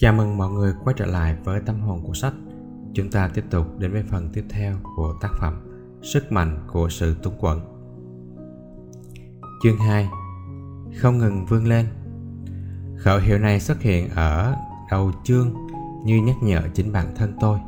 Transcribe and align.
Chào 0.00 0.12
mừng 0.12 0.36
mọi 0.36 0.50
người 0.50 0.74
quay 0.84 0.94
trở 0.98 1.06
lại 1.06 1.36
với 1.44 1.60
tâm 1.66 1.80
hồn 1.80 2.02
của 2.06 2.14
sách. 2.14 2.32
Chúng 2.94 3.10
ta 3.10 3.28
tiếp 3.34 3.44
tục 3.50 3.78
đến 3.78 3.92
với 3.92 4.02
phần 4.02 4.30
tiếp 4.32 4.44
theo 4.48 4.76
của 4.96 5.14
tác 5.20 5.28
phẩm 5.40 5.60
Sức 6.02 6.32
mạnh 6.32 6.58
của 6.72 6.88
sự 6.88 7.14
túng 7.22 7.38
quẫn. 7.38 7.58
Chương 9.62 9.78
2 9.78 10.08
Không 10.96 11.18
ngừng 11.18 11.46
vươn 11.46 11.66
lên 11.66 11.86
Khẩu 12.96 13.18
hiệu 13.18 13.38
này 13.38 13.60
xuất 13.60 13.80
hiện 13.80 14.08
ở 14.08 14.56
đầu 14.90 15.12
chương 15.24 15.54
như 16.04 16.22
nhắc 16.22 16.36
nhở 16.42 16.62
chính 16.74 16.92
bản 16.92 17.14
thân 17.16 17.32
tôi. 17.40 17.58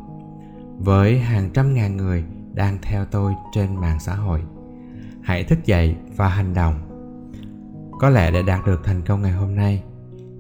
Với 0.79 1.19
hàng 1.19 1.51
trăm 1.55 1.75
ngàn 1.75 1.97
người 1.97 2.25
đang 2.55 2.79
theo 2.83 3.05
tôi 3.05 3.33
trên 3.53 3.77
mạng 3.77 4.01
xã 4.01 4.15
hội, 4.15 4.43
hãy 5.23 5.45
thức 5.45 5.59
dậy 5.65 5.97
và 6.17 6.29
hành 6.29 6.55
động. 6.55 6.75
Có 8.01 8.11
lẽ 8.11 8.31
để 8.31 8.43
đạt 8.43 8.67
được 8.67 8.81
thành 8.85 9.03
công 9.03 9.23
ngày 9.23 9.33
hôm 9.33 9.55
nay, 9.55 9.83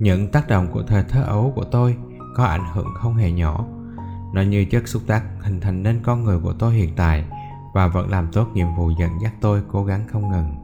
những 0.02 0.29
tác 0.29 0.48
động 0.48 0.69
của 0.73 0.83
thời 0.83 1.05
thơ 1.05 1.23
ấu 1.23 1.52
của 1.56 1.65
tôi 1.65 1.97
có 2.34 2.45
ảnh 2.45 2.65
hưởng 2.74 2.95
không 2.95 3.15
hề 3.15 3.33
nhỏ. 3.33 3.66
Nó 4.33 4.42
như 4.42 4.65
chất 4.65 4.88
xúc 4.88 5.02
tác 5.06 5.23
hình 5.41 5.61
thành 5.61 5.83
nên 5.83 6.01
con 6.02 6.25
người 6.25 6.38
của 6.38 6.52
tôi 6.52 6.75
hiện 6.75 6.92
tại 6.97 7.25
và 7.75 7.88
vẫn 7.88 8.11
làm 8.11 8.28
tốt 8.33 8.48
nhiệm 8.55 8.66
vụ 8.77 8.91
dẫn 8.98 9.11
dắt 9.23 9.33
tôi 9.41 9.62
cố 9.69 9.84
gắng 9.84 10.05
không 10.09 10.30
ngừng. 10.30 10.55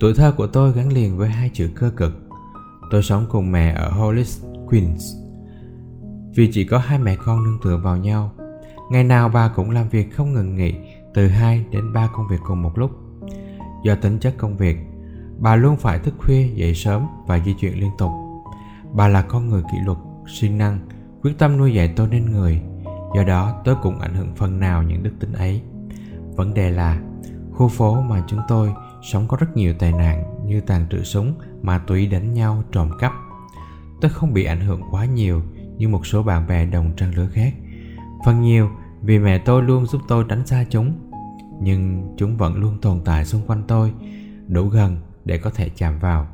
Tuổi 0.00 0.14
thơ 0.14 0.32
của 0.36 0.46
tôi 0.46 0.72
gắn 0.72 0.92
liền 0.92 1.16
với 1.16 1.28
hai 1.28 1.50
chữ 1.52 1.70
cơ 1.74 1.90
cực. 1.96 2.12
Tôi 2.90 3.02
sống 3.02 3.26
cùng 3.30 3.52
mẹ 3.52 3.72
ở 3.72 3.90
Hollis, 3.90 4.44
Queens. 4.66 5.14
Vì 6.34 6.50
chỉ 6.52 6.64
có 6.64 6.78
hai 6.78 6.98
mẹ 6.98 7.16
con 7.16 7.44
nương 7.44 7.58
tựa 7.64 7.76
vào 7.76 7.96
nhau, 7.96 8.32
ngày 8.90 9.04
nào 9.04 9.28
bà 9.28 9.48
cũng 9.48 9.70
làm 9.70 9.88
việc 9.88 10.16
không 10.16 10.32
ngừng 10.32 10.56
nghỉ 10.56 10.74
từ 11.14 11.28
2 11.28 11.64
đến 11.70 11.92
3 11.92 12.08
công 12.16 12.28
việc 12.28 12.40
cùng 12.46 12.62
một 12.62 12.78
lúc. 12.78 12.90
Do 13.84 13.94
tính 13.94 14.18
chất 14.18 14.34
công 14.38 14.56
việc, 14.56 14.76
bà 15.38 15.56
luôn 15.56 15.76
phải 15.76 15.98
thức 15.98 16.14
khuya 16.18 16.48
dậy 16.54 16.74
sớm 16.74 17.06
và 17.26 17.38
di 17.38 17.54
chuyển 17.54 17.80
liên 17.80 17.90
tục 17.98 18.10
Bà 18.94 19.08
là 19.08 19.22
con 19.22 19.48
người 19.48 19.62
kỷ 19.72 19.78
luật, 19.84 19.98
siêng 20.26 20.58
năng, 20.58 20.78
quyết 21.22 21.38
tâm 21.38 21.56
nuôi 21.56 21.74
dạy 21.74 21.92
tôi 21.96 22.08
nên 22.08 22.32
người. 22.32 22.62
Do 23.16 23.22
đó 23.24 23.60
tôi 23.64 23.76
cũng 23.82 23.98
ảnh 23.98 24.14
hưởng 24.14 24.34
phần 24.36 24.60
nào 24.60 24.82
những 24.82 25.02
đức 25.02 25.12
tính 25.20 25.32
ấy. 25.32 25.62
Vấn 26.36 26.54
đề 26.54 26.70
là 26.70 27.00
khu 27.52 27.68
phố 27.68 28.00
mà 28.00 28.24
chúng 28.26 28.40
tôi 28.48 28.72
sống 29.02 29.28
có 29.28 29.36
rất 29.40 29.56
nhiều 29.56 29.74
tệ 29.78 29.92
nạn 29.92 30.46
như 30.46 30.60
tàn 30.60 30.86
trữ 30.90 31.02
súng, 31.02 31.34
ma 31.62 31.78
túy 31.78 32.06
đánh 32.06 32.34
nhau, 32.34 32.62
trộm 32.72 32.90
cắp. 32.98 33.12
Tôi 34.00 34.10
không 34.10 34.32
bị 34.32 34.44
ảnh 34.44 34.60
hưởng 34.60 34.82
quá 34.90 35.04
nhiều 35.04 35.42
như 35.76 35.88
một 35.88 36.06
số 36.06 36.22
bạn 36.22 36.46
bè 36.46 36.66
đồng 36.66 36.92
trang 36.96 37.14
lứa 37.14 37.28
khác. 37.32 37.54
Phần 38.24 38.40
nhiều 38.40 38.70
vì 39.02 39.18
mẹ 39.18 39.38
tôi 39.38 39.62
luôn 39.62 39.86
giúp 39.86 40.00
tôi 40.08 40.24
tránh 40.28 40.46
xa 40.46 40.64
chúng. 40.70 40.92
Nhưng 41.60 42.14
chúng 42.16 42.36
vẫn 42.36 42.54
luôn 42.54 42.78
tồn 42.82 43.00
tại 43.04 43.24
xung 43.24 43.42
quanh 43.46 43.62
tôi, 43.68 43.92
đủ 44.48 44.68
gần 44.68 44.96
để 45.24 45.38
có 45.38 45.50
thể 45.50 45.68
chạm 45.68 45.98
vào 45.98 46.26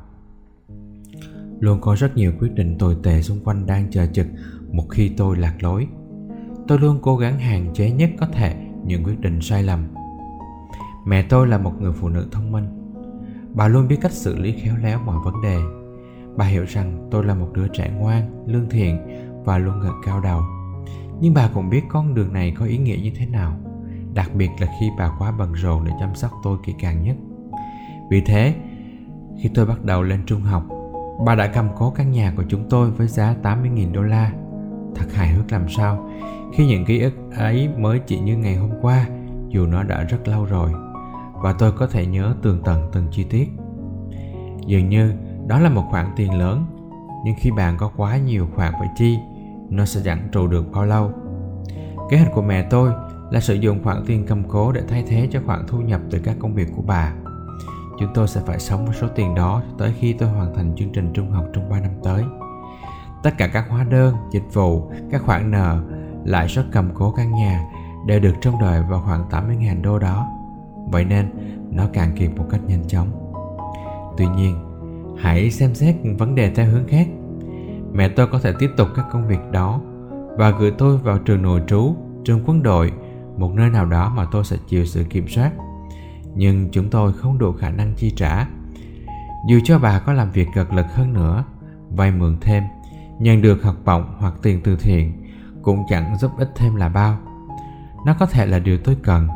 luôn 1.61 1.81
có 1.81 1.95
rất 1.95 2.17
nhiều 2.17 2.31
quyết 2.39 2.53
định 2.55 2.77
tồi 2.77 2.97
tệ 3.03 3.21
xung 3.21 3.39
quanh 3.43 3.65
đang 3.65 3.91
chờ 3.91 4.07
trực 4.13 4.27
một 4.71 4.85
khi 4.89 5.09
tôi 5.09 5.37
lạc 5.37 5.63
lối. 5.63 5.87
Tôi 6.67 6.79
luôn 6.79 6.99
cố 7.01 7.17
gắng 7.17 7.39
hạn 7.39 7.73
chế 7.73 7.91
nhất 7.91 8.09
có 8.19 8.25
thể 8.25 8.55
những 8.85 9.03
quyết 9.03 9.19
định 9.19 9.41
sai 9.41 9.63
lầm. 9.63 9.87
Mẹ 11.05 11.21
tôi 11.21 11.47
là 11.47 11.57
một 11.57 11.81
người 11.81 11.93
phụ 11.93 12.09
nữ 12.09 12.27
thông 12.31 12.51
minh. 12.51 12.65
Bà 13.53 13.67
luôn 13.67 13.87
biết 13.87 13.97
cách 14.01 14.11
xử 14.11 14.37
lý 14.37 14.51
khéo 14.51 14.75
léo 14.83 14.99
mọi 14.99 15.17
vấn 15.25 15.41
đề. 15.43 15.57
Bà 16.37 16.45
hiểu 16.45 16.65
rằng 16.67 17.07
tôi 17.11 17.25
là 17.25 17.35
một 17.35 17.49
đứa 17.53 17.67
trẻ 17.67 17.91
ngoan, 17.97 18.43
lương 18.45 18.69
thiện 18.69 18.97
và 19.45 19.57
luôn 19.57 19.79
ngẩng 19.79 20.01
cao 20.05 20.21
đầu. 20.21 20.41
Nhưng 21.19 21.33
bà 21.33 21.49
cũng 21.53 21.69
biết 21.69 21.81
con 21.89 22.15
đường 22.15 22.33
này 22.33 22.55
có 22.57 22.65
ý 22.65 22.77
nghĩa 22.77 22.97
như 23.03 23.11
thế 23.15 23.25
nào, 23.25 23.57
đặc 24.13 24.35
biệt 24.35 24.49
là 24.59 24.67
khi 24.79 24.89
bà 24.97 25.11
quá 25.19 25.33
bận 25.39 25.53
rộn 25.53 25.83
để 25.85 25.91
chăm 25.99 26.15
sóc 26.15 26.31
tôi 26.43 26.57
kỹ 26.63 26.73
càng 26.79 27.03
nhất. 27.03 27.15
Vì 28.09 28.21
thế, 28.21 28.55
khi 29.41 29.49
tôi 29.53 29.65
bắt 29.65 29.85
đầu 29.85 30.03
lên 30.03 30.23
trung 30.25 30.41
học 30.41 30.63
Bà 31.25 31.35
đã 31.35 31.47
cầm 31.47 31.69
cố 31.77 31.89
căn 31.89 32.11
nhà 32.11 32.33
của 32.37 32.43
chúng 32.47 32.69
tôi 32.69 32.91
với 32.91 33.07
giá 33.07 33.35
80.000 33.43 33.91
đô 33.93 34.01
la. 34.01 34.31
Thật 34.95 35.05
hài 35.13 35.27
hước 35.27 35.51
làm 35.51 35.69
sao, 35.69 36.09
khi 36.53 36.67
những 36.67 36.85
ký 36.85 37.01
ức 37.01 37.13
ấy 37.37 37.69
mới 37.77 37.99
chỉ 37.99 38.19
như 38.19 38.37
ngày 38.37 38.55
hôm 38.55 38.69
qua, 38.81 39.07
dù 39.49 39.65
nó 39.65 39.83
đã 39.83 40.03
rất 40.03 40.27
lâu 40.27 40.45
rồi 40.45 40.71
và 41.41 41.53
tôi 41.53 41.71
có 41.71 41.87
thể 41.87 42.05
nhớ 42.05 42.35
tường 42.41 42.61
tận 42.63 42.89
từng 42.93 43.07
chi 43.11 43.23
tiết. 43.23 43.49
Dường 44.65 44.89
như 44.89 45.13
đó 45.47 45.59
là 45.59 45.69
một 45.69 45.83
khoản 45.89 46.07
tiền 46.15 46.33
lớn, 46.33 46.65
nhưng 47.25 47.35
khi 47.39 47.51
bạn 47.51 47.77
có 47.77 47.91
quá 47.97 48.17
nhiều 48.17 48.47
khoản 48.55 48.73
phải 48.79 48.87
chi, 48.95 49.17
nó 49.69 49.85
sẽ 49.85 50.01
chẳng 50.05 50.27
trụ 50.31 50.47
được 50.47 50.71
bao 50.71 50.85
lâu. 50.85 51.11
Kế 52.09 52.17
hoạch 52.17 52.31
của 52.33 52.41
mẹ 52.41 52.67
tôi 52.69 52.91
là 53.31 53.39
sử 53.39 53.53
dụng 53.53 53.83
khoản 53.83 54.03
tiền 54.05 54.25
cầm 54.27 54.43
cố 54.49 54.71
để 54.71 54.81
thay 54.87 55.03
thế 55.07 55.27
cho 55.31 55.39
khoản 55.45 55.65
thu 55.67 55.77
nhập 55.77 56.01
từ 56.09 56.19
các 56.19 56.35
công 56.39 56.53
việc 56.53 56.67
của 56.75 56.81
bà 56.81 57.13
Chúng 58.01 58.13
tôi 58.13 58.27
sẽ 58.27 58.41
phải 58.45 58.59
sống 58.59 58.85
với 58.85 58.95
số 58.95 59.07
tiền 59.15 59.35
đó 59.35 59.61
tới 59.77 59.93
khi 59.99 60.13
tôi 60.13 60.29
hoàn 60.29 60.55
thành 60.55 60.75
chương 60.75 60.91
trình 60.91 61.13
trung 61.13 61.31
học 61.31 61.45
trong 61.53 61.69
3 61.69 61.79
năm 61.79 61.91
tới. 62.03 62.23
Tất 63.23 63.37
cả 63.37 63.47
các 63.47 63.65
hóa 63.69 63.83
đơn, 63.83 64.15
dịch 64.31 64.53
vụ, 64.53 64.91
các 65.11 65.21
khoản 65.21 65.51
nợ, 65.51 65.81
lãi 66.25 66.47
suất 66.47 66.65
cầm 66.71 66.89
cố 66.93 67.11
căn 67.11 67.31
nhà 67.35 67.63
đều 68.07 68.19
được 68.19 68.33
trông 68.41 68.59
đợi 68.61 68.81
vào 68.89 69.01
khoảng 69.05 69.29
80.000 69.29 69.81
đô 69.81 69.99
đó. 69.99 70.27
Vậy 70.91 71.05
nên 71.05 71.29
nó 71.71 71.83
càng 71.93 72.15
kiệt 72.15 72.29
một 72.37 72.45
cách 72.49 72.61
nhanh 72.67 72.87
chóng. 72.87 73.33
Tuy 74.17 74.27
nhiên, 74.27 74.55
hãy 75.17 75.51
xem 75.51 75.75
xét 75.75 75.95
vấn 76.17 76.35
đề 76.35 76.51
theo 76.55 76.65
hướng 76.65 76.87
khác. 76.87 77.07
Mẹ 77.93 78.09
tôi 78.09 78.27
có 78.27 78.39
thể 78.39 78.53
tiếp 78.59 78.69
tục 78.77 78.87
các 78.95 79.05
công 79.11 79.27
việc 79.27 79.51
đó 79.51 79.81
và 80.37 80.51
gửi 80.51 80.71
tôi 80.77 80.97
vào 80.97 81.17
trường 81.17 81.41
nội 81.41 81.61
trú, 81.67 81.95
trường 82.25 82.43
quân 82.45 82.63
đội, 82.63 82.93
một 83.37 83.51
nơi 83.53 83.69
nào 83.69 83.85
đó 83.85 84.13
mà 84.15 84.25
tôi 84.31 84.43
sẽ 84.43 84.57
chịu 84.67 84.85
sự 84.85 85.03
kiểm 85.03 85.27
soát 85.27 85.51
nhưng 86.35 86.69
chúng 86.71 86.89
tôi 86.89 87.13
không 87.13 87.37
đủ 87.37 87.53
khả 87.53 87.69
năng 87.69 87.93
chi 87.95 88.11
trả. 88.15 88.47
Dù 89.47 89.59
cho 89.63 89.79
bà 89.79 89.99
có 89.99 90.13
làm 90.13 90.31
việc 90.31 90.47
gật 90.53 90.73
lực 90.73 90.85
hơn 90.93 91.13
nữa, 91.13 91.43
vay 91.89 92.11
mượn 92.11 92.37
thêm, 92.41 92.63
nhận 93.19 93.41
được 93.41 93.63
học 93.63 93.75
bổng 93.85 94.03
hoặc 94.17 94.33
tiền 94.41 94.61
từ 94.63 94.75
thiện 94.75 95.23
cũng 95.61 95.83
chẳng 95.89 96.17
giúp 96.17 96.31
ích 96.37 96.49
thêm 96.55 96.75
là 96.75 96.89
bao. 96.89 97.17
Nó 98.05 98.15
có 98.19 98.25
thể 98.25 98.45
là 98.45 98.59
điều 98.59 98.77
tôi 98.77 98.97
cần, 99.03 99.27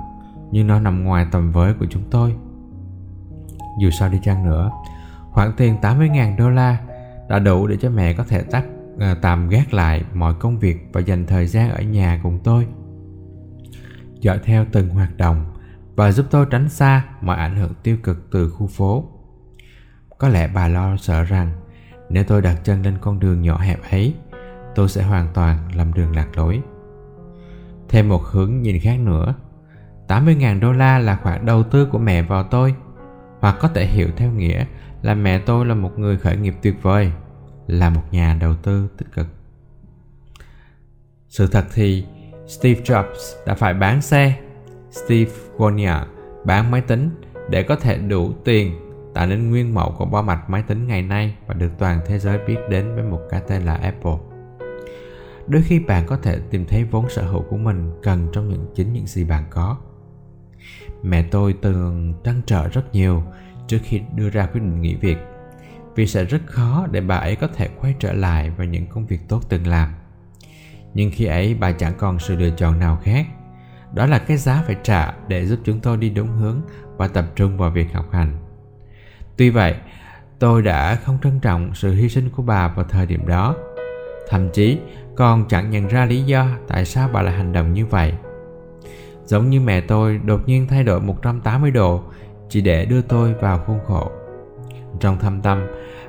nhưng 0.52 0.68
nó 0.68 0.80
nằm 0.80 1.04
ngoài 1.04 1.28
tầm 1.32 1.52
với 1.52 1.74
của 1.74 1.86
chúng 1.90 2.04
tôi. 2.12 2.36
Dù 3.80 3.90
sao 3.90 4.10
đi 4.10 4.20
chăng 4.24 4.46
nữa, 4.46 4.72
khoản 5.32 5.52
tiền 5.58 5.78
80.000 5.82 6.38
đô 6.38 6.50
la 6.50 6.78
đã 7.30 7.40
đủ 7.40 7.68
để 7.68 7.78
cho 7.78 7.90
mẹ 7.90 8.14
có 8.14 8.24
thể 8.24 8.42
tắt 8.42 8.66
à, 9.00 9.08
ờ, 9.10 9.16
tạm 9.22 9.50
gác 9.50 9.74
lại 9.74 10.04
mọi 10.14 10.34
công 10.34 10.60
việc 10.60 10.88
và 10.94 11.02
dành 11.02 11.26
thời 11.26 11.48
gian 11.48 11.70
ở 11.70 11.82
nhà 11.82 12.20
cùng 12.24 12.40
tôi. 12.44 12.68
Dõi 14.20 14.40
theo 14.44 14.66
từng 14.72 14.90
hoạt 14.90 15.18
động, 15.18 15.46
và 15.96 16.12
giúp 16.12 16.26
tôi 16.30 16.46
tránh 16.52 16.70
xa 16.70 17.06
mọi 17.22 17.38
ảnh 17.38 17.56
hưởng 17.56 17.74
tiêu 17.84 17.98
cực 18.04 18.32
từ 18.32 18.50
khu 18.50 18.68
phố. 18.68 19.12
Có 20.18 20.28
lẽ 20.28 20.48
bà 20.48 20.68
lo 20.68 20.98
sợ 20.98 21.24
rằng 21.24 21.52
nếu 22.10 22.24
tôi 22.24 22.42
đặt 22.42 22.56
chân 22.64 22.82
lên 22.82 22.98
con 23.02 23.20
đường 23.20 23.42
nhỏ 23.42 23.58
hẹp 23.58 23.80
ấy, 23.92 24.14
tôi 24.76 24.90
sẽ 24.90 25.04
hoàn 25.04 25.28
toàn 25.34 25.76
lầm 25.76 25.94
đường 25.94 26.16
lạc 26.16 26.38
lối. 26.38 26.62
Thêm 27.90 28.10
một 28.10 28.24
hướng 28.24 28.62
nhìn 28.62 28.80
khác 28.80 29.00
nữa, 29.00 29.36
80.000 30.08 30.60
đô 30.60 30.72
la 30.72 31.00
là 31.00 31.16
khoản 31.24 31.46
đầu 31.46 31.64
tư 31.64 31.86
của 31.86 31.98
mẹ 31.98 32.22
vào 32.22 32.44
tôi, 32.44 32.76
hoặc 33.40 33.56
có 33.60 33.68
thể 33.68 33.86
hiểu 33.86 34.10
theo 34.18 34.32
nghĩa 34.32 34.66
là 35.02 35.14
mẹ 35.14 35.40
tôi 35.40 35.66
là 35.66 35.76
một 35.76 36.00
người 36.00 36.18
khởi 36.18 36.38
nghiệp 36.38 36.56
tuyệt 36.62 36.76
vời, 36.82 37.12
là 37.68 37.90
một 37.90 38.02
nhà 38.12 38.38
đầu 38.42 38.56
tư 38.56 38.90
tích 38.98 39.12
cực. 39.14 39.28
Sự 41.30 41.48
thật 41.48 41.66
thì 41.74 42.06
Steve 42.48 42.82
Jobs 42.82 43.46
đã 43.48 43.54
phải 43.56 43.74
bán 43.74 44.02
xe 44.02 44.45
Steve 44.96 45.32
Wozniak 45.58 46.06
bán 46.46 46.72
máy 46.72 46.82
tính 46.82 47.10
để 47.50 47.64
có 47.64 47.76
thể 47.76 47.98
đủ 47.98 48.34
tiền 48.46 48.76
tạo 49.14 49.28
nên 49.28 49.50
nguyên 49.50 49.74
mẫu 49.74 49.96
của 49.98 50.06
bo 50.06 50.22
mạch 50.22 50.50
máy 50.50 50.64
tính 50.68 50.88
ngày 50.88 51.02
nay 51.02 51.36
và 51.48 51.54
được 51.54 51.72
toàn 51.78 52.00
thế 52.06 52.20
giới 52.20 52.40
biết 52.48 52.58
đến 52.70 52.96
với 52.96 53.04
một 53.04 53.22
cái 53.30 53.42
tên 53.48 53.62
là 53.62 53.76
Apple. 53.76 54.18
Đôi 55.48 55.62
khi 55.62 55.80
bạn 55.80 56.06
có 56.06 56.18
thể 56.18 56.40
tìm 56.50 56.66
thấy 56.66 56.84
vốn 56.84 57.10
sở 57.10 57.22
hữu 57.22 57.42
của 57.42 57.58
mình 57.58 57.92
cần 58.04 58.28
trong 58.34 58.50
những 58.50 58.66
chính 58.76 58.94
những 58.94 59.08
gì 59.08 59.24
bạn 59.24 59.44
có. 59.50 59.78
Mẹ 61.04 61.26
tôi 61.32 61.56
từng 61.62 62.14
trăn 62.24 62.42
trở 62.46 62.70
rất 62.70 62.94
nhiều 62.94 63.24
trước 63.68 63.80
khi 63.84 64.02
đưa 64.16 64.30
ra 64.30 64.46
quyết 64.46 64.62
định 64.62 64.82
nghỉ 64.82 64.96
việc, 64.96 65.18
vì 65.96 66.08
sẽ 66.08 66.26
rất 66.26 66.42
khó 66.46 66.88
để 66.92 67.02
bà 67.02 67.16
ấy 67.16 67.36
có 67.36 67.48
thể 67.48 67.70
quay 67.82 67.96
trở 68.00 68.14
lại 68.14 68.50
vào 68.50 68.68
những 68.68 68.88
công 68.88 69.06
việc 69.06 69.20
tốt 69.28 69.42
từng 69.50 69.68
làm. 69.68 69.94
Nhưng 70.94 71.12
khi 71.14 71.26
ấy, 71.26 71.56
bà 71.60 71.72
chẳng 71.72 71.94
còn 71.98 72.20
sự 72.20 72.36
lựa 72.36 72.50
chọn 72.50 72.80
nào 72.80 73.00
khác 73.04 73.26
đó 73.96 74.06
là 74.06 74.20
cái 74.20 74.38
giá 74.38 74.64
phải 74.68 74.76
trả 74.84 75.14
để 75.28 75.46
giúp 75.46 75.60
chúng 75.64 75.80
tôi 75.80 75.98
đi 75.98 76.10
đúng 76.10 76.28
hướng 76.28 76.62
và 76.98 77.08
tập 77.08 77.26
trung 77.36 77.58
vào 77.58 77.72
việc 77.72 77.94
học 77.94 78.06
hành. 78.12 78.38
Tuy 79.38 79.50
vậy, 79.50 79.76
tôi 80.40 80.62
đã 80.62 80.96
không 80.96 81.18
trân 81.24 81.40
trọng 81.40 81.76
sự 81.76 81.94
hy 81.94 82.10
sinh 82.10 82.30
của 82.30 82.44
bà 82.44 82.68
vào 82.68 82.86
thời 82.90 83.06
điểm 83.06 83.28
đó. 83.28 83.56
Thậm 84.30 84.50
chí, 84.54 84.78
còn 85.16 85.46
chẳng 85.48 85.70
nhận 85.70 85.88
ra 85.88 86.06
lý 86.06 86.24
do 86.24 86.48
tại 86.68 86.86
sao 86.86 87.10
bà 87.14 87.22
lại 87.22 87.34
hành 87.34 87.54
động 87.54 87.74
như 87.74 87.86
vậy. 87.86 88.14
Giống 89.26 89.50
như 89.50 89.62
mẹ 89.62 89.82
tôi 89.82 90.20
đột 90.26 90.42
nhiên 90.48 90.68
thay 90.68 90.84
đổi 90.84 91.02
180 91.02 91.72
độ 91.72 92.04
chỉ 92.50 92.62
để 92.62 92.86
đưa 92.86 93.02
tôi 93.02 93.34
vào 93.34 93.60
khuôn 93.60 93.80
khổ. 93.88 94.12
Trong 95.00 95.20
thâm 95.20 95.42
tâm, 95.42 95.68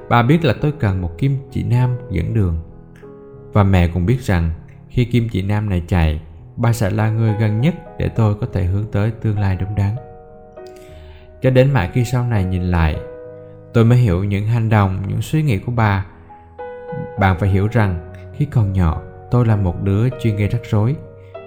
bà 0.08 0.22
biết 0.22 0.44
là 0.44 0.54
tôi 0.60 0.72
cần 0.72 1.02
một 1.02 1.18
kim 1.18 1.36
chỉ 1.50 1.62
nam 1.62 1.96
dẫn 2.10 2.34
đường. 2.34 2.58
Và 3.52 3.62
mẹ 3.62 3.88
cũng 3.88 4.06
biết 4.06 4.20
rằng 4.20 4.50
khi 4.88 5.04
kim 5.04 5.28
chỉ 5.28 5.42
nam 5.42 5.68
này 5.68 5.82
chạy 5.88 6.20
bà 6.56 6.72
sẽ 6.72 6.90
là 6.90 7.10
người 7.10 7.34
gần 7.40 7.60
nhất 7.60 7.74
để 7.98 8.08
tôi 8.08 8.34
có 8.34 8.46
thể 8.52 8.64
hướng 8.64 8.90
tới 8.92 9.10
tương 9.10 9.38
lai 9.38 9.56
đúng 9.60 9.74
đắn. 9.74 9.96
Cho 11.42 11.50
đến 11.50 11.70
mãi 11.70 11.90
khi 11.92 12.04
sau 12.04 12.26
này 12.26 12.44
nhìn 12.44 12.62
lại, 12.62 12.96
tôi 13.72 13.84
mới 13.84 13.98
hiểu 13.98 14.24
những 14.24 14.46
hành 14.46 14.68
động, 14.68 15.02
những 15.08 15.22
suy 15.22 15.42
nghĩ 15.42 15.58
của 15.58 15.72
bà. 15.72 16.06
Bạn 17.18 17.38
phải 17.38 17.48
hiểu 17.48 17.68
rằng 17.72 18.12
khi 18.34 18.44
còn 18.44 18.72
nhỏ, 18.72 19.02
tôi 19.30 19.46
là 19.46 19.56
một 19.56 19.82
đứa 19.82 20.08
chuyên 20.20 20.36
gây 20.36 20.48
rắc 20.48 20.60
rối. 20.70 20.96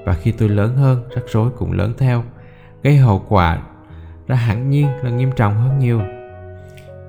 Và 0.05 0.13
khi 0.13 0.31
tôi 0.31 0.49
lớn 0.49 0.75
hơn, 0.75 1.03
rắc 1.15 1.23
rối 1.27 1.49
cũng 1.57 1.71
lớn 1.71 1.93
theo, 1.97 2.23
gây 2.83 2.97
hậu 2.97 3.25
quả 3.27 3.61
ra 4.27 4.35
hẳn 4.35 4.69
nhiên 4.69 4.87
là 5.03 5.09
nghiêm 5.09 5.31
trọng 5.35 5.53
hơn 5.53 5.79
nhiều. 5.79 6.01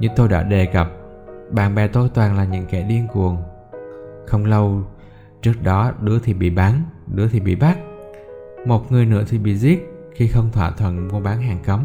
Như 0.00 0.08
tôi 0.17 0.29
đã 0.29 0.43
đề 0.43 0.67
cập, 0.67 0.91
bạn 1.50 1.75
bè 1.75 1.88
tôi 1.88 2.08
toàn 2.14 2.37
là 2.37 2.44
những 2.44 2.67
kẻ 2.67 2.82
điên 2.82 3.08
cuồng. 3.12 3.43
Không 4.26 4.44
lâu 4.44 4.82
trước 5.43 5.62
đó, 5.62 5.93
đứa 6.00 6.19
thì 6.19 6.35
bị 6.35 6.50
bắn 6.50 6.82
đứa 7.06 7.29
thì 7.29 7.41
bị 7.41 7.55
bắt 7.55 7.79
một 8.67 8.93
người 8.93 9.07
nữa 9.07 9.25
thì 9.29 9.39
bị 9.39 9.57
giết 9.57 9.87
khi 10.15 10.27
không 10.27 10.53
thỏa 10.53 10.71
thuận 10.71 11.09
mua 11.09 11.21
bán 11.21 11.43
hàng 11.43 11.59
cấm. 11.65 11.85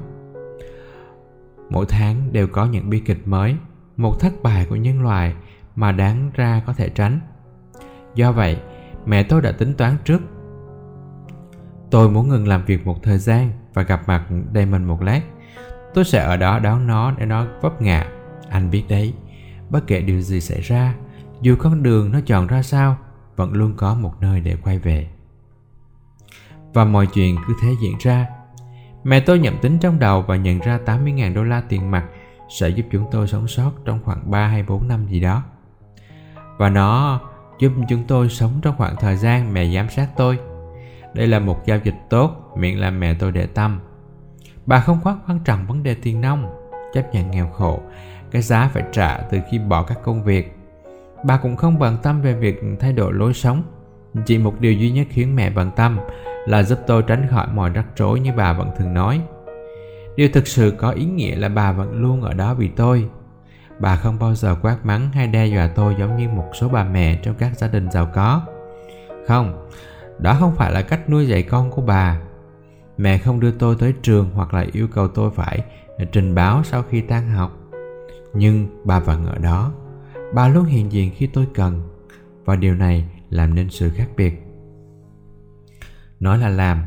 Mỗi 1.70 1.86
tháng 1.90 2.34
đều 2.34 2.48
có 2.48 2.66
những 2.66 2.90
bi 2.90 3.00
kịch 3.00 3.28
mới, 3.28 3.56
một 3.98 4.20
thất 4.20 4.44
bại 4.44 4.66
của 4.70 4.76
nhân 4.76 5.04
loại 5.04 5.36
mà 5.76 5.92
đáng 5.92 6.32
ra 6.34 6.62
có 6.66 6.74
thể 6.74 6.90
tránh. 6.90 7.20
Do 8.16 8.32
vậy, 8.32 8.58
mẹ 9.06 9.24
tôi 9.24 9.42
đã 9.42 9.52
tính 9.52 9.74
toán 9.74 9.98
trước. 10.06 10.22
Tôi 11.92 12.10
muốn 12.10 12.30
ngừng 12.30 12.48
làm 12.48 12.66
việc 12.66 12.86
một 12.86 13.04
thời 13.04 13.18
gian 13.18 13.52
và 13.74 13.82
gặp 13.82 14.08
mặt 14.08 14.26
Damon 14.54 14.84
một 14.84 15.02
lát. 15.02 15.22
Tôi 15.94 16.06
sẽ 16.06 16.24
ở 16.24 16.38
đó 16.38 16.60
đón 16.60 16.88
nó 16.88 17.12
để 17.12 17.26
nó 17.26 17.46
vấp 17.62 17.82
ngã. 17.82 18.08
Anh 18.50 18.72
biết 18.72 18.84
đấy, 18.90 19.14
bất 19.70 19.88
kể 19.88 20.02
điều 20.02 20.22
gì 20.22 20.42
xảy 20.42 20.62
ra, 20.62 20.96
dù 21.42 21.56
con 21.60 21.84
đường 21.84 22.12
nó 22.12 22.20
chọn 22.26 22.48
ra 22.48 22.64
sao, 22.64 22.98
vẫn 23.36 23.54
luôn 23.54 23.74
có 23.78 23.96
một 23.96 24.14
nơi 24.22 24.42
để 24.42 24.56
quay 24.64 24.80
về 24.80 25.10
và 26.76 26.86
mọi 26.86 27.08
chuyện 27.08 27.36
cứ 27.48 27.54
thế 27.62 27.70
diễn 27.82 27.98
ra 28.00 28.28
mẹ 29.04 29.20
tôi 29.20 29.40
nhậm 29.40 29.58
tính 29.62 29.78
trong 29.80 30.00
đầu 30.00 30.22
và 30.22 30.36
nhận 30.36 30.60
ra 30.60 30.80
80.000 30.86 31.34
đô 31.34 31.44
la 31.44 31.62
tiền 31.70 31.92
mặt 31.92 32.06
sẽ 32.50 32.70
giúp 32.70 32.86
chúng 32.92 33.06
tôi 33.12 33.28
sống 33.28 33.48
sót 33.48 33.72
trong 33.86 34.00
khoảng 34.04 34.32
3 34.32 34.48
hay 34.48 34.64
4 34.64 34.88
năm 34.88 35.08
gì 35.08 35.20
đó. 35.20 35.44
Và 36.58 36.70
nó 36.70 37.20
giúp 37.60 37.72
chúng 37.90 38.04
tôi 38.08 38.30
sống 38.30 38.52
trong 38.62 38.76
khoảng 38.78 38.96
thời 38.96 39.16
gian 39.16 39.54
mẹ 39.54 39.76
giám 39.76 39.90
sát 39.90 40.08
tôi. 40.18 40.40
Đây 41.14 41.28
là 41.28 41.40
một 41.40 41.66
giao 41.66 41.78
dịch 41.84 41.96
tốt 42.10 42.54
miễn 42.58 42.78
là 42.78 42.90
mẹ 42.90 43.14
tôi 43.14 43.32
để 43.32 43.48
tâm. 43.48 43.80
Bà 44.66 44.80
không 44.80 45.00
quá 45.04 45.18
quan 45.28 45.40
trọng 45.40 45.68
vấn 45.68 45.84
đề 45.84 45.96
tiền 45.96 46.22
nông, 46.22 46.50
chấp 46.94 47.14
nhận 47.14 47.32
nghèo 47.32 47.50
khổ, 47.50 47.80
cái 48.32 48.42
giá 48.42 48.70
phải 48.74 48.84
trả 48.92 49.18
từ 49.18 49.40
khi 49.52 49.60
bỏ 49.60 49.84
các 49.84 49.98
công 50.04 50.24
việc. 50.24 50.58
Bà 51.24 51.38
cũng 51.38 51.56
không 51.56 51.80
bận 51.80 51.98
tâm 52.04 52.22
về 52.22 52.34
việc 52.34 52.62
thay 52.80 52.94
đổi 52.94 53.14
lối 53.14 53.34
sống. 53.34 53.64
Chỉ 54.26 54.38
một 54.38 54.60
điều 54.60 54.74
duy 54.74 54.92
nhất 54.92 55.08
khiến 55.10 55.36
mẹ 55.36 55.50
bận 55.50 55.72
tâm 55.76 56.00
là 56.46 56.64
giúp 56.64 56.80
tôi 56.88 57.04
tránh 57.08 57.28
khỏi 57.30 57.48
mọi 57.54 57.70
rắc 57.70 57.86
rối 57.96 58.20
như 58.20 58.32
bà 58.38 58.54
vẫn 58.54 58.70
thường 58.78 58.94
nói. 58.94 59.22
Điều 60.16 60.30
thực 60.34 60.48
sự 60.48 60.74
có 60.78 60.92
ý 60.92 61.06
nghĩa 61.06 61.36
là 61.36 61.50
bà 61.50 61.72
vẫn 61.72 62.02
luôn 62.02 62.22
ở 62.22 62.34
đó 62.34 62.54
vì 62.54 62.68
tôi. 62.68 63.10
Bà 63.80 63.96
không 63.96 64.20
bao 64.20 64.36
giờ 64.36 64.56
quát 64.62 64.86
mắng 64.86 65.10
hay 65.14 65.28
đe 65.28 65.46
dọa 65.46 65.68
tôi 65.68 65.96
giống 66.00 66.18
như 66.18 66.30
một 66.30 66.50
số 66.54 66.70
bà 66.70 66.84
mẹ 66.84 67.20
trong 67.24 67.36
các 67.36 67.58
gia 67.58 67.68
đình 67.68 67.92
giàu 67.92 68.10
có. 68.14 68.42
Không, 69.28 69.68
đó 70.20 70.36
không 70.40 70.56
phải 70.56 70.72
là 70.72 70.82
cách 70.82 71.10
nuôi 71.10 71.28
dạy 71.28 71.44
con 71.44 71.72
của 71.72 71.82
bà. 71.82 72.20
Mẹ 72.98 73.18
không 73.18 73.40
đưa 73.40 73.52
tôi 73.52 73.76
tới 73.80 73.94
trường 74.02 74.30
hoặc 74.34 74.54
là 74.54 74.66
yêu 74.72 74.88
cầu 74.88 75.08
tôi 75.08 75.32
phải 75.32 75.64
trình 76.12 76.36
báo 76.36 76.64
sau 76.64 76.84
khi 76.84 77.02
tan 77.02 77.30
học. 77.30 77.58
Nhưng 78.34 78.68
bà 78.84 79.00
vẫn 79.00 79.26
ở 79.26 79.38
đó. 79.38 79.72
Bà 80.34 80.48
luôn 80.48 80.66
hiện 80.66 80.92
diện 80.92 81.12
khi 81.16 81.28
tôi 81.28 81.48
cần. 81.54 81.82
Và 82.46 82.56
điều 82.56 82.76
này 82.76 83.06
làm 83.36 83.56
nên 83.56 83.70
sự 83.70 83.90
khác 83.90 84.08
biệt. 84.18 84.42
Nói 86.20 86.38
là 86.38 86.50
làm 86.50 86.86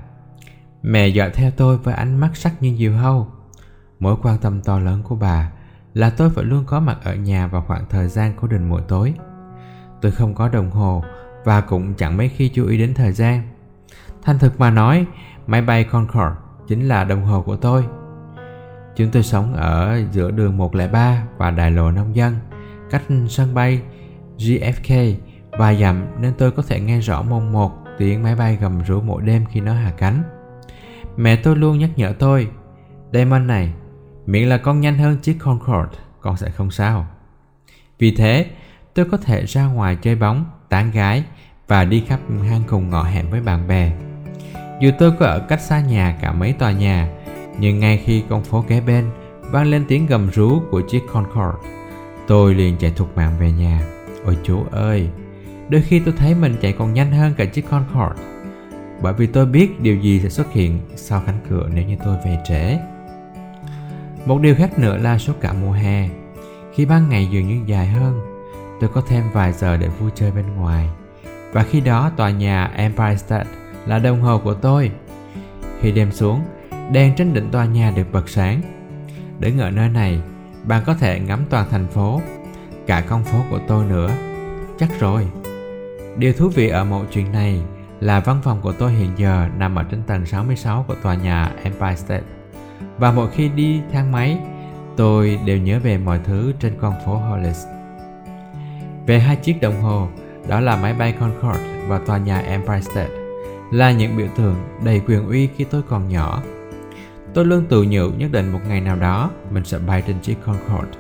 Mẹ 0.83 1.09
dõi 1.09 1.31
theo 1.35 1.51
tôi 1.51 1.79
với 1.79 1.95
ánh 1.95 2.17
mắt 2.17 2.37
sắc 2.37 2.63
như 2.63 2.77
diều 2.79 2.93
hâu 2.93 3.27
Mối 3.99 4.17
quan 4.23 4.39
tâm 4.39 4.61
to 4.61 4.79
lớn 4.79 5.03
của 5.03 5.17
bà 5.17 5.53
là 5.95 6.11
tôi 6.11 6.31
phải 6.31 6.45
luôn 6.45 6.65
có 6.67 6.81
mặt 6.81 6.99
ở 7.05 7.15
nhà 7.15 7.47
vào 7.47 7.65
khoảng 7.67 7.85
thời 7.91 8.09
gian 8.09 8.33
cố 8.41 8.49
định 8.49 8.69
mỗi 8.69 8.83
tối. 8.89 9.15
Tôi 10.01 10.13
không 10.13 10.35
có 10.35 10.49
đồng 10.49 10.71
hồ 10.71 11.05
và 11.45 11.61
cũng 11.61 11.95
chẳng 11.95 12.17
mấy 12.17 12.29
khi 12.29 12.49
chú 12.49 12.67
ý 12.67 12.79
đến 12.79 12.95
thời 12.95 13.13
gian. 13.13 13.43
Thành 14.23 14.39
thực 14.39 14.61
mà 14.61 14.71
nói, 14.71 15.07
máy 15.47 15.63
bay 15.63 15.85
Concorde 15.85 16.37
chính 16.69 16.89
là 16.89 17.05
đồng 17.05 17.25
hồ 17.25 17.43
của 17.43 17.57
tôi. 17.57 17.85
Chúng 18.97 19.11
tôi 19.11 19.23
sống 19.23 19.55
ở 19.55 20.01
giữa 20.13 20.31
đường 20.31 20.57
103 20.57 21.23
và 21.37 21.51
đại 21.51 21.71
lộ 21.71 21.91
nông 21.91 22.17
dân, 22.17 22.37
cách 22.91 23.03
sân 23.29 23.55
bay 23.55 23.83
JFK 24.39 25.15
và 25.59 25.75
dặm 25.75 26.07
nên 26.21 26.33
tôi 26.39 26.51
có 26.51 26.63
thể 26.69 26.81
nghe 26.81 27.01
rõ 27.01 27.23
mồn 27.23 27.53
một 27.53 27.73
tiếng 27.99 28.23
máy 28.23 28.37
bay 28.37 28.59
gầm 28.61 28.83
rú 28.85 29.01
mỗi 29.01 29.23
đêm 29.23 29.45
khi 29.51 29.61
nó 29.61 29.75
hạ 29.75 29.93
cánh. 29.99 30.23
Mẹ 31.17 31.37
tôi 31.37 31.57
luôn 31.57 31.79
nhắc 31.79 31.91
nhở 31.97 32.13
tôi, 32.19 32.49
Damon 33.13 33.47
này, 33.47 33.73
miễn 34.27 34.49
là 34.49 34.59
con 34.59 34.81
nhanh 34.81 34.99
hơn 34.99 35.17
chiếc 35.19 35.39
Concorde, 35.39 35.99
con 36.21 36.37
sẽ 36.37 36.51
không 36.51 36.71
sao. 36.71 37.07
Vì 37.99 38.15
thế, 38.15 38.47
tôi 38.95 39.05
có 39.05 39.17
thể 39.17 39.47
ra 39.47 39.67
ngoài 39.67 39.97
chơi 39.97 40.15
bóng, 40.15 40.45
tán 40.69 40.91
gái 40.91 41.25
và 41.69 41.85
đi 41.85 42.05
khắp 42.09 42.21
hang 42.49 42.63
cùng 42.67 42.91
ngõ 42.91 43.03
hẻm 43.03 43.31
với 43.31 43.41
bạn 43.41 43.69
bè. 43.69 43.93
Dù 44.81 44.91
tôi 44.99 45.13
có 45.19 45.27
ở 45.27 45.39
cách 45.39 45.61
xa 45.61 45.81
nhà 45.81 46.19
cả 46.21 46.33
mấy 46.33 46.53
tòa 46.53 46.73
nhà, 46.73 47.11
nhưng 47.59 47.79
ngay 47.79 48.03
khi 48.05 48.25
con 48.29 48.45
phố 48.45 48.65
kế 48.69 48.81
bên 48.81 49.11
vang 49.51 49.67
lên 49.67 49.85
tiếng 49.89 50.07
gầm 50.07 50.31
rú 50.31 50.61
của 50.71 50.83
chiếc 50.89 51.03
Concorde, 51.13 51.69
tôi 52.27 52.55
liền 52.55 52.77
chạy 52.77 52.91
thục 52.97 53.17
mạng 53.17 53.33
về 53.41 53.53
nhà. 53.53 53.83
Ôi 54.25 54.37
chú 54.43 54.65
ơi, 54.71 55.09
đôi 55.69 55.83
khi 55.83 55.99
tôi 55.99 56.15
thấy 56.19 56.35
mình 56.35 56.57
chạy 56.61 56.73
còn 56.73 56.93
nhanh 56.93 57.13
hơn 57.13 57.35
cả 57.37 57.45
chiếc 57.45 57.71
Concorde 57.71 58.23
bởi 59.03 59.13
vì 59.13 59.27
tôi 59.27 59.47
biết 59.47 59.81
điều 59.81 59.97
gì 59.97 60.21
sẽ 60.21 60.29
xuất 60.29 60.53
hiện 60.53 60.79
sau 60.97 61.23
cánh 61.27 61.39
cửa 61.51 61.69
nếu 61.75 61.85
như 61.85 61.97
tôi 62.05 62.17
về 62.25 62.39
trễ. 62.49 62.79
Một 64.27 64.41
điều 64.41 64.55
khác 64.55 64.79
nữa 64.79 64.97
là 64.97 65.19
suốt 65.19 65.41
cả 65.41 65.53
mùa 65.53 65.73
hè, 65.73 66.09
khi 66.75 66.87
ban 66.87 67.09
ngày 67.09 67.29
dường 67.33 67.49
như 67.49 67.61
dài 67.67 67.87
hơn, 67.87 68.21
tôi 68.81 68.91
có 68.95 69.03
thêm 69.09 69.25
vài 69.33 69.53
giờ 69.53 69.77
để 69.77 69.89
vui 69.89 70.11
chơi 70.15 70.31
bên 70.31 70.55
ngoài. 70.57 70.89
Và 71.53 71.63
khi 71.63 71.81
đó 71.81 72.11
tòa 72.17 72.31
nhà 72.31 72.65
Empire 72.65 73.17
State 73.17 73.51
là 73.87 73.99
đồng 73.99 74.21
hồ 74.21 74.39
của 74.39 74.55
tôi. 74.55 74.91
Khi 75.81 75.93
đêm 75.93 76.13
xuống, 76.13 76.41
đèn 76.93 77.15
trên 77.17 77.35
đỉnh 77.35 77.51
tòa 77.51 77.65
nhà 77.65 77.93
được 77.97 78.13
bật 78.13 78.29
sáng. 78.29 78.61
Đứng 79.41 79.59
ở 79.59 79.71
nơi 79.71 79.89
này, 79.89 80.21
bạn 80.65 80.83
có 80.87 80.95
thể 80.95 81.21
ngắm 81.21 81.45
toàn 81.51 81.67
thành 81.71 81.87
phố, 81.87 82.21
cả 82.87 83.05
con 83.09 83.25
phố 83.25 83.39
của 83.51 83.61
tôi 83.69 83.85
nữa. 83.85 84.11
Chắc 84.79 85.01
rồi. 85.01 85.27
Điều 86.19 86.33
thú 86.33 86.49
vị 86.49 86.69
ở 86.69 86.85
mọi 86.85 87.07
chuyện 87.13 87.33
này 87.33 87.61
là 88.01 88.21
văn 88.21 88.41
phòng 88.43 88.61
của 88.61 88.73
tôi 88.73 88.93
hiện 88.93 89.11
giờ 89.17 89.49
nằm 89.59 89.75
ở 89.75 89.83
trên 89.91 90.03
tầng 90.03 90.27
66 90.27 90.85
của 90.89 90.95
tòa 90.95 91.15
nhà 91.15 91.53
Empire 91.63 91.97
State. 91.97 92.25
Và 92.99 93.13
mỗi 93.13 93.31
khi 93.31 93.49
đi 93.49 93.81
thang 93.93 94.13
máy, 94.13 94.39
tôi 94.97 95.39
đều 95.45 95.59
nhớ 95.59 95.79
về 95.83 95.99
mọi 95.99 96.21
thứ 96.25 96.53
trên 96.61 96.73
con 96.81 96.95
phố 97.07 97.15
Hollis. 97.15 97.67
Về 99.07 99.19
hai 99.19 99.37
chiếc 99.37 99.61
đồng 99.61 99.83
hồ, 99.83 100.09
đó 100.49 100.61
là 100.61 100.77
máy 100.77 100.95
bay 100.95 101.13
Concorde 101.13 101.85
và 101.89 101.99
tòa 101.99 102.19
nhà 102.19 102.39
Empire 102.39 102.81
State, 102.81 103.11
là 103.73 103.93
những 103.93 104.17
biểu 104.17 104.29
tượng 104.37 104.57
đầy 104.85 105.01
quyền 105.07 105.29
uy 105.29 105.49
khi 105.57 105.65
tôi 105.65 105.83
còn 105.83 106.09
nhỏ. 106.09 106.43
Tôi 107.35 107.45
luôn 107.45 107.67
tự 107.69 107.87
nhủ 107.89 108.11
nhất 108.11 108.33
định 108.33 108.53
một 108.53 108.61
ngày 108.69 108.81
nào 108.81 108.97
đó 108.97 109.31
mình 109.51 109.65
sẽ 109.65 109.79
bay 109.79 110.03
trên 110.07 110.21
chiếc 110.21 110.37
Concorde. 110.47 110.99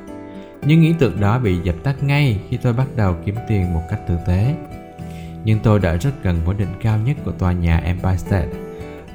Nhưng 0.63 0.83
ý 0.83 0.95
tưởng 0.99 1.21
đó 1.21 1.39
bị 1.39 1.59
dập 1.63 1.77
tắt 1.83 2.03
ngay 2.03 2.41
khi 2.49 2.57
tôi 2.57 2.73
bắt 2.73 2.87
đầu 2.97 3.17
kiếm 3.25 3.35
tiền 3.49 3.75
một 3.75 3.83
cách 3.91 4.01
tử 4.09 4.15
tế 4.27 4.55
nhưng 5.49 5.59
tôi 5.59 5.79
đã 5.79 5.97
rất 5.97 6.11
gần 6.23 6.41
với 6.45 6.55
đỉnh 6.59 6.75
cao 6.83 6.99
nhất 6.99 7.17
của 7.25 7.33
tòa 7.33 7.53
nhà 7.53 7.77
Empire 7.77 8.17
State. 8.17 8.49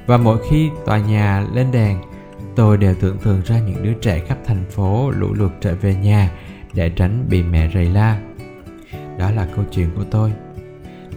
Và 0.06 0.16
mỗi 0.16 0.38
khi 0.50 0.70
tòa 0.86 0.98
nhà 0.98 1.46
lên 1.54 1.72
đèn, 1.72 1.98
tôi 2.56 2.76
đều 2.76 2.94
tưởng 3.00 3.18
tượng 3.18 3.42
ra 3.44 3.58
những 3.58 3.82
đứa 3.82 3.92
trẻ 3.92 4.18
khắp 4.18 4.38
thành 4.44 4.64
phố 4.70 5.10
lũ 5.10 5.34
lượt 5.34 5.52
trở 5.60 5.74
về 5.74 5.94
nhà 5.94 6.30
để 6.72 6.90
tránh 6.90 7.26
bị 7.28 7.42
mẹ 7.42 7.70
rầy 7.74 7.84
la. 7.84 8.20
Đó 9.18 9.30
là 9.30 9.48
câu 9.56 9.64
chuyện 9.70 9.90
của 9.96 10.04
tôi. 10.10 10.32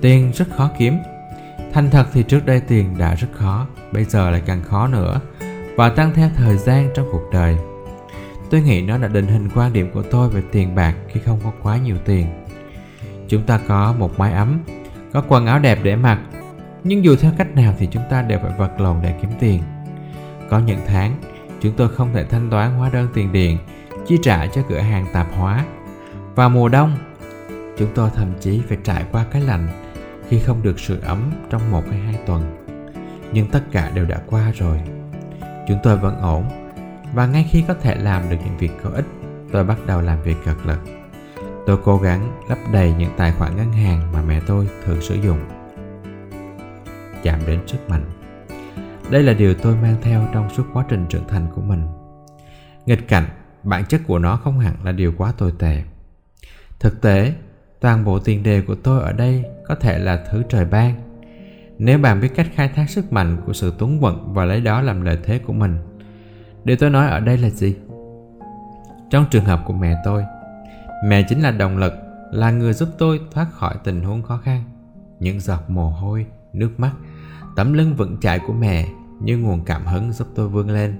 Tiền 0.02 0.32
rất 0.36 0.48
khó 0.58 0.70
kiếm. 0.78 0.98
Thành 1.74 1.90
thật 1.90 2.06
thì 2.14 2.24
trước 2.24 2.46
đây 2.46 2.60
tiền 2.60 2.98
đã 2.98 3.16
rất 3.16 3.28
khó, 3.34 3.68
bây 3.92 4.04
giờ 4.04 4.30
lại 4.30 4.42
càng 4.46 4.64
khó 4.64 4.88
nữa 4.88 5.22
và 5.76 5.90
tăng 5.90 6.14
theo 6.14 6.30
thời 6.36 6.58
gian 6.58 6.90
trong 6.96 7.08
cuộc 7.12 7.30
đời. 7.32 7.58
Tôi 8.50 8.62
nghĩ 8.62 8.82
nó 8.82 8.98
đã 8.98 9.08
định 9.08 9.28
hình 9.28 9.50
quan 9.56 9.74
điểm 9.74 9.92
của 9.94 10.04
tôi 10.04 10.30
về 10.30 10.42
tiền 10.52 10.76
bạc 10.76 10.96
khi 11.08 11.20
không 11.26 11.40
có 11.44 11.52
quá 11.64 11.78
nhiều 11.78 11.98
tiền. 12.06 12.28
Chúng 13.28 13.44
ta 13.44 13.60
có 13.68 13.96
một 14.00 14.20
mái 14.20 14.34
ấm 14.34 14.60
có 15.14 15.24
quần 15.28 15.46
áo 15.46 15.60
đẹp 15.60 15.80
để 15.84 15.96
mặc. 15.96 16.20
Nhưng 16.84 17.04
dù 17.04 17.16
theo 17.16 17.32
cách 17.38 17.56
nào 17.56 17.74
thì 17.78 17.88
chúng 17.92 18.04
ta 18.10 18.22
đều 18.22 18.40
phải 18.40 18.52
vật 18.58 18.80
lộn 18.80 18.98
để 19.02 19.16
kiếm 19.22 19.32
tiền. 19.40 19.64
Có 20.50 20.60
những 20.60 20.80
tháng, 20.88 21.16
chúng 21.62 21.74
tôi 21.78 21.90
không 21.90 22.14
thể 22.14 22.26
thanh 22.26 22.50
toán 22.50 22.78
hóa 22.78 22.90
đơn 22.90 23.08
tiền 23.14 23.32
điện, 23.32 23.58
chi 24.08 24.18
trả 24.24 24.48
cho 24.48 24.62
cửa 24.70 24.80
hàng 24.80 25.06
tạp 25.14 25.28
hóa. 25.38 25.66
Vào 26.36 26.50
mùa 26.50 26.70
đông, 26.70 26.98
chúng 27.78 27.90
tôi 27.96 28.10
thậm 28.16 28.34
chí 28.40 28.62
phải 28.68 28.78
trải 28.84 29.06
qua 29.12 29.26
cái 29.32 29.42
lạnh 29.42 29.68
khi 30.30 30.40
không 30.40 30.64
được 30.64 30.80
sự 30.80 31.00
ấm 31.00 31.32
trong 31.50 31.72
một 31.72 31.84
hay 31.90 32.00
hai 32.00 32.20
tuần. 32.26 32.66
Nhưng 33.32 33.48
tất 33.48 33.62
cả 33.72 33.92
đều 33.94 34.06
đã 34.06 34.22
qua 34.28 34.52
rồi. 34.56 34.82
Chúng 35.68 35.78
tôi 35.84 35.98
vẫn 35.98 36.22
ổn, 36.22 36.46
và 37.14 37.28
ngay 37.28 37.48
khi 37.52 37.64
có 37.68 37.74
thể 37.74 37.96
làm 37.96 38.30
được 38.30 38.38
những 38.46 38.58
việc 38.58 38.72
có 38.84 38.90
ích, 38.90 39.06
tôi 39.52 39.64
bắt 39.64 39.78
đầu 39.86 40.02
làm 40.02 40.22
việc 40.22 40.38
cật 40.46 40.56
lực. 40.66 40.97
Tôi 41.68 41.78
cố 41.84 41.98
gắng 41.98 42.42
lấp 42.50 42.58
đầy 42.72 42.94
những 42.94 43.12
tài 43.18 43.32
khoản 43.32 43.56
ngân 43.56 43.72
hàng 43.72 44.12
mà 44.14 44.22
mẹ 44.22 44.42
tôi 44.48 44.70
thường 44.86 45.02
sử 45.02 45.16
dụng. 45.16 45.40
Chạm 47.24 47.40
đến 47.48 47.60
sức 47.68 47.90
mạnh. 47.90 48.12
Đây 49.12 49.24
là 49.24 49.34
điều 49.34 49.54
tôi 49.54 49.76
mang 49.76 49.96
theo 50.02 50.28
trong 50.34 50.50
suốt 50.50 50.64
quá 50.74 50.86
trình 50.90 51.06
trưởng 51.10 51.28
thành 51.28 51.48
của 51.56 51.62
mình. 51.62 51.82
Nghịch 52.86 53.08
cảnh, 53.08 53.26
bản 53.64 53.86
chất 53.86 54.02
của 54.08 54.20
nó 54.20 54.38
không 54.38 54.60
hẳn 54.60 54.76
là 54.84 54.92
điều 54.92 55.14
quá 55.18 55.34
tồi 55.38 55.54
tệ. 55.60 55.84
Thực 56.80 57.02
tế, 57.02 57.34
toàn 57.80 58.06
bộ 58.06 58.20
tiền 58.20 58.44
đề 58.44 58.62
của 58.62 58.76
tôi 58.76 59.02
ở 59.02 59.12
đây 59.12 59.46
có 59.68 59.76
thể 59.76 60.00
là 60.00 60.26
thứ 60.32 60.44
trời 60.50 60.66
ban 60.66 60.94
nếu 61.78 62.00
bạn 62.00 62.22
biết 62.22 62.30
cách 62.36 62.48
khai 62.56 62.68
thác 62.76 62.90
sức 62.90 63.14
mạnh 63.14 63.38
của 63.46 63.54
sự 63.54 63.74
túng 63.78 64.04
quận 64.04 64.34
và 64.34 64.46
lấy 64.46 64.62
đó 64.62 64.82
làm 64.82 65.02
lợi 65.02 65.18
thế 65.24 65.40
của 65.40 65.54
mình 65.54 65.78
điều 66.64 66.78
tôi 66.78 66.90
nói 66.90 67.08
ở 67.08 67.20
đây 67.20 67.38
là 67.38 67.50
gì 67.50 67.76
trong 69.10 69.26
trường 69.32 69.46
hợp 69.46 69.62
của 69.66 69.74
mẹ 69.74 69.96
tôi 70.06 70.24
mẹ 71.06 71.24
chính 71.30 71.42
là 71.42 71.52
động 71.52 71.78
lực, 71.78 71.94
là 72.32 72.52
người 72.52 72.74
giúp 72.74 72.90
tôi 72.98 73.22
thoát 73.32 73.52
khỏi 73.52 73.76
tình 73.84 74.02
huống 74.02 74.24
khó 74.24 74.38
khăn. 74.38 74.64
Những 75.20 75.40
giọt 75.40 75.70
mồ 75.70 75.90
hôi, 75.90 76.26
nước 76.54 76.80
mắt, 76.80 76.92
tấm 77.56 77.74
lưng 77.74 77.96
vững 77.96 78.18
chãi 78.22 78.40
của 78.48 78.54
mẹ 78.54 78.88
như 79.22 79.38
nguồn 79.38 79.64
cảm 79.64 79.86
hứng 79.86 80.14
giúp 80.14 80.28
tôi 80.36 80.50
vươn 80.50 80.70
lên. 80.70 80.96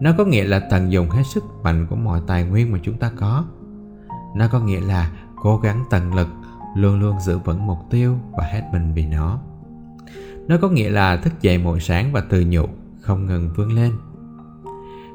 Nó 0.00 0.12
có 0.18 0.24
nghĩa 0.24 0.44
là 0.44 0.60
tận 0.60 0.92
dụng 0.92 1.10
hết 1.10 1.22
sức 1.34 1.44
mạnh 1.62 1.86
của 1.90 1.96
mọi 1.96 2.20
tài 2.26 2.44
nguyên 2.44 2.72
mà 2.72 2.78
chúng 2.82 2.98
ta 2.98 3.10
có. 3.16 3.44
Nó 4.36 4.48
có 4.48 4.60
nghĩa 4.60 4.80
là 4.80 5.10
cố 5.36 5.56
gắng 5.56 5.84
tận 5.90 6.14
lực, 6.14 6.28
luôn 6.76 7.00
luôn 7.00 7.20
giữ 7.20 7.38
vững 7.38 7.66
mục 7.66 7.78
tiêu 7.90 8.18
và 8.32 8.44
hết 8.44 8.62
mình 8.72 8.92
vì 8.94 9.06
nó. 9.06 9.40
Nó 10.48 10.56
có 10.62 10.68
nghĩa 10.68 10.90
là 10.90 11.16
thức 11.16 11.32
dậy 11.40 11.58
mỗi 11.58 11.80
sáng 11.80 12.12
và 12.12 12.20
tự 12.20 12.44
nhủ 12.48 12.66
không 13.00 13.26
ngừng 13.26 13.50
vươn 13.56 13.72
lên. 13.72 13.92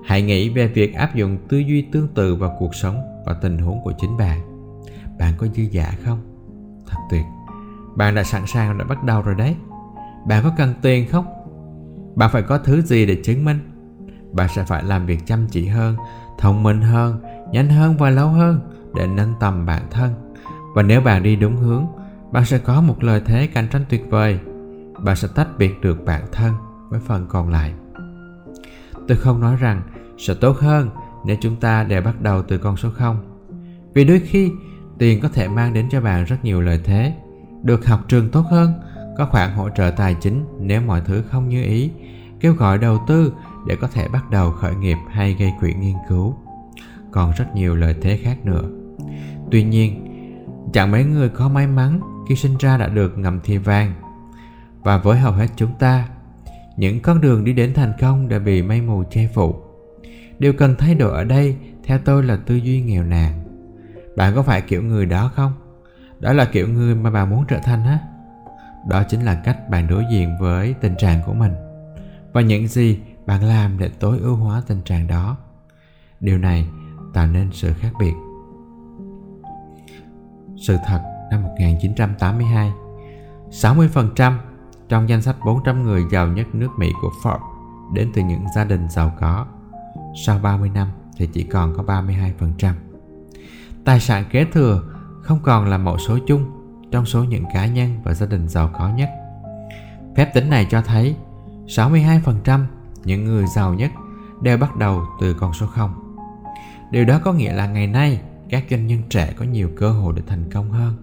Hãy 0.06 0.22
nghĩ 0.22 0.50
về 0.50 0.68
việc 0.68 0.96
áp 0.96 1.16
dụng 1.16 1.38
tư 1.50 1.58
duy 1.58 1.82
tương 1.82 2.08
tự 2.08 2.36
vào 2.36 2.56
cuộc 2.60 2.76
sống 2.76 3.15
và 3.26 3.34
tình 3.34 3.58
huống 3.58 3.82
của 3.84 3.94
chính 3.98 4.18
bạn. 4.18 4.42
Bạn 5.20 5.34
có 5.38 5.48
dư 5.48 5.64
giả 5.64 5.94
không? 6.06 6.20
Thật 6.88 6.98
tuyệt. 7.10 7.26
Bạn 7.96 8.16
đã 8.16 8.24
sẵn 8.24 8.48
sàng 8.48 8.78
để 8.78 8.86
bắt 8.86 9.04
đầu 9.04 9.22
rồi 9.22 9.36
đấy. 9.36 9.56
Bạn 10.28 10.44
có 10.44 10.52
cần 10.58 10.74
tiền 10.82 11.08
không? 11.08 11.26
Bạn 12.16 12.30
phải 12.34 12.42
có 12.42 12.58
thứ 12.58 12.82
gì 12.82 13.06
để 13.06 13.22
chứng 13.24 13.46
minh? 13.46 13.60
Bạn 14.32 14.50
sẽ 14.56 14.64
phải 14.64 14.84
làm 14.84 15.06
việc 15.06 15.26
chăm 15.26 15.48
chỉ 15.48 15.68
hơn, 15.68 15.96
thông 16.38 16.64
minh 16.64 16.82
hơn, 16.82 17.22
nhanh 17.52 17.70
hơn 17.70 17.98
và 17.98 18.10
lâu 18.10 18.30
hơn 18.30 18.60
để 18.96 19.08
nâng 19.08 19.34
tầm 19.40 19.66
bản 19.66 19.82
thân. 19.92 20.14
Và 20.76 20.84
nếu 20.84 21.02
bạn 21.02 21.24
đi 21.24 21.36
đúng 21.36 21.58
hướng, 21.58 21.86
bạn 22.32 22.46
sẽ 22.46 22.58
có 22.58 22.82
một 22.82 23.04
lợi 23.04 23.22
thế 23.26 23.48
cạnh 23.48 23.68
tranh 23.72 23.86
tuyệt 23.90 24.06
vời. 24.10 24.40
Bạn 25.04 25.16
sẽ 25.16 25.28
tách 25.36 25.48
biệt 25.58 25.82
được 25.82 26.06
bản 26.06 26.24
thân 26.32 26.54
với 26.90 27.00
phần 27.00 27.26
còn 27.30 27.50
lại. 27.50 27.74
Tôi 29.08 29.18
không 29.18 29.42
nói 29.42 29.56
rằng 29.56 29.82
sẽ 30.18 30.34
tốt 30.34 30.58
hơn 30.58 30.90
nếu 31.26 31.38
chúng 31.42 31.56
ta 31.56 31.84
đều 31.84 32.02
bắt 32.02 32.22
đầu 32.22 32.42
từ 32.42 32.58
con 32.58 32.78
số 32.78 32.90
0 32.90 33.36
vì 33.96 34.04
đôi 34.04 34.20
khi, 34.20 34.52
tiền 34.98 35.22
có 35.22 35.30
thể 35.30 35.48
mang 35.48 35.74
đến 35.74 35.90
cho 35.92 36.02
bạn 36.02 36.26
rất 36.26 36.46
nhiều 36.46 36.62
lợi 36.62 36.80
thế. 36.84 37.14
Được 37.64 37.86
học 37.86 38.00
trường 38.08 38.30
tốt 38.30 38.46
hơn, 38.50 38.74
có 39.18 39.26
khoản 39.26 39.52
hỗ 39.52 39.70
trợ 39.70 39.92
tài 39.98 40.16
chính 40.22 40.46
nếu 40.60 40.82
mọi 40.82 41.02
thứ 41.06 41.22
không 41.22 41.50
như 41.50 41.64
ý, 41.64 41.92
kêu 42.40 42.54
gọi 42.54 42.78
đầu 42.78 43.04
tư 43.08 43.34
để 43.68 43.76
có 43.76 43.88
thể 43.88 44.08
bắt 44.08 44.30
đầu 44.30 44.52
khởi 44.52 44.76
nghiệp 44.76 44.98
hay 45.12 45.34
gây 45.34 45.54
quỹ 45.60 45.74
nghiên 45.74 45.96
cứu. 46.10 46.36
Còn 47.12 47.32
rất 47.38 47.56
nhiều 47.56 47.76
lợi 47.76 47.96
thế 48.02 48.18
khác 48.18 48.46
nữa. 48.46 48.64
Tuy 49.52 49.64
nhiên, 49.64 50.06
chẳng 50.74 50.92
mấy 50.92 51.04
người 51.04 51.30
có 51.30 51.50
may 51.50 51.68
mắn 51.68 52.00
khi 52.30 52.36
sinh 52.36 52.58
ra 52.60 52.78
đã 52.78 52.88
được 52.88 53.18
ngậm 53.18 53.40
thi 53.44 53.58
vàng. 53.58 53.94
Và 54.84 54.98
với 54.98 55.20
hầu 55.20 55.32
hết 55.32 55.48
chúng 55.56 55.74
ta, 55.80 56.08
những 56.78 57.00
con 57.00 57.22
đường 57.22 57.44
đi 57.44 57.54
đến 57.54 57.74
thành 57.74 57.94
công 58.02 58.28
đã 58.30 58.40
bị 58.40 58.62
mây 58.62 58.82
mù 58.82 59.04
che 59.12 59.30
phủ 59.34 59.65
điều 60.40 60.54
cần 60.54 60.76
thay 60.78 60.96
đổi 60.96 61.12
ở 61.12 61.24
đây 61.24 61.58
theo 61.84 62.00
tôi 62.06 62.24
là 62.24 62.36
tư 62.36 62.56
duy 62.56 62.82
nghèo 62.82 63.04
nàn. 63.04 63.44
Bạn 64.18 64.36
có 64.36 64.44
phải 64.44 64.62
kiểu 64.62 64.84
người 64.84 65.06
đó 65.06 65.32
không? 65.36 65.54
Đó 66.20 66.34
là 66.34 66.46
kiểu 66.46 66.68
người 66.68 66.96
mà 66.96 67.10
bạn 67.10 67.30
muốn 67.30 67.46
trở 67.48 67.60
thành 67.60 67.86
á. 67.86 68.00
Đó 68.90 69.04
chính 69.04 69.22
là 69.22 69.42
cách 69.44 69.70
bạn 69.70 69.88
đối 69.88 70.04
diện 70.12 70.36
với 70.40 70.76
tình 70.82 70.96
trạng 70.98 71.22
của 71.26 71.34
mình. 71.34 71.54
Và 72.34 72.42
những 72.42 72.68
gì 72.68 73.00
bạn 73.26 73.44
làm 73.44 73.78
để 73.78 73.90
tối 74.00 74.20
ưu 74.20 74.36
hóa 74.36 74.62
tình 74.68 74.82
trạng 74.82 75.08
đó. 75.08 75.38
Điều 76.20 76.38
này 76.38 76.68
tạo 77.14 77.28
nên 77.28 77.50
sự 77.54 77.74
khác 77.74 77.92
biệt. 78.00 78.14
Sự 80.58 80.78
thật, 80.86 81.02
năm 81.32 81.44
1982 81.44 82.72
60% 83.52 84.38
trong 84.90 85.10
danh 85.10 85.22
sách 85.22 85.36
400 85.46 85.84
người 85.84 86.04
giàu 86.12 86.28
nhất 86.28 86.48
nước 86.54 86.70
Mỹ 86.78 86.92
của 87.02 87.12
Forbes 87.24 87.40
đến 87.94 88.12
từ 88.14 88.22
những 88.22 88.46
gia 88.56 88.64
đình 88.64 88.90
giàu 88.90 89.12
có. 89.20 89.46
Sau 90.16 90.40
30 90.40 90.72
năm 90.74 90.88
thì 91.18 91.28
chỉ 91.34 91.44
còn 91.44 91.74
có 91.78 91.84
32%. 91.84 92.74
Tài 93.86 94.00
sản 94.00 94.26
kế 94.32 94.46
thừa 94.46 94.84
không 95.22 95.40
còn 95.44 95.66
là 95.66 95.78
mẫu 95.78 95.98
số 95.98 96.18
chung 96.28 96.52
trong 96.92 97.06
số 97.06 97.24
những 97.24 97.44
cá 97.54 97.66
nhân 97.66 97.98
và 98.04 98.14
gia 98.14 98.26
đình 98.26 98.48
giàu 98.48 98.70
có 98.74 98.90
nhất. 98.90 99.10
Phép 100.16 100.32
tính 100.34 100.50
này 100.50 100.68
cho 100.70 100.82
thấy 100.82 101.16
62% 101.68 102.66
những 103.04 103.26
người 103.26 103.46
giàu 103.48 103.74
nhất 103.74 103.92
đều 104.42 104.58
bắt 104.58 104.76
đầu 104.76 105.02
từ 105.22 105.34
con 105.34 105.54
số 105.54 105.68
0. 105.68 105.94
Điều 106.92 107.06
đó 107.06 107.20
có 107.24 107.34
nghĩa 107.34 107.54
là 107.54 107.68
ngày 107.68 107.88
nay 107.88 108.22
các 108.50 108.66
doanh 108.70 108.88
nhân 108.88 109.02
trẻ 109.10 109.34
có 109.38 109.46
nhiều 109.46 109.70
cơ 109.78 109.92
hội 109.92 110.14
để 110.16 110.22
thành 110.28 110.50
công 110.54 110.72
hơn. 110.72 110.94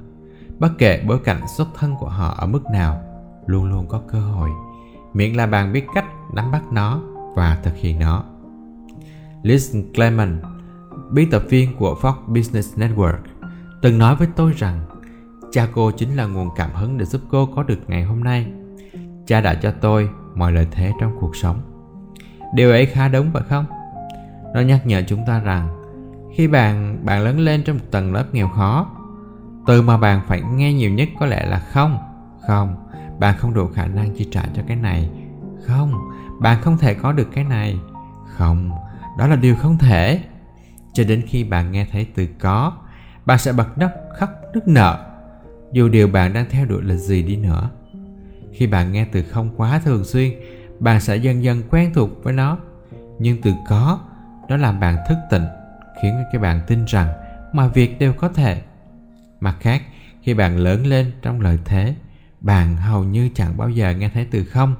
Bất 0.58 0.72
kể 0.78 1.04
bối 1.08 1.18
cảnh 1.24 1.48
xuất 1.56 1.68
thân 1.78 1.94
của 1.96 2.08
họ 2.08 2.34
ở 2.38 2.46
mức 2.46 2.64
nào, 2.72 3.02
luôn 3.46 3.64
luôn 3.64 3.86
có 3.88 4.02
cơ 4.12 4.20
hội, 4.20 4.50
miễn 5.14 5.32
là 5.32 5.46
bạn 5.46 5.72
biết 5.72 5.84
cách 5.94 6.04
nắm 6.34 6.50
bắt 6.50 6.62
nó 6.72 7.00
và 7.34 7.58
thực 7.62 7.76
hiện 7.76 7.98
nó. 7.98 8.24
Liz 9.42 9.82
Clement, 9.94 10.42
biên 11.10 11.30
tập 11.30 11.42
viên 11.48 11.76
của 11.76 11.96
Fox 12.00 12.14
Business 12.26 12.78
Network, 12.78 13.18
từng 13.82 13.98
nói 13.98 14.16
với 14.16 14.28
tôi 14.36 14.52
rằng 14.56 14.80
cha 15.52 15.68
cô 15.74 15.90
chính 15.90 16.16
là 16.16 16.26
nguồn 16.26 16.48
cảm 16.56 16.70
hứng 16.74 16.98
để 16.98 17.04
giúp 17.04 17.20
cô 17.30 17.46
có 17.56 17.62
được 17.62 17.78
ngày 17.86 18.04
hôm 18.04 18.24
nay. 18.24 18.46
Cha 19.26 19.40
đã 19.40 19.54
cho 19.54 19.70
tôi 19.80 20.08
mọi 20.34 20.52
lợi 20.52 20.66
thế 20.70 20.92
trong 21.00 21.16
cuộc 21.20 21.36
sống. 21.36 21.60
Điều 22.54 22.70
ấy 22.70 22.86
khá 22.86 23.08
đúng 23.08 23.30
phải 23.32 23.42
không? 23.48 23.64
Nó 24.54 24.60
nhắc 24.60 24.86
nhở 24.86 25.02
chúng 25.06 25.26
ta 25.26 25.40
rằng 25.40 25.68
khi 26.36 26.48
bạn 26.48 27.04
bạn 27.04 27.24
lớn 27.24 27.38
lên 27.38 27.62
trong 27.64 27.76
một 27.76 27.84
tầng 27.90 28.12
lớp 28.12 28.24
nghèo 28.32 28.48
khó, 28.48 28.86
từ 29.66 29.82
mà 29.82 29.98
bạn 29.98 30.20
phải 30.26 30.42
nghe 30.42 30.72
nhiều 30.72 30.90
nhất 30.90 31.08
có 31.20 31.26
lẽ 31.26 31.46
là 31.46 31.58
không, 31.58 31.98
không, 32.46 32.76
bạn 33.20 33.38
không 33.38 33.54
đủ 33.54 33.66
khả 33.66 33.86
năng 33.86 34.14
chi 34.14 34.28
trả 34.30 34.42
cho 34.54 34.62
cái 34.66 34.76
này. 34.76 35.10
Không, 35.66 35.92
bạn 36.40 36.60
không 36.62 36.78
thể 36.78 36.94
có 36.94 37.12
được 37.12 37.28
cái 37.34 37.44
này. 37.44 37.78
Không, 38.26 38.70
đó 39.18 39.26
là 39.26 39.36
điều 39.36 39.56
không 39.56 39.78
thể. 39.78 40.20
Cho 40.92 41.04
đến 41.04 41.22
khi 41.26 41.44
bạn 41.44 41.72
nghe 41.72 41.86
thấy 41.92 42.06
từ 42.14 42.26
có, 42.38 42.72
bạn 43.26 43.38
sẽ 43.38 43.52
bật 43.52 43.78
nấc 43.78 43.92
khóc 44.18 44.30
nức 44.54 44.68
nở. 44.68 45.06
Dù 45.72 45.88
điều 45.88 46.08
bạn 46.08 46.32
đang 46.32 46.46
theo 46.50 46.66
đuổi 46.66 46.82
là 46.82 46.94
gì 46.94 47.22
đi 47.22 47.36
nữa. 47.36 47.70
Khi 48.52 48.66
bạn 48.66 48.92
nghe 48.92 49.04
từ 49.12 49.22
không 49.22 49.50
quá 49.56 49.80
thường 49.84 50.04
xuyên, 50.04 50.32
bạn 50.80 51.00
sẽ 51.00 51.16
dần 51.16 51.42
dần 51.42 51.62
quen 51.70 51.90
thuộc 51.94 52.24
với 52.24 52.32
nó. 52.32 52.58
Nhưng 53.18 53.42
từ 53.42 53.52
có, 53.68 54.00
nó 54.48 54.56
làm 54.56 54.80
bạn 54.80 54.96
thức 55.08 55.18
tỉnh, 55.30 55.44
khiến 56.02 56.14
các 56.32 56.42
bạn 56.42 56.60
tin 56.66 56.84
rằng 56.84 57.08
mọi 57.52 57.68
việc 57.68 57.98
đều 57.98 58.12
có 58.12 58.28
thể. 58.28 58.62
Mặt 59.40 59.56
khác, 59.60 59.82
khi 60.22 60.34
bạn 60.34 60.56
lớn 60.56 60.86
lên 60.86 61.12
trong 61.22 61.40
lợi 61.40 61.58
thế, 61.64 61.94
bạn 62.40 62.76
hầu 62.76 63.04
như 63.04 63.30
chẳng 63.34 63.56
bao 63.56 63.70
giờ 63.70 63.90
nghe 63.90 64.08
thấy 64.08 64.26
từ 64.30 64.44
không. 64.44 64.74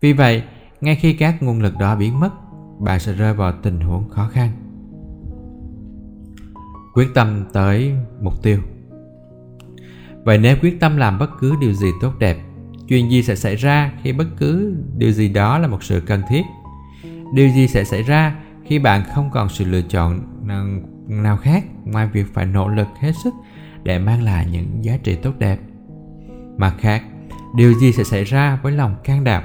Vì 0.00 0.12
vậy, 0.12 0.42
ngay 0.80 0.96
khi 0.96 1.12
các 1.12 1.42
nguồn 1.42 1.60
lực 1.60 1.78
đó 1.78 1.96
biến 1.96 2.20
mất, 2.20 2.30
bạn 2.78 3.00
sẽ 3.00 3.12
rơi 3.12 3.34
vào 3.34 3.52
tình 3.62 3.80
huống 3.80 4.08
khó 4.08 4.28
khăn. 4.28 4.50
Quyết 6.94 7.08
tâm 7.14 7.44
tới 7.52 7.92
mục 8.20 8.42
tiêu 8.42 8.58
Vậy 10.26 10.38
nếu 10.38 10.56
quyết 10.62 10.80
tâm 10.80 10.96
làm 10.96 11.18
bất 11.18 11.30
cứ 11.40 11.56
điều 11.60 11.72
gì 11.72 11.88
tốt 12.00 12.12
đẹp, 12.18 12.36
chuyện 12.88 13.10
gì 13.10 13.22
sẽ 13.22 13.36
xảy 13.36 13.56
ra 13.56 13.92
khi 14.02 14.12
bất 14.12 14.26
cứ 14.36 14.76
điều 14.96 15.12
gì 15.12 15.28
đó 15.28 15.58
là 15.58 15.68
một 15.68 15.84
sự 15.84 16.02
cần 16.06 16.22
thiết? 16.28 16.42
Điều 17.34 17.48
gì 17.48 17.68
sẽ 17.68 17.84
xảy 17.84 18.02
ra 18.02 18.36
khi 18.64 18.78
bạn 18.78 19.02
không 19.14 19.30
còn 19.32 19.48
sự 19.48 19.64
lựa 19.64 19.82
chọn 19.82 20.20
nào 21.08 21.36
khác 21.36 21.64
ngoài 21.84 22.08
việc 22.12 22.34
phải 22.34 22.46
nỗ 22.46 22.68
lực 22.68 22.86
hết 23.00 23.12
sức 23.24 23.34
để 23.82 23.98
mang 23.98 24.22
lại 24.22 24.46
những 24.52 24.84
giá 24.84 24.96
trị 24.96 25.16
tốt 25.16 25.32
đẹp? 25.38 25.58
Mặt 26.56 26.74
khác, 26.78 27.02
điều 27.56 27.74
gì 27.74 27.92
sẽ 27.92 28.04
xảy 28.04 28.24
ra 28.24 28.58
với 28.62 28.72
lòng 28.72 28.96
can 29.04 29.24
đảm, 29.24 29.42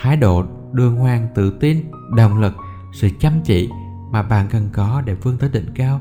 thái 0.00 0.16
độ 0.16 0.44
đương 0.72 0.96
hoàng 0.96 1.28
tự 1.34 1.50
tin, 1.60 1.76
động 2.16 2.40
lực, 2.40 2.54
sự 2.92 3.08
chăm 3.18 3.32
chỉ 3.44 3.68
mà 4.10 4.22
bạn 4.22 4.48
cần 4.50 4.68
có 4.72 5.02
để 5.06 5.14
vươn 5.14 5.38
tới 5.38 5.50
đỉnh 5.52 5.74
cao? 5.74 6.00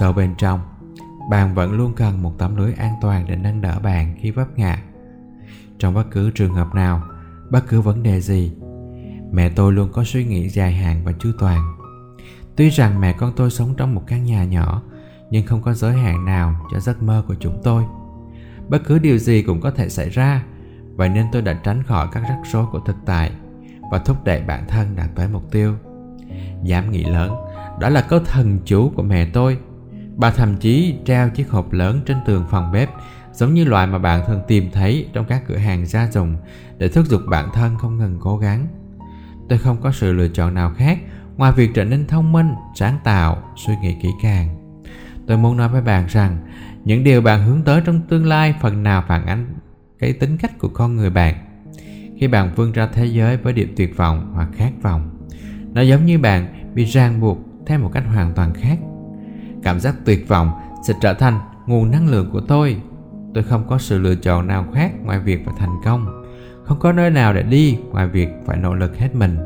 Sâu 0.00 0.12
bên 0.12 0.34
trong, 0.38 0.60
bạn 1.30 1.54
vẫn 1.54 1.72
luôn 1.72 1.92
cần 1.94 2.22
một 2.22 2.38
tấm 2.38 2.56
lưới 2.56 2.72
an 2.72 2.92
toàn 3.00 3.26
để 3.28 3.36
nâng 3.36 3.60
đỡ 3.60 3.78
bạn 3.82 4.16
khi 4.20 4.30
vấp 4.30 4.58
ngã. 4.58 4.82
Trong 5.78 5.94
bất 5.94 6.10
cứ 6.10 6.30
trường 6.30 6.54
hợp 6.54 6.74
nào, 6.74 7.02
bất 7.50 7.68
cứ 7.68 7.80
vấn 7.80 8.02
đề 8.02 8.20
gì, 8.20 8.52
mẹ 9.32 9.48
tôi 9.48 9.72
luôn 9.72 9.92
có 9.92 10.04
suy 10.04 10.24
nghĩ 10.24 10.48
dài 10.48 10.72
hạn 10.72 11.02
và 11.04 11.12
chu 11.12 11.30
toàn. 11.38 11.78
Tuy 12.56 12.68
rằng 12.68 13.00
mẹ 13.00 13.12
con 13.12 13.32
tôi 13.36 13.50
sống 13.50 13.74
trong 13.76 13.94
một 13.94 14.02
căn 14.06 14.24
nhà 14.24 14.44
nhỏ, 14.44 14.82
nhưng 15.30 15.46
không 15.46 15.62
có 15.62 15.74
giới 15.74 15.92
hạn 15.92 16.24
nào 16.24 16.66
cho 16.72 16.80
giấc 16.80 17.02
mơ 17.02 17.24
của 17.28 17.34
chúng 17.34 17.60
tôi– 17.64 17.84
bất 18.68 18.82
cứ 18.84 18.98
điều 18.98 19.18
gì 19.18 19.42
cũng 19.42 19.60
có 19.60 19.70
thể 19.70 19.88
xảy 19.88 20.10
ra 20.10 20.44
vậy 20.96 21.08
nên 21.08 21.26
tôi 21.32 21.42
đã 21.42 21.52
tránh 21.52 21.82
khỏi 21.82 22.08
các 22.12 22.22
rắc 22.22 22.38
rối 22.52 22.66
của 22.72 22.80
thực 22.80 22.96
tại 23.06 23.32
và 23.90 23.98
thúc 23.98 24.24
đẩy 24.24 24.40
bản 24.40 24.64
thân 24.68 24.96
đạt 24.96 25.08
tới 25.14 25.28
mục 25.28 25.50
tiêu. 25.50 25.74
Dám 26.62 26.90
nghĩ 26.90 27.04
lớn, 27.04 27.32
đó 27.80 27.88
là 27.88 28.00
câu 28.00 28.20
thần 28.20 28.58
chú 28.64 28.92
của 28.94 29.02
mẹ 29.02 29.26
tôi. 29.32 29.58
Bà 30.16 30.30
thậm 30.30 30.56
chí 30.56 30.94
treo 31.04 31.30
chiếc 31.30 31.50
hộp 31.50 31.72
lớn 31.72 32.00
trên 32.06 32.16
tường 32.26 32.44
phòng 32.50 32.72
bếp, 32.72 32.90
giống 33.32 33.54
như 33.54 33.64
loại 33.64 33.86
mà 33.86 33.98
bạn 33.98 34.24
thường 34.26 34.42
tìm 34.48 34.70
thấy 34.72 35.08
trong 35.12 35.24
các 35.24 35.42
cửa 35.46 35.56
hàng 35.56 35.86
gia 35.86 36.10
dụng 36.10 36.36
để 36.78 36.88
thúc 36.88 37.06
giục 37.06 37.22
bản 37.30 37.48
thân 37.54 37.78
không 37.78 37.98
ngừng 37.98 38.16
cố 38.20 38.38
gắng. 38.38 38.66
Tôi 39.48 39.58
không 39.58 39.80
có 39.80 39.92
sự 39.92 40.12
lựa 40.12 40.28
chọn 40.28 40.54
nào 40.54 40.72
khác 40.76 40.98
ngoài 41.36 41.52
việc 41.52 41.70
trở 41.74 41.84
nên 41.84 42.06
thông 42.06 42.32
minh, 42.32 42.54
sáng 42.74 42.98
tạo, 43.04 43.42
suy 43.56 43.74
nghĩ 43.82 43.96
kỹ 44.02 44.08
càng. 44.22 44.58
Tôi 45.26 45.36
muốn 45.36 45.56
nói 45.56 45.68
với 45.68 45.82
bạn 45.82 46.06
rằng, 46.08 46.38
những 46.84 47.04
điều 47.04 47.20
bạn 47.20 47.42
hướng 47.42 47.62
tới 47.62 47.82
trong 47.84 48.00
tương 48.00 48.26
lai 48.26 48.54
phần 48.60 48.82
nào 48.82 49.04
phản 49.08 49.26
ánh 49.26 49.54
cái 49.98 50.12
tính 50.12 50.36
cách 50.36 50.58
của 50.58 50.68
con 50.68 50.96
người 50.96 51.10
bạn 51.10 51.47
khi 52.18 52.28
bạn 52.28 52.50
vươn 52.56 52.72
ra 52.72 52.88
thế 52.92 53.06
giới 53.06 53.36
với 53.36 53.52
điểm 53.52 53.74
tuyệt 53.76 53.96
vọng 53.96 54.32
hoặc 54.34 54.48
khát 54.52 54.72
vọng. 54.82 55.10
Nó 55.72 55.80
giống 55.80 56.06
như 56.06 56.18
bạn 56.18 56.70
bị 56.74 56.84
ràng 56.84 57.20
buộc 57.20 57.38
theo 57.66 57.78
một 57.78 57.90
cách 57.92 58.04
hoàn 58.14 58.34
toàn 58.34 58.54
khác. 58.54 58.78
Cảm 59.62 59.80
giác 59.80 59.94
tuyệt 60.04 60.28
vọng 60.28 60.50
sẽ 60.86 60.94
trở 61.00 61.14
thành 61.14 61.40
nguồn 61.66 61.90
năng 61.90 62.08
lượng 62.08 62.30
của 62.32 62.40
tôi. 62.40 62.76
Tôi 63.34 63.44
không 63.44 63.64
có 63.68 63.78
sự 63.78 63.98
lựa 63.98 64.14
chọn 64.14 64.46
nào 64.46 64.66
khác 64.74 64.92
ngoài 65.04 65.20
việc 65.20 65.44
phải 65.44 65.54
thành 65.58 65.76
công. 65.84 66.24
Không 66.64 66.78
có 66.78 66.92
nơi 66.92 67.10
nào 67.10 67.34
để 67.34 67.42
đi 67.42 67.78
ngoài 67.90 68.08
việc 68.08 68.28
phải 68.46 68.56
nỗ 68.56 68.74
lực 68.74 68.98
hết 68.98 69.14
mình. 69.14 69.38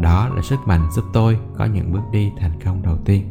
Đó 0.00 0.28
là 0.28 0.42
sức 0.42 0.58
mạnh 0.66 0.88
giúp 0.94 1.04
tôi 1.12 1.38
có 1.56 1.64
những 1.64 1.92
bước 1.92 2.02
đi 2.12 2.30
thành 2.38 2.60
công 2.64 2.82
đầu 2.82 2.96
tiên. 3.04 3.24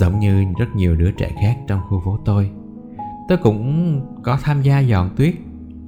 Giống 0.00 0.18
như 0.18 0.44
rất 0.58 0.66
nhiều 0.76 0.96
đứa 0.96 1.10
trẻ 1.10 1.30
khác 1.42 1.56
trong 1.68 1.80
khu 1.88 2.02
phố 2.04 2.18
tôi 2.24 2.50
tôi 3.28 3.38
cũng 3.38 4.00
có 4.22 4.38
tham 4.42 4.62
gia 4.62 4.80
dọn 4.80 5.10
tuyết 5.16 5.34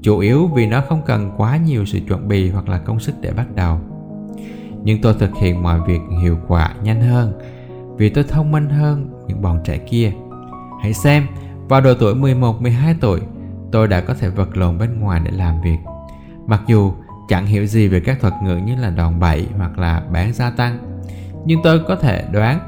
chủ 0.04 0.18
yếu 0.18 0.50
vì 0.54 0.66
nó 0.66 0.80
không 0.80 1.02
cần 1.06 1.30
quá 1.36 1.56
nhiều 1.56 1.84
sự 1.84 2.00
chuẩn 2.08 2.28
bị 2.28 2.50
hoặc 2.50 2.68
là 2.68 2.78
công 2.78 3.00
sức 3.00 3.14
để 3.20 3.32
bắt 3.32 3.46
đầu. 3.54 3.78
Nhưng 4.82 5.02
tôi 5.02 5.14
thực 5.14 5.36
hiện 5.36 5.62
mọi 5.62 5.80
việc 5.86 6.00
hiệu 6.22 6.38
quả 6.48 6.74
nhanh 6.82 7.00
hơn. 7.00 7.32
Vì 7.96 8.08
tôi 8.08 8.24
thông 8.24 8.52
minh 8.52 8.68
hơn 8.68 9.24
những 9.26 9.42
bọn 9.42 9.60
trẻ 9.64 9.78
kia. 9.78 10.12
Hãy 10.82 10.94
xem 10.94 11.26
vào 11.68 11.80
độ 11.80 11.94
tuổi 11.94 12.14
11, 12.14 12.62
12 12.62 12.94
tuổi 13.00 13.20
tôi 13.72 13.88
đã 13.88 14.00
có 14.00 14.14
thể 14.14 14.28
vật 14.28 14.56
lộn 14.56 14.78
bên 14.78 15.00
ngoài 15.00 15.20
để 15.24 15.30
làm 15.30 15.62
việc. 15.62 15.78
Mặc 16.46 16.62
dù 16.66 16.92
chẳng 17.28 17.46
hiểu 17.46 17.66
gì 17.66 17.88
về 17.88 18.00
các 18.00 18.20
thuật 18.20 18.34
ngữ 18.42 18.56
như 18.56 18.76
là 18.76 18.90
đòn 18.90 19.20
bẩy 19.20 19.46
hoặc 19.56 19.78
là 19.78 20.02
bán 20.12 20.32
gia 20.32 20.50
tăng 20.50 20.78
nhưng 21.44 21.60
tôi 21.62 21.80
có 21.88 21.96
thể 21.96 22.24
đoán 22.32 22.58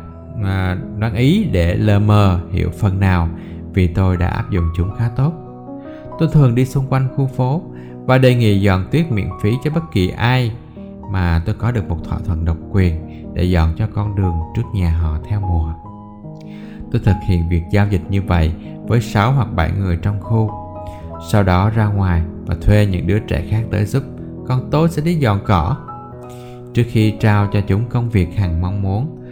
à, 0.45 0.76
đoán 0.99 1.14
ý 1.14 1.45
để 1.52 1.75
lờ 1.75 1.99
mờ 1.99 2.40
hiểu 2.52 2.71
phần 2.78 3.00
nào 3.00 3.28
vì 3.75 3.87
tôi 3.87 4.16
đã 4.16 4.28
áp 4.28 4.50
dụng 4.50 4.64
chúng 4.76 4.95
khá 4.99 5.09
tốt 5.16 5.46
tôi 6.18 6.28
thường 6.32 6.54
đi 6.54 6.64
xung 6.64 6.87
quanh 6.88 7.08
khu 7.16 7.26
phố 7.26 7.62
và 8.06 8.18
đề 8.18 8.35
nghị 8.35 8.61
dọn 8.61 8.88
tuyết 8.92 9.12
miễn 9.12 9.28
phí 9.42 9.54
cho 9.64 9.70
bất 9.70 9.92
kỳ 9.92 10.08
ai 10.08 10.52
mà 11.11 11.42
tôi 11.46 11.54
có 11.54 11.73
được 11.73 11.88
một 11.88 12.04
thỏa 12.04 12.18
thuận 12.18 12.44
độc 12.44 12.56
quyền 12.70 13.25
để 13.35 13.44
dọn 13.44 13.75
cho 13.76 13.88
con 13.94 14.16
đường 14.16 14.35
trước 14.56 14.62
nhà 14.75 14.90
họ 14.90 15.18
theo 15.28 15.40
mùa. 15.40 15.73
Tôi 16.92 17.00
thực 17.04 17.16
hiện 17.26 17.49
việc 17.49 17.62
giao 17.70 17.87
dịch 17.88 18.02
như 18.08 18.23
vậy 18.23 18.52
với 18.87 19.00
6 19.00 19.32
hoặc 19.32 19.49
7 19.54 19.70
người 19.78 19.96
trong 19.96 20.20
khu. 20.20 20.50
Sau 21.30 21.42
đó 21.42 21.70
ra 21.70 21.87
ngoài 21.87 22.23
và 22.46 22.56
thuê 22.61 22.87
những 22.87 23.06
đứa 23.06 23.18
trẻ 23.18 23.44
khác 23.50 23.62
tới 23.70 23.85
giúp 23.85 24.02
còn 24.46 24.68
tôi 24.70 24.88
sẽ 24.88 25.02
đi 25.02 25.14
dọn 25.14 25.40
cỏ. 25.46 25.76
Trước 26.75 26.85
khi 26.88 27.14
trao 27.20 27.49
cho 27.52 27.61
chúng 27.61 27.88
công 27.88 28.11
việc 28.11 28.37
hàng 28.37 28.61
mong 28.61 28.82
muốn, 28.82 29.23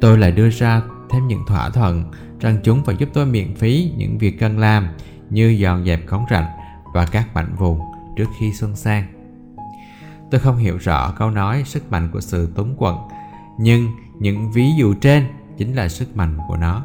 tôi 0.00 0.18
lại 0.18 0.32
đưa 0.32 0.50
ra 0.50 0.82
thêm 1.10 1.26
những 1.26 1.40
thỏa 1.46 1.70
thuận 1.70 2.04
rằng 2.40 2.58
chúng 2.64 2.84
phải 2.84 2.96
giúp 2.98 3.08
tôi 3.12 3.26
miễn 3.26 3.54
phí 3.54 3.92
những 3.96 4.18
việc 4.18 4.38
cần 4.38 4.58
làm 4.58 4.88
như 5.30 5.48
dọn 5.48 5.84
dẹp 5.84 6.06
cống 6.06 6.24
rãnh 6.30 6.46
và 6.94 7.06
các 7.06 7.34
mảnh 7.34 7.54
vùng 7.58 7.80
trước 8.16 8.28
khi 8.40 8.52
xuân 8.52 8.76
sang. 8.76 9.06
Tôi 10.30 10.40
không 10.40 10.56
hiểu 10.56 10.76
rõ 10.76 11.12
câu 11.18 11.30
nói 11.30 11.62
sức 11.66 11.90
mạnh 11.90 12.10
của 12.12 12.20
sự 12.20 12.52
túng 12.54 12.74
quận 12.76 12.96
nhưng 13.58 13.88
những 14.18 14.52
ví 14.52 14.70
dụ 14.78 14.94
trên 14.94 15.26
chính 15.56 15.74
là 15.74 15.88
sức 15.88 16.16
mạnh 16.16 16.38
của 16.48 16.56
nó. 16.56 16.84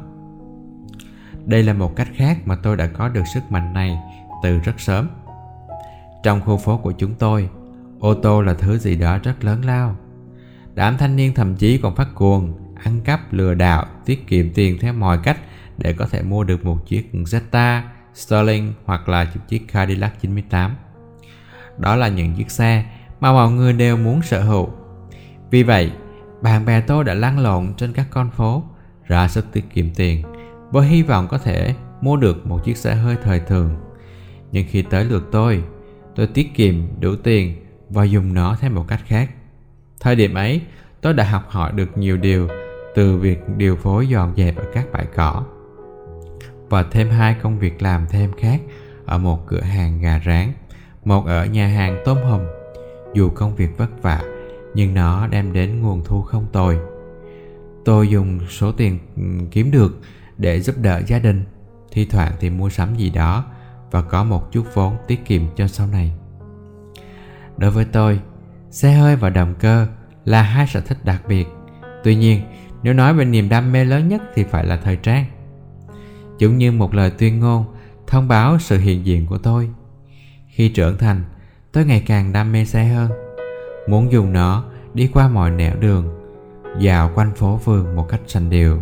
Đây 1.46 1.64
là 1.64 1.74
một 1.74 1.96
cách 1.96 2.08
khác 2.16 2.38
mà 2.46 2.56
tôi 2.56 2.78
đã 2.78 2.88
có 2.88 3.10
được 3.10 3.24
sức 3.34 3.52
mạnh 3.52 3.74
này 3.74 3.98
từ 4.44 4.60
rất 4.60 4.80
sớm. 4.80 5.08
Trong 6.24 6.42
khu 6.42 6.58
phố 6.58 6.78
của 6.78 6.92
chúng 6.92 7.14
tôi, 7.14 7.50
ô 8.00 8.14
tô 8.14 8.42
là 8.42 8.54
thứ 8.54 8.78
gì 8.78 8.96
đó 8.96 9.18
rất 9.24 9.44
lớn 9.44 9.66
lao. 9.66 9.96
Đám 10.74 10.98
thanh 10.98 11.16
niên 11.16 11.34
thậm 11.34 11.56
chí 11.56 11.78
còn 11.78 11.96
phát 11.96 12.08
cuồng 12.16 12.54
ăn 12.84 13.02
cắp 13.02 13.34
lừa 13.34 13.54
đảo 13.54 13.86
tiết 14.06 14.28
kiệm 14.28 14.54
tiền 14.54 14.78
theo 14.82 14.94
mọi 14.94 15.20
cách 15.24 15.38
để 15.78 15.94
có 15.94 16.06
thể 16.06 16.22
mua 16.22 16.44
được 16.44 16.66
một 16.66 16.88
chiếc 16.88 17.10
Zeta, 17.14 17.82
Sterling 18.14 18.74
hoặc 18.86 19.10
là 19.10 19.24
một 19.24 19.42
chiếc 19.48 19.68
Cadillac 19.68 20.22
98. 20.22 20.76
Đó 21.78 21.96
là 21.96 22.08
những 22.08 22.36
chiếc 22.36 22.52
xe 22.52 22.86
mà 23.20 23.34
mọi 23.34 23.52
người 23.52 23.74
đều 23.74 23.98
muốn 23.98 24.22
sở 24.22 24.44
hữu. 24.44 24.70
Vì 25.52 25.64
vậy, 25.64 25.92
bạn 26.42 26.66
bè 26.66 26.82
tôi 26.82 27.04
đã 27.04 27.14
lăn 27.14 27.40
lộn 27.40 27.74
trên 27.78 27.94
các 27.94 28.08
con 28.10 28.32
phố, 28.32 28.64
ra 29.08 29.28
sức 29.28 29.46
tiết 29.52 29.70
kiệm 29.74 29.94
tiền, 29.94 30.24
với 30.72 30.88
hy 30.88 31.04
vọng 31.04 31.28
có 31.28 31.38
thể 31.38 31.76
mua 32.02 32.18
được 32.18 32.48
một 32.48 32.64
chiếc 32.64 32.78
xe 32.78 32.96
hơi 32.96 33.16
thời 33.24 33.40
thường. 33.40 33.76
Nhưng 34.52 34.66
khi 34.70 34.82
tới 34.82 35.06
lượt 35.06 35.30
tôi, 35.32 35.64
tôi 36.16 36.28
tiết 36.28 36.56
kiệm 36.56 36.76
đủ 37.00 37.16
tiền 37.16 37.66
và 37.90 38.04
dùng 38.04 38.34
nó 38.34 38.56
theo 38.60 38.72
một 38.72 38.86
cách 38.88 39.02
khác. 39.06 39.30
Thời 40.00 40.16
điểm 40.16 40.34
ấy, 40.34 40.62
tôi 41.02 41.14
đã 41.14 41.24
học 41.24 41.50
hỏi 41.50 41.72
được 41.72 41.98
nhiều 41.98 42.18
điều 42.18 42.48
từ 42.96 43.18
việc 43.18 43.40
điều 43.58 43.76
phối 43.76 44.08
dọn 44.08 44.34
dẹp 44.38 44.56
ở 44.58 44.64
các 44.74 44.86
bãi 44.92 45.06
cỏ 45.16 45.44
và 46.70 46.84
thêm 46.92 47.10
hai 47.10 47.36
công 47.42 47.60
việc 47.60 47.82
làm 47.82 48.06
thêm 48.10 48.32
khác 48.38 48.62
ở 49.06 49.18
một 49.18 49.48
cửa 49.48 49.62
hàng 49.62 50.02
gà 50.02 50.22
rán, 50.26 50.52
một 51.06 51.26
ở 51.26 51.46
nhà 51.46 51.68
hàng 51.68 52.02
tôm 52.06 52.18
hùm. 52.18 52.42
Dù 53.14 53.30
công 53.30 53.56
việc 53.56 53.78
vất 53.78 54.02
vả, 54.02 54.22
nhưng 54.74 54.94
nó 54.94 55.28
đem 55.28 55.54
đến 55.54 55.82
nguồn 55.82 56.04
thu 56.06 56.22
không 56.22 56.46
tồi. 56.52 56.80
Tôi 57.86 58.10
dùng 58.10 58.40
số 58.50 58.72
tiền 58.72 59.00
ừ, 59.16 59.24
kiếm 59.52 59.72
được 59.72 60.00
để 60.38 60.62
giúp 60.62 60.76
đỡ 60.82 61.02
gia 61.08 61.20
đình, 61.20 61.46
thi 61.92 62.06
thoảng 62.06 62.32
thì 62.40 62.50
mua 62.50 62.70
sắm 62.70 62.96
gì 62.96 63.10
đó 63.10 63.46
và 63.92 64.02
có 64.02 64.24
một 64.24 64.52
chút 64.52 64.64
vốn 64.74 64.98
tiết 65.08 65.26
kiệm 65.26 65.42
cho 65.56 65.68
sau 65.68 65.88
này. 65.88 66.14
Đối 67.58 67.72
với 67.72 67.86
tôi, 67.86 68.20
xe 68.70 68.92
hơi 68.92 69.16
và 69.16 69.30
động 69.30 69.56
cơ 69.60 69.88
là 70.26 70.42
hai 70.42 70.68
sở 70.68 70.82
thích 70.82 70.98
đặc 71.06 71.22
biệt. 71.28 71.48
Tuy 72.04 72.16
nhiên, 72.16 72.42
nếu 72.84 72.94
nói 72.94 73.14
về 73.14 73.26
niềm 73.26 73.50
đam 73.50 73.72
mê 73.72 73.86
lớn 73.86 74.08
nhất 74.08 74.22
thì 74.36 74.44
phải 74.44 74.66
là 74.66 74.78
thời 74.78 74.96
trang. 74.96 75.26
Giống 76.38 76.58
như 76.58 76.72
một 76.72 76.94
lời 76.94 77.12
tuyên 77.18 77.40
ngôn 77.40 77.66
thông 78.08 78.28
báo 78.28 78.60
sự 78.60 78.78
hiện 78.78 79.06
diện 79.06 79.26
của 79.26 79.38
tôi. 79.38 79.70
Khi 80.48 80.70
trưởng 80.70 80.98
thành, 80.98 81.24
tôi 81.72 81.86
ngày 81.86 82.04
càng 82.08 82.34
đam 82.34 82.52
mê 82.52 82.66
xe 82.66 82.86
hơn. 82.86 83.12
Muốn 83.90 84.12
dùng 84.12 84.34
nó 84.34 84.64
đi 84.94 85.10
qua 85.14 85.28
mọi 85.28 85.52
nẻo 85.52 85.76
đường, 85.76 86.10
dạo 86.80 87.12
quanh 87.16 87.36
phố 87.36 87.58
phường 87.58 87.96
một 87.96 88.10
cách 88.10 88.22
sành 88.28 88.50
điệu. 88.50 88.82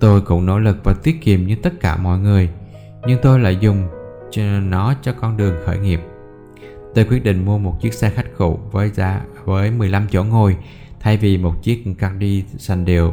Tôi 0.00 0.20
cũng 0.20 0.46
nỗ 0.46 0.58
lực 0.58 0.76
và 0.84 0.94
tiết 0.94 1.22
kiệm 1.22 1.46
như 1.46 1.56
tất 1.56 1.80
cả 1.80 1.96
mọi 1.96 2.18
người, 2.18 2.50
nhưng 3.06 3.20
tôi 3.22 3.40
lại 3.40 3.56
dùng 3.60 3.88
nó 4.70 4.94
cho 5.02 5.12
con 5.12 5.36
đường 5.36 5.54
khởi 5.64 5.78
nghiệp. 5.78 6.00
Tôi 6.94 7.04
quyết 7.04 7.24
định 7.24 7.44
mua 7.44 7.58
một 7.58 7.80
chiếc 7.80 7.94
xe 7.94 8.10
khách 8.10 8.26
cũ 8.38 8.60
với 8.72 8.90
giá 8.90 9.20
với 9.44 9.70
15 9.70 10.06
chỗ 10.10 10.24
ngồi 10.24 10.56
thay 11.04 11.16
vì 11.16 11.38
một 11.38 11.62
chiếc 11.62 11.84
Candy 11.98 12.44
xanh 12.58 12.84
đều. 12.84 13.12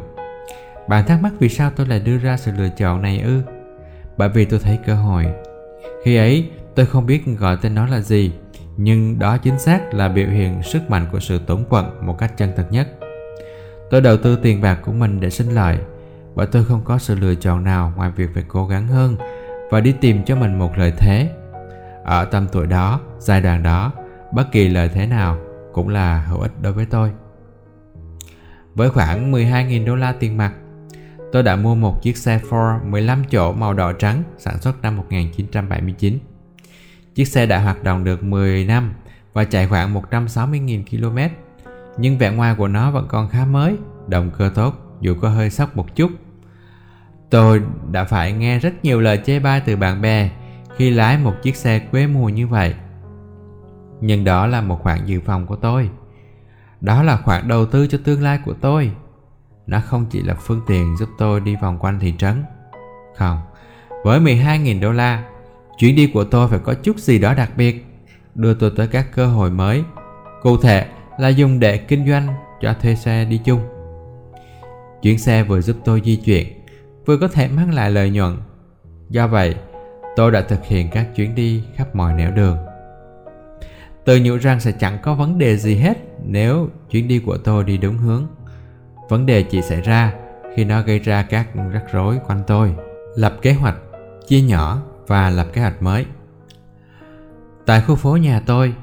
Bạn 0.87 1.05
thắc 1.07 1.21
mắc 1.21 1.33
vì 1.39 1.49
sao 1.49 1.71
tôi 1.75 1.87
lại 1.87 1.99
đưa 1.99 2.17
ra 2.17 2.37
sự 2.37 2.51
lựa 2.57 2.69
chọn 2.77 3.01
này 3.01 3.19
ư? 3.19 3.41
Bởi 4.17 4.29
vì 4.29 4.45
tôi 4.45 4.59
thấy 4.59 4.79
cơ 4.85 4.95
hội. 4.95 5.25
Khi 6.03 6.15
ấy, 6.15 6.49
tôi 6.75 6.85
không 6.85 7.05
biết 7.05 7.23
gọi 7.39 7.57
tên 7.61 7.75
nó 7.75 7.87
là 7.87 7.99
gì, 7.99 8.31
nhưng 8.77 9.19
đó 9.19 9.37
chính 9.37 9.59
xác 9.59 9.93
là 9.93 10.09
biểu 10.09 10.27
hiện 10.27 10.63
sức 10.63 10.89
mạnh 10.89 11.05
của 11.11 11.19
sự 11.19 11.39
tổn 11.47 11.63
quận 11.69 12.05
một 12.05 12.17
cách 12.17 12.37
chân 12.37 12.51
thật 12.55 12.67
nhất. 12.71 12.87
Tôi 13.89 14.01
đầu 14.01 14.17
tư 14.17 14.39
tiền 14.43 14.61
bạc 14.61 14.79
của 14.85 14.91
mình 14.91 15.19
để 15.19 15.29
sinh 15.29 15.49
lợi, 15.49 15.77
bởi 16.35 16.47
tôi 16.47 16.63
không 16.63 16.81
có 16.83 16.97
sự 16.97 17.15
lựa 17.15 17.35
chọn 17.35 17.63
nào 17.63 17.93
ngoài 17.95 18.11
việc 18.15 18.29
phải 18.33 18.43
cố 18.47 18.67
gắng 18.67 18.87
hơn 18.87 19.15
và 19.71 19.79
đi 19.79 19.93
tìm 20.01 20.23
cho 20.23 20.35
mình 20.35 20.59
một 20.59 20.77
lợi 20.77 20.93
thế. 20.97 21.29
Ở 22.03 22.25
tầm 22.25 22.47
tuổi 22.51 22.67
đó, 22.67 22.99
giai 23.19 23.41
đoạn 23.41 23.63
đó, 23.63 23.91
bất 24.31 24.51
kỳ 24.51 24.67
lợi 24.67 24.89
thế 24.89 25.07
nào 25.07 25.37
cũng 25.73 25.89
là 25.89 26.21
hữu 26.21 26.39
ích 26.39 26.51
đối 26.61 26.73
với 26.73 26.85
tôi. 26.85 27.11
Với 28.75 28.89
khoảng 28.89 29.31
12.000 29.31 29.85
đô 29.85 29.95
la 29.95 30.11
tiền 30.11 30.37
mặt, 30.37 30.53
tôi 31.31 31.43
đã 31.43 31.55
mua 31.55 31.75
một 31.75 32.01
chiếc 32.01 32.17
xe 32.17 32.39
Ford 32.49 32.89
15 32.89 33.23
chỗ 33.29 33.53
màu 33.53 33.73
đỏ 33.73 33.93
trắng 33.93 34.23
sản 34.37 34.61
xuất 34.61 34.81
năm 34.81 34.97
1979. 34.97 36.19
Chiếc 37.15 37.25
xe 37.25 37.45
đã 37.45 37.59
hoạt 37.59 37.83
động 37.83 38.03
được 38.03 38.23
10 38.23 38.65
năm 38.65 38.93
và 39.33 39.43
chạy 39.43 39.67
khoảng 39.67 39.93
160.000 39.93 40.83
km, 40.85 41.33
nhưng 41.97 42.17
vẻ 42.17 42.31
ngoài 42.31 42.55
của 42.57 42.67
nó 42.67 42.91
vẫn 42.91 43.05
còn 43.07 43.29
khá 43.29 43.45
mới, 43.45 43.75
động 44.07 44.31
cơ 44.37 44.51
tốt 44.55 44.75
dù 45.01 45.15
có 45.21 45.29
hơi 45.29 45.49
sốc 45.49 45.75
một 45.75 45.95
chút. 45.95 46.11
Tôi 47.29 47.61
đã 47.91 48.03
phải 48.03 48.33
nghe 48.33 48.59
rất 48.59 48.73
nhiều 48.83 49.01
lời 49.01 49.21
chê 49.25 49.39
bai 49.39 49.61
từ 49.65 49.75
bạn 49.75 50.01
bè 50.01 50.29
khi 50.77 50.89
lái 50.89 51.17
một 51.17 51.33
chiếc 51.41 51.55
xe 51.55 51.79
quê 51.79 52.07
mùa 52.07 52.29
như 52.29 52.47
vậy. 52.47 52.75
Nhưng 54.01 54.23
đó 54.23 54.47
là 54.47 54.61
một 54.61 54.79
khoản 54.81 55.05
dự 55.05 55.19
phòng 55.25 55.47
của 55.47 55.55
tôi. 55.55 55.89
Đó 56.81 57.03
là 57.03 57.17
khoản 57.17 57.47
đầu 57.47 57.65
tư 57.65 57.87
cho 57.87 57.97
tương 58.03 58.21
lai 58.21 58.39
của 58.45 58.53
tôi. 58.53 58.91
Nó 59.67 59.79
không 59.79 60.05
chỉ 60.09 60.21
là 60.21 60.33
phương 60.33 60.61
tiện 60.67 60.97
giúp 60.97 61.09
tôi 61.17 61.39
đi 61.39 61.55
vòng 61.61 61.77
quanh 61.79 61.99
thị 61.99 62.13
trấn. 62.17 62.43
Không, 63.15 63.39
với 64.03 64.19
12.000 64.19 64.81
đô 64.81 64.91
la, 64.91 65.23
chuyến 65.77 65.95
đi 65.95 66.07
của 66.13 66.23
tôi 66.23 66.47
phải 66.47 66.59
có 66.59 66.73
chút 66.73 66.97
gì 66.97 67.19
đó 67.19 67.33
đặc 67.33 67.51
biệt, 67.57 67.85
đưa 68.35 68.53
tôi 68.53 68.71
tới 68.77 68.87
các 68.87 69.07
cơ 69.15 69.27
hội 69.27 69.51
mới. 69.51 69.83
Cụ 70.41 70.57
thể 70.57 70.87
là 71.17 71.27
dùng 71.27 71.59
để 71.59 71.77
kinh 71.77 72.07
doanh 72.09 72.27
cho 72.61 72.73
thuê 72.73 72.95
xe 72.95 73.25
đi 73.25 73.41
chung. 73.45 73.61
Chuyến 75.01 75.17
xe 75.17 75.43
vừa 75.43 75.61
giúp 75.61 75.77
tôi 75.85 76.01
di 76.05 76.15
chuyển, 76.15 76.47
vừa 77.05 77.17
có 77.17 77.27
thể 77.27 77.47
mang 77.47 77.73
lại 77.73 77.91
lợi 77.91 78.09
nhuận. 78.09 78.37
Do 79.09 79.27
vậy, 79.27 79.55
tôi 80.15 80.31
đã 80.31 80.41
thực 80.41 80.65
hiện 80.65 80.89
các 80.91 81.07
chuyến 81.15 81.35
đi 81.35 81.63
khắp 81.75 81.95
mọi 81.95 82.13
nẻo 82.13 82.31
đường. 82.31 82.57
Tôi 84.05 84.19
nhủ 84.19 84.37
rằng 84.37 84.59
sẽ 84.59 84.71
chẳng 84.71 84.97
có 85.03 85.13
vấn 85.13 85.37
đề 85.37 85.57
gì 85.57 85.75
hết 85.75 85.97
nếu 86.25 86.69
chuyến 86.89 87.07
đi 87.07 87.19
của 87.19 87.37
tôi 87.37 87.63
đi 87.63 87.77
đúng 87.77 87.97
hướng. 87.97 88.27
Vấn 89.09 89.25
đề 89.25 89.43
chỉ 89.43 89.61
xảy 89.61 89.81
ra 89.81 90.13
khi 90.55 90.65
nó 90.65 90.81
gây 90.81 90.99
ra 90.99 91.23
các 91.23 91.47
rắc 91.73 91.83
rối 91.91 92.19
quanh 92.27 92.43
tôi. 92.47 92.75
Lập 93.15 93.37
kế 93.41 93.53
hoạch, 93.53 93.75
chia 94.27 94.41
nhỏ 94.41 94.81
và 95.07 95.29
lập 95.29 95.47
kế 95.53 95.61
hoạch 95.61 95.81
mới. 95.81 96.05
Tại 97.65 97.81
khu 97.81 97.95
phố 97.95 98.17
nhà 98.17 98.41
tôi, 98.45 98.73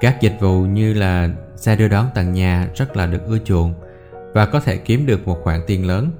các 0.00 0.20
dịch 0.20 0.36
vụ 0.40 0.60
như 0.60 0.94
là 0.94 1.28
xe 1.56 1.76
đưa 1.76 1.88
đón 1.88 2.06
tận 2.14 2.32
nhà 2.32 2.68
rất 2.74 2.96
là 2.96 3.06
được 3.06 3.26
ưa 3.26 3.38
chuộng 3.38 3.74
và 4.34 4.46
có 4.46 4.60
thể 4.60 4.76
kiếm 4.76 5.06
được 5.06 5.26
một 5.26 5.38
khoản 5.42 5.60
tiền 5.66 5.86
lớn. 5.86 6.10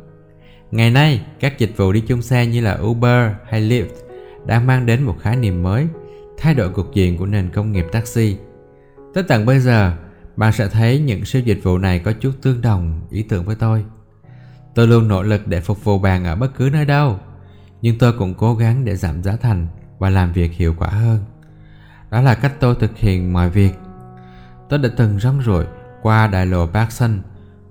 Ngày 0.70 0.90
nay, 0.90 1.20
các 1.40 1.58
dịch 1.58 1.76
vụ 1.76 1.92
đi 1.92 2.00
chung 2.00 2.22
xe 2.22 2.46
như 2.46 2.60
là 2.60 2.78
Uber 2.82 3.30
hay 3.48 3.62
Lyft 3.62 3.94
đang 4.46 4.66
mang 4.66 4.86
đến 4.86 5.02
một 5.02 5.16
khái 5.20 5.36
niệm 5.36 5.62
mới, 5.62 5.86
thay 6.40 6.54
đổi 6.54 6.70
cục 6.70 6.94
diện 6.94 7.16
của 7.16 7.26
nền 7.26 7.50
công 7.50 7.72
nghiệp 7.72 7.86
taxi. 7.92 8.36
Tới 9.14 9.24
tận 9.28 9.46
bây 9.46 9.60
giờ, 9.60 9.92
bạn 10.36 10.52
sẽ 10.52 10.68
thấy 10.68 10.98
những 10.98 11.24
siêu 11.24 11.42
dịch 11.42 11.60
vụ 11.62 11.78
này 11.78 11.98
có 11.98 12.12
chút 12.12 12.32
tương 12.42 12.60
đồng 12.60 13.00
ý 13.10 13.22
tưởng 13.22 13.44
với 13.44 13.56
tôi. 13.56 13.84
Tôi 14.74 14.86
luôn 14.86 15.08
nỗ 15.08 15.22
lực 15.22 15.46
để 15.46 15.60
phục 15.60 15.84
vụ 15.84 15.98
bạn 15.98 16.24
ở 16.24 16.36
bất 16.36 16.54
cứ 16.56 16.70
nơi 16.72 16.84
đâu, 16.84 17.18
nhưng 17.82 17.98
tôi 17.98 18.12
cũng 18.12 18.34
cố 18.34 18.54
gắng 18.54 18.84
để 18.84 18.96
giảm 18.96 19.22
giá 19.22 19.36
thành 19.36 19.66
và 19.98 20.10
làm 20.10 20.32
việc 20.32 20.52
hiệu 20.52 20.74
quả 20.78 20.88
hơn. 20.88 21.18
Đó 22.10 22.20
là 22.20 22.34
cách 22.34 22.52
tôi 22.60 22.74
thực 22.74 22.98
hiện 22.98 23.32
mọi 23.32 23.50
việc. 23.50 23.72
Tôi 24.68 24.78
đã 24.78 24.88
từng 24.96 25.18
rong 25.20 25.42
ruổi 25.42 25.64
qua 26.02 26.26
đại 26.26 26.46
lộ 26.46 26.66
Parkson, 26.66 27.22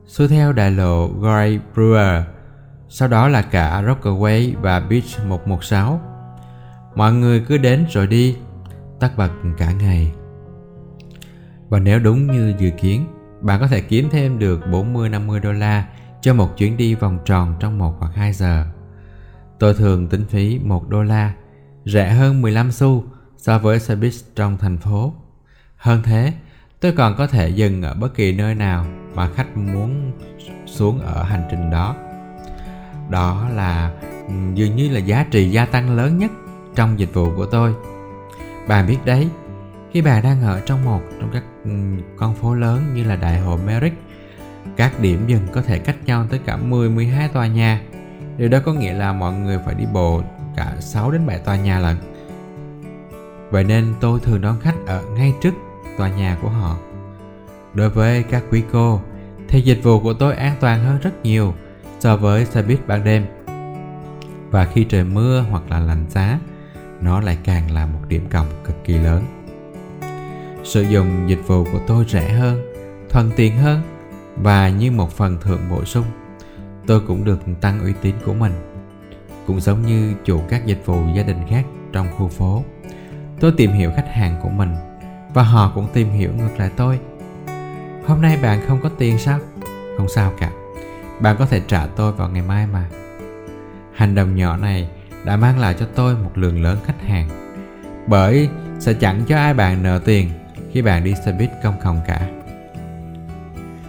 xuôi 0.07 0.27
theo 0.27 0.53
đại 0.53 0.71
lộ 0.71 1.07
Gray 1.07 1.59
Brewer, 1.75 2.21
sau 2.89 3.07
đó 3.07 3.27
là 3.27 3.41
cả 3.41 3.81
Rockaway 3.81 4.53
và 4.61 4.79
Beach 4.79 5.25
116. 5.27 6.01
Mọi 6.95 7.13
người 7.13 7.45
cứ 7.47 7.57
đến 7.57 7.85
rồi 7.89 8.07
đi, 8.07 8.37
tắt 8.99 9.17
bật 9.17 9.31
cả 9.57 9.71
ngày. 9.71 10.11
Và 11.69 11.79
nếu 11.79 11.99
đúng 11.99 12.31
như 12.31 12.53
dự 12.59 12.69
kiến, 12.69 13.05
bạn 13.41 13.59
có 13.59 13.67
thể 13.67 13.81
kiếm 13.81 14.07
thêm 14.11 14.39
được 14.39 14.61
40-50 14.71 15.39
đô 15.39 15.51
la 15.51 15.87
cho 16.21 16.33
một 16.33 16.57
chuyến 16.57 16.77
đi 16.77 16.95
vòng 16.95 17.19
tròn 17.25 17.55
trong 17.59 17.77
một 17.77 17.95
hoặc 17.99 18.11
2 18.15 18.33
giờ. 18.33 18.65
Tôi 19.59 19.73
thường 19.73 20.07
tính 20.07 20.25
phí 20.29 20.59
1 20.63 20.89
đô 20.89 21.03
la, 21.03 21.33
rẻ 21.85 22.09
hơn 22.09 22.41
15 22.41 22.71
xu 22.71 23.03
so 23.37 23.59
với 23.59 23.79
xe 23.79 23.95
buýt 23.95 24.13
trong 24.35 24.57
thành 24.57 24.77
phố. 24.77 25.13
Hơn 25.75 26.01
thế, 26.03 26.33
tôi 26.79 26.91
còn 26.91 27.15
có 27.17 27.27
thể 27.27 27.49
dừng 27.49 27.81
ở 27.81 27.93
bất 27.93 28.15
kỳ 28.15 28.33
nơi 28.33 28.55
nào 28.55 28.85
mà 29.15 29.29
khách 29.29 29.57
muốn 29.57 30.11
xuống 30.65 30.99
ở 30.99 31.23
hành 31.23 31.47
trình 31.51 31.69
đó. 31.69 31.95
Đó 33.09 33.49
là 33.55 33.93
ừ, 34.27 34.33
dường 34.53 34.75
như 34.75 34.89
là 34.89 34.99
giá 34.99 35.25
trị 35.31 35.49
gia 35.49 35.65
tăng 35.65 35.95
lớn 35.95 36.17
nhất 36.17 36.31
trong 36.75 36.99
dịch 36.99 37.13
vụ 37.13 37.35
của 37.35 37.45
tôi 37.45 37.73
bà 38.69 38.83
biết 38.83 38.97
đấy, 39.05 39.29
khi 39.91 40.01
bà 40.01 40.21
đang 40.21 40.41
ở 40.41 40.61
trong 40.65 40.85
một 40.85 41.01
trong 41.19 41.29
các 41.33 41.43
ừ, 41.63 41.71
con 42.17 42.35
phố 42.35 42.55
lớn 42.55 42.81
như 42.93 43.03
là 43.03 43.15
đại 43.15 43.39
hội 43.39 43.59
Merrick, 43.65 43.97
các 44.75 44.99
điểm 44.99 45.27
dừng 45.27 45.47
có 45.53 45.61
thể 45.61 45.79
cách 45.79 45.95
nhau 46.05 46.25
tới 46.29 46.39
cả 46.45 46.57
10-12 46.69 47.29
tòa 47.33 47.47
nhà. 47.47 47.81
Điều 48.37 48.49
đó 48.49 48.59
có 48.65 48.73
nghĩa 48.73 48.93
là 48.93 49.13
mọi 49.13 49.33
người 49.33 49.59
phải 49.65 49.75
đi 49.75 49.85
bộ 49.93 50.21
cả 50.55 50.75
6 50.79 51.11
đến 51.11 51.27
7 51.27 51.39
tòa 51.39 51.55
nhà 51.55 51.79
lận. 51.79 51.97
Vậy 53.49 53.63
nên 53.63 53.93
tôi 53.99 54.19
thường 54.19 54.41
đón 54.41 54.59
khách 54.59 54.75
ở 54.87 55.03
ngay 55.17 55.33
trước 55.41 55.53
tòa 55.97 56.09
nhà 56.09 56.37
của 56.41 56.49
họ. 56.49 56.77
Đối 57.73 57.89
với 57.89 58.23
các 58.23 58.43
quý 58.51 58.63
cô, 58.71 59.01
thì 59.47 59.61
dịch 59.61 59.83
vụ 59.83 59.99
của 59.99 60.13
tôi 60.13 60.35
an 60.35 60.55
toàn 60.59 60.83
hơn 60.83 60.99
rất 61.01 61.23
nhiều 61.23 61.53
so 61.99 62.17
với 62.17 62.45
xe 62.45 62.61
buýt 62.61 62.87
ban 62.87 63.03
đêm. 63.03 63.25
Và 64.51 64.65
khi 64.65 64.83
trời 64.83 65.03
mưa 65.03 65.45
hoặc 65.49 65.63
là 65.69 65.79
lạnh 65.79 66.05
giá, 66.09 66.39
nó 67.01 67.21
lại 67.21 67.37
càng 67.43 67.71
là 67.71 67.85
một 67.85 67.99
điểm 68.07 68.27
cộng 68.31 68.47
cực 68.63 68.83
kỳ 68.83 68.97
lớn. 68.97 69.23
Sử 70.63 70.81
dụng 70.81 71.29
dịch 71.29 71.47
vụ 71.47 71.63
của 71.63 71.79
tôi 71.87 72.05
rẻ 72.07 72.29
hơn, 72.29 72.73
thuận 73.09 73.31
tiện 73.35 73.57
hơn 73.57 73.81
và 74.35 74.69
như 74.69 74.91
một 74.91 75.11
phần 75.11 75.37
thưởng 75.41 75.61
bổ 75.69 75.85
sung, 75.85 76.05
tôi 76.87 77.01
cũng 77.07 77.25
được 77.25 77.39
tăng 77.61 77.83
uy 77.83 77.93
tín 78.01 78.15
của 78.25 78.33
mình. 78.33 78.53
Cũng 79.47 79.59
giống 79.59 79.81
như 79.81 80.13
chủ 80.25 80.41
các 80.49 80.65
dịch 80.65 80.85
vụ 80.85 81.01
gia 81.15 81.23
đình 81.23 81.39
khác 81.49 81.65
trong 81.91 82.07
khu 82.17 82.27
phố. 82.27 82.63
Tôi 83.39 83.53
tìm 83.57 83.71
hiểu 83.71 83.91
khách 83.95 84.09
hàng 84.13 84.39
của 84.43 84.49
mình 84.49 84.75
và 85.33 85.43
họ 85.43 85.71
cũng 85.75 85.87
tìm 85.93 86.09
hiểu 86.09 86.31
ngược 86.33 86.57
lại 86.57 86.71
tôi. 86.75 86.99
Hôm 88.05 88.21
nay 88.21 88.37
bạn 88.41 88.61
không 88.67 88.79
có 88.83 88.89
tiền 88.89 89.17
sao? 89.17 89.39
Không 89.97 90.09
sao 90.09 90.33
cả. 90.39 90.51
Bạn 91.19 91.35
có 91.39 91.45
thể 91.45 91.61
trả 91.67 91.87
tôi 91.87 92.11
vào 92.11 92.29
ngày 92.29 92.43
mai 92.43 92.67
mà. 92.67 92.89
Hành 93.93 94.15
động 94.15 94.35
nhỏ 94.35 94.57
này 94.57 94.89
đã 95.25 95.37
mang 95.37 95.59
lại 95.59 95.75
cho 95.79 95.85
tôi 95.95 96.15
một 96.15 96.31
lượng 96.35 96.63
lớn 96.63 96.77
khách 96.85 97.01
hàng. 97.07 97.29
Bởi 98.07 98.49
sẽ 98.79 98.93
chẳng 98.93 99.21
cho 99.27 99.37
ai 99.37 99.53
bạn 99.53 99.83
nợ 99.83 99.99
tiền 100.05 100.29
khi 100.71 100.81
bạn 100.81 101.03
đi 101.03 101.13
xe 101.25 101.31
buýt 101.31 101.49
công 101.63 101.75
cộng 101.83 102.01
cả. 102.07 102.29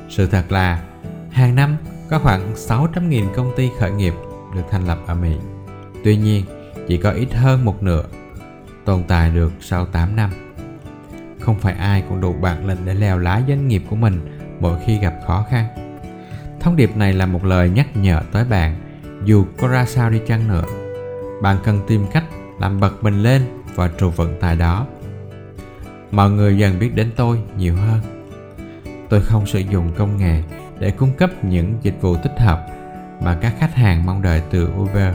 Sự 0.08 0.26
thật 0.26 0.52
là 0.52 0.82
hàng 1.30 1.54
năm 1.54 1.76
có 2.10 2.18
khoảng 2.18 2.54
600.000 2.54 3.34
công 3.34 3.52
ty 3.56 3.70
khởi 3.80 3.90
nghiệp 3.90 4.14
được 4.54 4.62
thành 4.70 4.86
lập 4.86 4.98
ở 5.06 5.14
Mỹ. 5.14 5.36
Tuy 6.04 6.16
nhiên, 6.16 6.44
chỉ 6.88 6.96
có 6.96 7.10
ít 7.10 7.32
hơn 7.34 7.64
một 7.64 7.82
nửa 7.82 8.04
tồn 8.84 9.04
tại 9.08 9.30
được 9.30 9.52
sau 9.60 9.86
8 9.86 10.16
năm. 10.16 10.30
Không 11.40 11.58
phải 11.58 11.74
ai 11.74 12.04
cũng 12.08 12.20
đủ 12.20 12.32
bản 12.32 12.66
lĩnh 12.66 12.78
để 12.84 12.94
leo 12.94 13.18
lái 13.18 13.42
doanh 13.48 13.68
nghiệp 13.68 13.82
của 13.90 13.96
mình 13.96 14.38
mỗi 14.60 14.78
khi 14.86 14.98
gặp 14.98 15.14
khó 15.26 15.46
khăn. 15.50 15.66
Thông 16.60 16.76
điệp 16.76 16.96
này 16.96 17.12
là 17.12 17.26
một 17.26 17.44
lời 17.44 17.70
nhắc 17.70 17.96
nhở 17.96 18.22
tới 18.32 18.44
bạn 18.44 18.76
dù 19.24 19.44
có 19.58 19.68
ra 19.68 19.86
sao 19.86 20.10
đi 20.10 20.20
chăng 20.26 20.48
nữa. 20.48 20.64
Bạn 21.42 21.56
cần 21.64 21.80
tìm 21.86 22.06
cách 22.12 22.24
làm 22.58 22.80
bật 22.80 23.02
mình 23.02 23.22
lên 23.22 23.42
và 23.74 23.88
trụ 23.98 24.10
vững 24.10 24.36
tại 24.40 24.56
đó. 24.56 24.86
Mọi 26.10 26.30
người 26.30 26.58
dần 26.58 26.78
biết 26.78 26.94
đến 26.94 27.10
tôi 27.16 27.40
nhiều 27.56 27.76
hơn. 27.76 28.00
Tôi 29.08 29.20
không 29.20 29.46
sử 29.46 29.58
dụng 29.58 29.92
công 29.96 30.16
nghệ 30.16 30.42
để 30.78 30.90
cung 30.90 31.12
cấp 31.12 31.30
những 31.44 31.74
dịch 31.82 31.96
vụ 32.00 32.16
tích 32.16 32.38
hợp 32.38 32.66
mà 33.22 33.38
các 33.40 33.54
khách 33.58 33.74
hàng 33.74 34.06
mong 34.06 34.22
đợi 34.22 34.42
từ 34.50 34.68
Uber. 34.78 35.14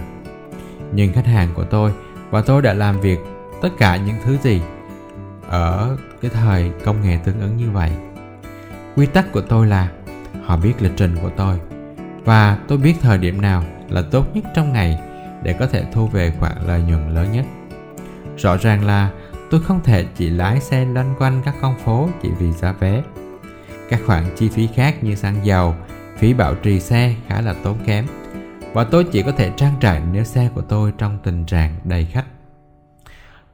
Nhưng 0.94 1.14
khách 1.14 1.26
hàng 1.26 1.50
của 1.54 1.64
tôi 1.64 1.92
và 2.30 2.42
tôi 2.42 2.62
đã 2.62 2.74
làm 2.74 3.02
việc 3.02 3.20
tất 3.62 3.70
cả 3.78 3.98
những 3.98 4.16
thứ 4.24 4.38
gì 4.44 4.62
ở 5.48 5.98
cái 6.22 6.32
thời 6.34 6.72
công 6.86 7.02
nghệ 7.02 7.20
tương 7.24 7.40
ứng 7.40 7.58
như 7.58 7.72
vậy 7.72 7.92
quy 8.96 9.06
tắc 9.06 9.32
của 9.32 9.42
tôi 9.42 9.68
là 9.68 9.90
họ 10.44 10.58
biết 10.58 10.74
lịch 10.80 10.92
trình 10.98 11.16
của 11.22 11.30
tôi 11.38 11.60
và 12.26 12.58
tôi 12.68 12.78
biết 12.78 12.94
thời 13.02 13.18
điểm 13.18 13.42
nào 13.42 13.64
là 13.90 14.02
tốt 14.12 14.26
nhất 14.34 14.44
trong 14.56 14.74
ngày 14.74 15.00
để 15.46 15.54
có 15.54 15.68
thể 15.68 15.86
thu 15.92 16.08
về 16.08 16.34
khoản 16.40 16.58
lợi 16.68 16.82
nhuận 16.82 17.16
lớn 17.16 17.32
nhất. 17.32 17.46
Rõ 18.38 18.58
ràng 18.58 18.86
là 18.86 19.12
tôi 19.52 19.62
không 19.62 19.84
thể 19.84 20.06
chỉ 20.16 20.30
lái 20.30 20.62
xe 20.62 20.86
loanh 20.86 21.16
quanh 21.20 21.42
các 21.46 21.56
con 21.62 21.78
phố 21.78 22.10
chỉ 22.22 22.30
vì 22.40 22.52
giá 22.52 22.72
vé. 22.72 23.04
Các 23.90 24.00
khoản 24.06 24.24
chi 24.36 24.50
phí 24.50 24.68
khác 24.76 25.04
như 25.04 25.16
xăng 25.16 25.46
dầu, 25.46 25.76
phí 26.18 26.34
bảo 26.34 26.56
trì 26.56 26.80
xe 26.80 27.16
khá 27.28 27.42
là 27.42 27.56
tốn 27.64 27.78
kém. 27.86 28.06
Và 28.74 28.84
tôi 28.84 29.04
chỉ 29.04 29.24
có 29.24 29.32
thể 29.32 29.52
trang 29.58 29.74
trải 29.80 30.02
nếu 30.12 30.24
xe 30.24 30.50
của 30.56 30.62
tôi 30.62 30.94
trong 30.98 31.20
tình 31.24 31.46
trạng 31.46 31.76
đầy 31.84 32.06
khách. 32.06 32.26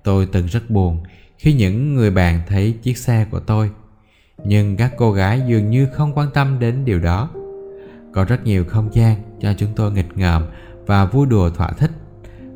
Tôi 0.04 0.28
từng 0.32 0.46
rất 0.46 0.70
buồn 0.70 1.04
khi 1.38 1.54
những 1.54 1.96
người 1.96 2.12
bạn 2.12 2.42
thấy 2.48 2.78
chiếc 2.84 2.98
xe 2.98 3.26
của 3.32 3.40
tôi, 3.40 3.72
nhưng 4.44 4.78
các 4.78 4.92
cô 4.98 5.12
gái 5.12 5.42
dường 5.48 5.70
như 5.70 5.88
không 5.94 6.18
quan 6.18 6.28
tâm 6.34 6.60
đến 6.60 6.86
điều 6.86 7.00
đó. 7.00 7.30
Có 8.14 8.26
rất 8.26 8.44
nhiều 8.44 8.66
không 8.68 8.90
gian 8.94 9.16
cho 9.40 9.54
chúng 9.58 9.74
tôi 9.76 9.92
nghịch 9.92 10.18
ngợm 10.18 10.46
và 10.86 11.06
vui 11.06 11.28
đùa 11.28 11.50
thỏa 11.50 11.72
thích. 11.72 11.92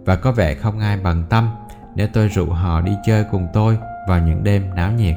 Và 0.06 0.16
có 0.16 0.32
vẻ 0.32 0.56
không 0.56 0.80
ai 0.80 0.98
bằng 0.98 1.24
tâm 1.30 1.50
nếu 1.96 2.08
tôi 2.14 2.28
rủ 2.28 2.46
họ 2.46 2.82
đi 2.82 2.92
chơi 3.06 3.26
cùng 3.32 3.48
tôi 3.54 3.78
vào 4.08 4.20
những 4.20 4.44
đêm 4.44 4.76
náo 4.76 4.92
nhiệt. 4.92 5.16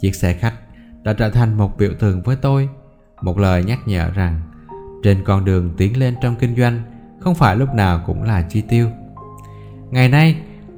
Chiếc 0.00 0.14
xe 0.14 0.32
khách 0.32 0.54
đã 1.02 1.12
trở 1.12 1.30
thành 1.30 1.54
một 1.54 1.78
biểu 1.78 1.90
tượng 1.98 2.22
với 2.22 2.36
tôi, 2.36 2.68
một 3.22 3.38
lời 3.38 3.64
nhắc 3.64 3.78
nhở 3.86 4.10
rằng 4.10 4.40
trên 5.02 5.24
con 5.24 5.44
đường 5.44 5.74
tiến 5.76 5.98
lên 5.98 6.14
trong 6.22 6.36
kinh 6.36 6.56
doanh 6.56 6.82
không 7.20 7.34
phải 7.34 7.56
lúc 7.56 7.74
nào 7.74 8.02
cũng 8.06 8.22
là 8.22 8.42
chi 8.42 8.60
tiêu. 8.60 8.90
Ngày 9.90 10.08
nay, 10.08 10.36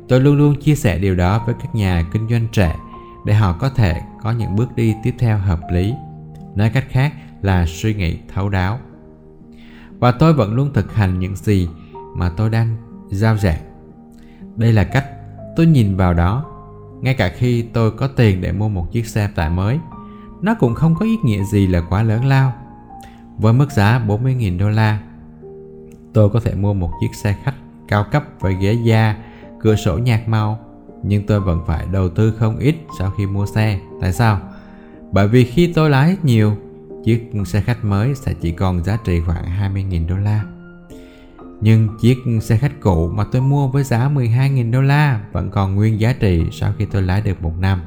tôi 0.08 0.20
luôn 0.20 0.36
luôn 0.36 0.60
chia 0.60 0.74
sẻ 0.74 0.98
điều 0.98 1.14
đó 1.14 1.42
với 1.46 1.54
các 1.62 1.74
nhà 1.74 2.04
kinh 2.12 2.28
doanh 2.28 2.48
trẻ 2.52 2.76
để 3.26 3.34
họ 3.34 3.52
có 3.52 3.68
thể 3.68 4.00
có 4.22 4.32
những 4.32 4.56
bước 4.56 4.76
đi 4.76 4.94
tiếp 5.02 5.14
theo 5.18 5.38
hợp 5.38 5.60
lý. 5.72 5.94
Nói 6.54 6.70
cách 6.70 6.84
khác 6.88 7.12
là 7.42 7.64
suy 7.68 7.94
nghĩ 7.94 8.18
thấu 8.34 8.48
đáo 8.48 8.78
và 10.04 10.12
tôi 10.12 10.32
vẫn 10.32 10.54
luôn 10.54 10.72
thực 10.72 10.94
hành 10.94 11.18
những 11.18 11.36
gì 11.36 11.68
mà 12.14 12.28
tôi 12.36 12.50
đang 12.50 12.76
giao 13.10 13.36
giảng 13.36 13.60
đây 14.56 14.72
là 14.72 14.84
cách 14.84 15.06
tôi 15.56 15.66
nhìn 15.66 15.96
vào 15.96 16.14
đó 16.14 16.44
ngay 17.00 17.14
cả 17.14 17.28
khi 17.28 17.62
tôi 17.62 17.90
có 17.90 18.08
tiền 18.08 18.40
để 18.40 18.52
mua 18.52 18.68
một 18.68 18.92
chiếc 18.92 19.06
xe 19.06 19.28
tải 19.34 19.50
mới 19.50 19.78
nó 20.42 20.54
cũng 20.54 20.74
không 20.74 20.94
có 20.94 21.04
ý 21.04 21.16
nghĩa 21.22 21.44
gì 21.44 21.66
là 21.66 21.80
quá 21.88 22.02
lớn 22.02 22.24
lao 22.24 22.52
với 23.38 23.52
mức 23.52 23.70
giá 23.72 24.00
40.000 24.08 24.58
đô 24.58 24.68
la 24.68 25.00
tôi 26.12 26.30
có 26.30 26.40
thể 26.40 26.54
mua 26.54 26.74
một 26.74 26.90
chiếc 27.00 27.14
xe 27.14 27.36
khách 27.44 27.54
cao 27.88 28.04
cấp 28.12 28.24
với 28.40 28.54
ghế 28.54 28.72
da 28.72 29.16
cửa 29.60 29.76
sổ 29.76 29.98
nhạt 29.98 30.28
màu 30.28 30.58
nhưng 31.02 31.26
tôi 31.26 31.40
vẫn 31.40 31.60
phải 31.66 31.86
đầu 31.92 32.08
tư 32.08 32.34
không 32.38 32.58
ít 32.58 32.74
sau 32.98 33.10
khi 33.10 33.26
mua 33.26 33.46
xe. 33.46 33.80
Tại 34.00 34.12
sao? 34.12 34.40
Bởi 35.12 35.28
vì 35.28 35.44
khi 35.44 35.72
tôi 35.72 35.90
lái 35.90 36.16
nhiều, 36.22 36.56
chiếc 37.04 37.32
xe 37.46 37.60
khách 37.60 37.84
mới 37.84 38.14
sẽ 38.14 38.34
chỉ 38.40 38.52
còn 38.52 38.84
giá 38.84 38.98
trị 39.04 39.20
khoảng 39.20 39.74
20.000 39.74 40.08
đô 40.08 40.16
la. 40.16 40.44
Nhưng 41.60 41.88
chiếc 42.00 42.16
xe 42.40 42.56
khách 42.56 42.80
cũ 42.80 43.10
mà 43.14 43.24
tôi 43.32 43.42
mua 43.42 43.68
với 43.68 43.84
giá 43.84 44.08
12.000 44.08 44.70
đô 44.70 44.82
la 44.82 45.20
vẫn 45.32 45.50
còn 45.50 45.74
nguyên 45.74 46.00
giá 46.00 46.12
trị 46.12 46.44
sau 46.52 46.72
khi 46.78 46.84
tôi 46.84 47.02
lái 47.02 47.20
được 47.20 47.42
một 47.42 47.52
năm. 47.58 47.82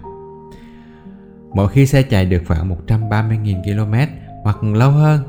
Mỗi 1.53 1.69
khi 1.69 1.85
xe 1.85 2.03
chạy 2.03 2.25
được 2.25 2.41
khoảng 2.47 2.75
130.000 2.87 3.63
km 3.63 4.11
hoặc 4.43 4.63
lâu 4.63 4.91
hơn, 4.91 5.23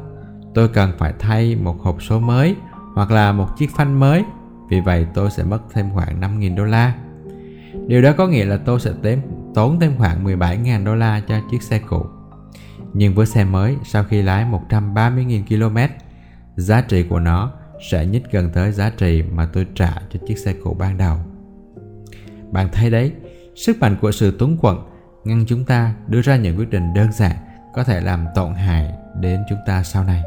tôi 0.55 0.69
cần 0.69 0.93
phải 0.99 1.13
thay 1.19 1.57
một 1.57 1.81
hộp 1.81 2.03
số 2.03 2.21
mới 2.21 2.57
hoặc 2.95 3.11
là 3.11 3.33
một 3.33 3.49
chiếc 3.59 3.71
phanh 3.77 4.01
mới 4.01 4.25
vì 4.69 4.81
vậy 4.81 5.07
tôi 5.15 5.31
sẽ 5.31 5.45
mất 5.45 5.61
thêm 5.73 5.91
khoảng 5.95 6.21
5.000 6.21 6.57
đô 6.57 6.65
la 6.65 6.95
điều 7.87 8.03
đó 8.03 8.13
có 8.13 8.27
nghĩa 8.27 8.45
là 8.45 8.57
tôi 8.57 8.81
sẽ 8.81 8.93
tốn 9.55 9.81
thêm 9.81 9.93
khoảng 9.99 10.25
17.000 10.25 10.85
đô 10.85 10.95
la 10.95 11.21
cho 11.29 11.35
chiếc 11.51 11.63
xe 11.63 11.79
cũ 11.79 12.07
nhưng 12.95 13.15
với 13.15 13.27
xe 13.27 13.45
mới, 13.45 13.77
sau 13.85 14.05
khi 14.05 14.23
lái 14.23 14.47
130.000 14.71 15.43
km, 15.47 15.95
giá 16.57 16.81
trị 16.81 17.03
của 17.03 17.21
nó 17.21 17.53
sẽ 17.91 18.07
nhích 18.07 18.31
gần 18.31 18.51
tới 18.55 18.73
giá 18.73 18.91
trị 18.91 19.23
mà 19.23 19.47
tôi 19.53 19.67
trả 19.75 19.95
cho 20.11 20.21
chiếc 20.27 20.39
xe 20.39 20.55
cũ 20.65 20.77
ban 20.79 20.99
đầu. 20.99 21.17
Bạn 22.51 22.69
thấy 22.73 22.91
đấy, 22.91 23.13
sức 23.57 23.81
mạnh 23.81 23.97
của 24.01 24.13
sự 24.13 24.31
túng 24.31 24.57
quẫn 24.57 24.77
ngăn 25.25 25.45
chúng 25.49 25.65
ta 25.65 25.95
đưa 26.07 26.21
ra 26.21 26.37
những 26.37 26.59
quyết 26.59 26.71
định 26.71 26.95
đơn 26.95 27.13
giản 27.13 27.37
có 27.75 27.85
thể 27.85 28.01
làm 28.01 28.27
tổn 28.35 28.55
hại 28.55 28.93
đến 29.21 29.41
chúng 29.49 29.59
ta 29.67 29.83
sau 29.83 30.05
này. 30.05 30.23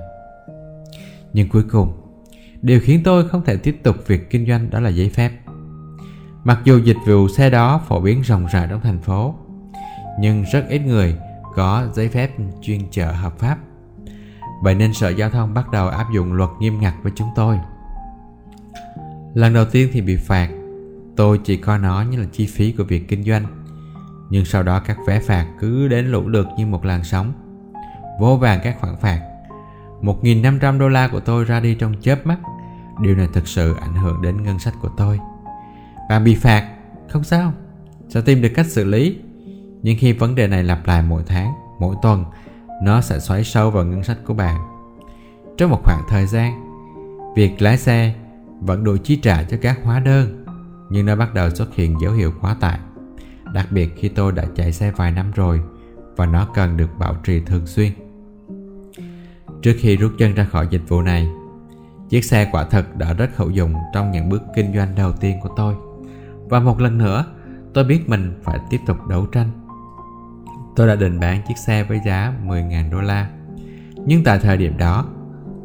Nhưng 1.34 1.50
cuối 1.50 1.64
cùng, 1.72 1.94
điều 2.62 2.80
khiến 2.80 3.02
tôi 3.04 3.30
không 3.30 3.46
thể 3.46 3.58
tiếp 3.58 3.80
tục 3.84 3.96
việc 4.08 4.30
kinh 4.30 4.48
doanh 4.48 4.70
đó 4.70 4.80
là 4.80 4.90
giấy 4.90 5.10
phép. 5.10 5.32
Mặc 6.44 6.60
dù 6.64 6.78
dịch 6.78 6.98
vụ 7.08 7.28
xe 7.28 7.50
đó 7.50 7.82
phổ 7.88 8.00
biến 8.00 8.22
rộng 8.22 8.46
rãi 8.46 8.68
trong 8.70 8.82
thành 8.82 9.02
phố, 9.02 9.36
nhưng 10.20 10.44
rất 10.44 10.66
ít 10.70 10.80
người 10.80 11.18
có 11.56 11.88
giấy 11.94 12.10
phép 12.10 12.32
chuyên 12.62 12.80
chở 12.92 13.12
hợp 13.12 13.40
pháp. 13.40 13.58
Vậy 14.62 14.76
nên 14.76 14.94
sở 14.94 15.10
giao 15.10 15.30
thông 15.30 15.54
bắt 15.54 15.72
đầu 15.72 15.88
áp 15.88 16.06
dụng 16.14 16.34
luật 16.34 16.50
nghiêm 16.60 16.80
ngặt 16.80 16.94
với 17.04 17.12
chúng 17.16 17.30
tôi. 17.36 17.60
Lần 19.34 19.54
đầu 19.54 19.66
tiên 19.66 19.90
thì 19.94 20.02
bị 20.02 20.16
phạt 20.16 20.50
tôi 21.16 21.40
chỉ 21.44 21.58
coi 21.58 21.80
nó 21.80 22.02
như 22.02 22.18
là 22.18 22.26
chi 22.32 22.46
phí 22.46 22.72
của 22.72 22.84
việc 22.84 23.08
kinh 23.08 23.24
doanh. 23.24 23.46
Nhưng 24.30 24.46
sau 24.46 24.64
đó 24.64 24.80
các 24.80 24.98
vé 25.08 25.20
phạt 25.20 25.48
cứ 25.60 25.88
đến 25.88 26.08
lũ 26.08 26.28
lượt 26.28 26.48
như 26.58 26.66
một 26.66 26.86
làn 26.86 27.04
sóng 27.04 27.34
vô 28.20 28.38
vàng 28.38 28.60
các 28.64 28.78
khoản 28.80 28.96
phạt. 29.02 29.22
1.500 30.02 30.80
đô 30.80 30.90
la 30.90 31.08
của 31.08 31.20
tôi 31.20 31.46
ra 31.46 31.60
đi 31.60 31.76
trong 31.76 31.94
chớp 32.02 32.28
mắt. 32.28 32.40
Điều 33.02 33.16
này 33.16 33.28
thực 33.34 33.48
sự 33.48 33.76
ảnh 33.82 33.96
hưởng 33.96 34.22
đến 34.22 34.44
ngân 34.44 34.60
sách 34.60 34.74
của 34.82 34.90
tôi. 34.98 35.20
Bạn 36.10 36.24
bị 36.24 36.36
phạt, 36.36 36.70
không 37.10 37.24
sao. 37.24 37.54
Sẽ 38.10 38.22
tìm 38.22 38.42
được 38.42 38.52
cách 38.56 38.66
xử 38.66 38.86
lý? 38.86 39.20
Nhưng 39.84 39.98
khi 40.00 40.14
vấn 40.14 40.36
đề 40.36 40.48
này 40.48 40.64
lặp 40.64 40.88
lại 40.88 41.02
mỗi 41.02 41.24
tháng, 41.26 41.54
mỗi 41.80 41.96
tuần 42.02 42.26
Nó 42.84 43.02
sẽ 43.02 43.20
xoáy 43.20 43.44
sâu 43.44 43.72
vào 43.72 43.86
ngân 43.86 44.04
sách 44.04 44.18
của 44.26 44.34
bạn 44.34 44.58
Trong 45.58 45.70
một 45.70 45.82
khoảng 45.84 46.04
thời 46.10 46.26
gian 46.26 46.54
Việc 47.36 47.62
lái 47.62 47.78
xe 47.78 48.16
vẫn 48.60 48.84
đủ 48.84 48.98
chi 49.04 49.16
trả 49.16 49.44
cho 49.44 49.58
các 49.62 49.80
hóa 49.84 50.00
đơn 50.00 50.46
Nhưng 50.90 51.06
nó 51.06 51.16
bắt 51.16 51.34
đầu 51.34 51.50
xuất 51.50 51.76
hiện 51.76 51.96
dấu 52.02 52.14
hiệu 52.14 52.34
quá 52.42 52.56
tải 52.60 52.80
Đặc 53.54 53.68
biệt 53.72 53.94
khi 53.98 54.10
tôi 54.10 54.32
đã 54.32 54.46
chạy 54.56 54.72
xe 54.72 54.92
vài 54.92 55.12
năm 55.12 55.32
rồi 55.36 55.62
Và 56.16 56.26
nó 56.26 56.48
cần 56.54 56.78
được 56.78 56.90
bảo 57.00 57.16
trì 57.24 57.40
thường 57.40 57.68
xuyên 57.68 57.92
Trước 59.62 59.76
khi 59.80 59.98
rút 59.98 60.12
chân 60.18 60.34
ra 60.34 60.44
khỏi 60.44 60.68
dịch 60.72 60.82
vụ 60.88 61.02
này, 61.02 61.30
chiếc 62.10 62.26
xe 62.26 62.50
quả 62.52 62.64
thật 62.64 62.96
đã 62.96 63.14
rất 63.14 63.38
hữu 63.38 63.50
dụng 63.50 63.74
trong 63.94 64.12
những 64.12 64.30
bước 64.30 64.42
kinh 64.56 64.74
doanh 64.74 64.96
đầu 64.96 65.12
tiên 65.14 65.40
của 65.42 65.50
tôi. 65.58 65.76
Và 66.50 66.60
một 66.60 66.82
lần 66.82 66.98
nữa, 66.98 67.26
tôi 67.74 67.84
biết 67.84 68.10
mình 68.10 68.40
phải 68.44 68.60
tiếp 68.70 68.78
tục 68.88 68.98
đấu 69.10 69.26
tranh. 69.26 69.61
Tôi 70.76 70.88
đã 70.88 70.96
định 70.96 71.20
bán 71.20 71.42
chiếc 71.48 71.58
xe 71.58 71.84
với 71.84 72.02
giá 72.06 72.34
10.000 72.46 72.92
đô 72.92 73.02
la. 73.02 73.30
Nhưng 74.06 74.24
tại 74.24 74.40
thời 74.40 74.58
điểm 74.58 74.78
đó, 74.78 75.06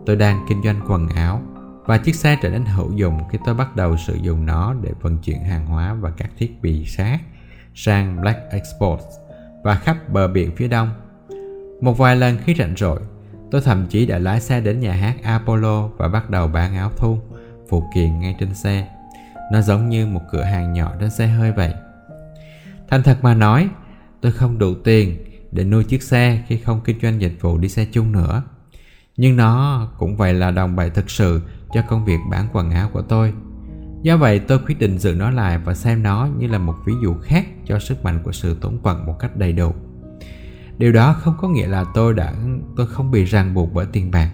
tôi 0.06 0.16
đang 0.16 0.46
kinh 0.48 0.62
doanh 0.62 0.80
quần 0.88 1.08
áo 1.08 1.42
và 1.84 1.98
chiếc 1.98 2.14
xe 2.14 2.36
trở 2.42 2.50
nên 2.50 2.64
hữu 2.64 2.92
dụng 2.92 3.20
khi 3.30 3.38
tôi 3.44 3.54
bắt 3.54 3.76
đầu 3.76 3.96
sử 3.96 4.14
dụng 4.14 4.46
nó 4.46 4.74
để 4.82 4.90
vận 5.00 5.18
chuyển 5.18 5.44
hàng 5.44 5.66
hóa 5.66 5.94
và 5.94 6.10
các 6.16 6.30
thiết 6.38 6.62
bị 6.62 6.84
sát 6.86 7.18
sang 7.74 8.20
Black 8.20 8.40
Export 8.50 9.00
và 9.64 9.74
khắp 9.74 9.96
bờ 10.12 10.28
biển 10.28 10.56
phía 10.56 10.68
đông. 10.68 10.90
Một 11.80 11.98
vài 11.98 12.16
lần 12.16 12.38
khi 12.44 12.54
rảnh 12.54 12.76
rỗi, 12.76 13.00
Tôi 13.50 13.60
thậm 13.60 13.86
chí 13.86 14.06
đã 14.06 14.18
lái 14.18 14.40
xe 14.40 14.60
đến 14.60 14.80
nhà 14.80 14.92
hát 14.92 15.14
Apollo 15.22 15.88
và 15.88 16.08
bắt 16.08 16.30
đầu 16.30 16.48
bán 16.48 16.76
áo 16.76 16.90
thun, 16.96 17.18
phụ 17.68 17.84
kiện 17.94 18.20
ngay 18.20 18.36
trên 18.40 18.54
xe. 18.54 18.88
Nó 19.52 19.60
giống 19.60 19.88
như 19.88 20.06
một 20.06 20.20
cửa 20.32 20.42
hàng 20.42 20.72
nhỏ 20.72 20.92
trên 21.00 21.10
xe 21.10 21.26
hơi 21.26 21.52
vậy. 21.52 21.74
Thành 22.88 23.02
thật 23.02 23.18
mà 23.22 23.34
nói, 23.34 23.68
tôi 24.20 24.32
không 24.32 24.58
đủ 24.58 24.74
tiền 24.74 25.16
để 25.52 25.64
nuôi 25.64 25.84
chiếc 25.84 26.02
xe 26.02 26.44
khi 26.48 26.56
không 26.56 26.80
kinh 26.84 27.00
doanh 27.00 27.20
dịch 27.20 27.38
vụ 27.40 27.58
đi 27.58 27.68
xe 27.68 27.84
chung 27.84 28.12
nữa. 28.12 28.42
Nhưng 29.16 29.36
nó 29.36 29.86
cũng 29.98 30.16
vậy 30.16 30.34
là 30.34 30.50
đồng 30.50 30.76
bài 30.76 30.90
thực 30.90 31.10
sự 31.10 31.40
cho 31.72 31.82
công 31.82 32.04
việc 32.04 32.18
bán 32.30 32.48
quần 32.52 32.70
áo 32.70 32.90
của 32.92 33.02
tôi. 33.02 33.32
Do 34.02 34.16
vậy 34.16 34.38
tôi 34.38 34.58
quyết 34.58 34.78
định 34.78 34.98
giữ 34.98 35.14
nó 35.14 35.30
lại 35.30 35.58
và 35.58 35.74
xem 35.74 36.02
nó 36.02 36.28
như 36.38 36.46
là 36.46 36.58
một 36.58 36.74
ví 36.84 36.92
dụ 37.02 37.14
khác 37.22 37.46
cho 37.66 37.78
sức 37.78 38.04
mạnh 38.04 38.20
của 38.24 38.32
sự 38.32 38.56
tốn 38.60 38.78
quặng 38.78 39.06
một 39.06 39.18
cách 39.18 39.36
đầy 39.36 39.52
đủ 39.52 39.72
điều 40.78 40.92
đó 40.92 41.12
không 41.12 41.34
có 41.40 41.48
nghĩa 41.48 41.66
là 41.66 41.84
tôi 41.94 42.14
đã, 42.14 42.34
tôi 42.76 42.86
không 42.86 43.10
bị 43.10 43.24
ràng 43.24 43.54
buộc 43.54 43.72
bởi 43.74 43.86
tiền 43.92 44.10
bạc, 44.10 44.30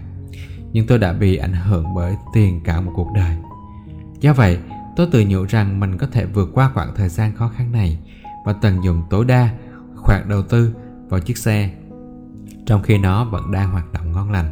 nhưng 0.71 0.87
tôi 0.87 0.97
đã 0.97 1.13
bị 1.13 1.35
ảnh 1.35 1.53
hưởng 1.53 1.85
bởi 1.95 2.15
tiền 2.33 2.61
cả 2.63 2.81
một 2.81 2.91
cuộc 2.95 3.11
đời 3.15 3.37
do 4.19 4.33
vậy, 4.33 4.57
tôi 4.95 5.07
tự 5.11 5.25
nhủ 5.27 5.45
rằng 5.49 5.79
mình 5.79 5.97
có 5.97 6.07
thể 6.07 6.25
vượt 6.25 6.49
qua 6.53 6.71
khoảng 6.73 6.95
thời 6.95 7.09
gian 7.09 7.35
khó 7.35 7.51
khăn 7.55 7.71
này 7.71 7.99
và 8.45 8.53
tận 8.53 8.83
dụng 8.83 9.03
tối 9.09 9.25
đa 9.25 9.49
khoản 10.03 10.29
đầu 10.29 10.41
tư 10.41 10.75
vào 11.09 11.19
chiếc 11.19 11.37
xe 11.37 11.69
trong 12.65 12.81
khi 12.81 12.97
nó 12.97 13.25
vẫn 13.25 13.51
đang 13.51 13.71
hoạt 13.71 13.93
động 13.93 14.11
ngon 14.11 14.31
lành. 14.31 14.51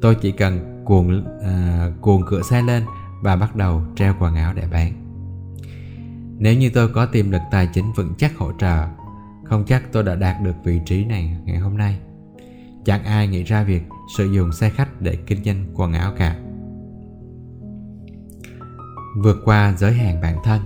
Tôi 0.00 0.14
chỉ 0.14 0.32
cần 0.32 0.82
cuồng 0.84 1.24
à, 1.42 1.90
cuồng 2.00 2.22
cửa 2.26 2.42
xe 2.42 2.62
lên 2.62 2.82
và 3.22 3.36
bắt 3.36 3.56
đầu 3.56 3.82
treo 3.96 4.14
quần 4.20 4.34
áo 4.34 4.52
để 4.54 4.68
bán. 4.72 4.92
Nếu 6.38 6.54
như 6.54 6.70
tôi 6.74 6.88
có 6.88 7.06
tiềm 7.06 7.30
lực 7.30 7.42
tài 7.50 7.68
chính 7.74 7.92
vững 7.92 8.14
chắc 8.18 8.36
hỗ 8.36 8.52
trợ 8.58 8.86
không 9.44 9.64
chắc 9.66 9.92
tôi 9.92 10.02
đã 10.02 10.14
đạt 10.14 10.36
được 10.42 10.54
vị 10.64 10.80
trí 10.86 11.04
này 11.04 11.36
ngày 11.44 11.58
hôm 11.58 11.76
nay. 11.76 11.98
Chẳng 12.84 13.04
ai 13.04 13.28
nghĩ 13.28 13.42
ra 13.42 13.62
việc 13.62 13.82
sử 14.16 14.32
dụng 14.32 14.52
xe 14.52 14.70
khách 14.70 15.00
để 15.00 15.16
kinh 15.26 15.44
doanh 15.44 15.66
quần 15.74 15.92
áo 15.92 16.12
cả. 16.16 16.36
Vượt 19.22 19.36
qua 19.44 19.74
giới 19.78 19.92
hạn 19.92 20.20
bản 20.20 20.36
thân. 20.44 20.60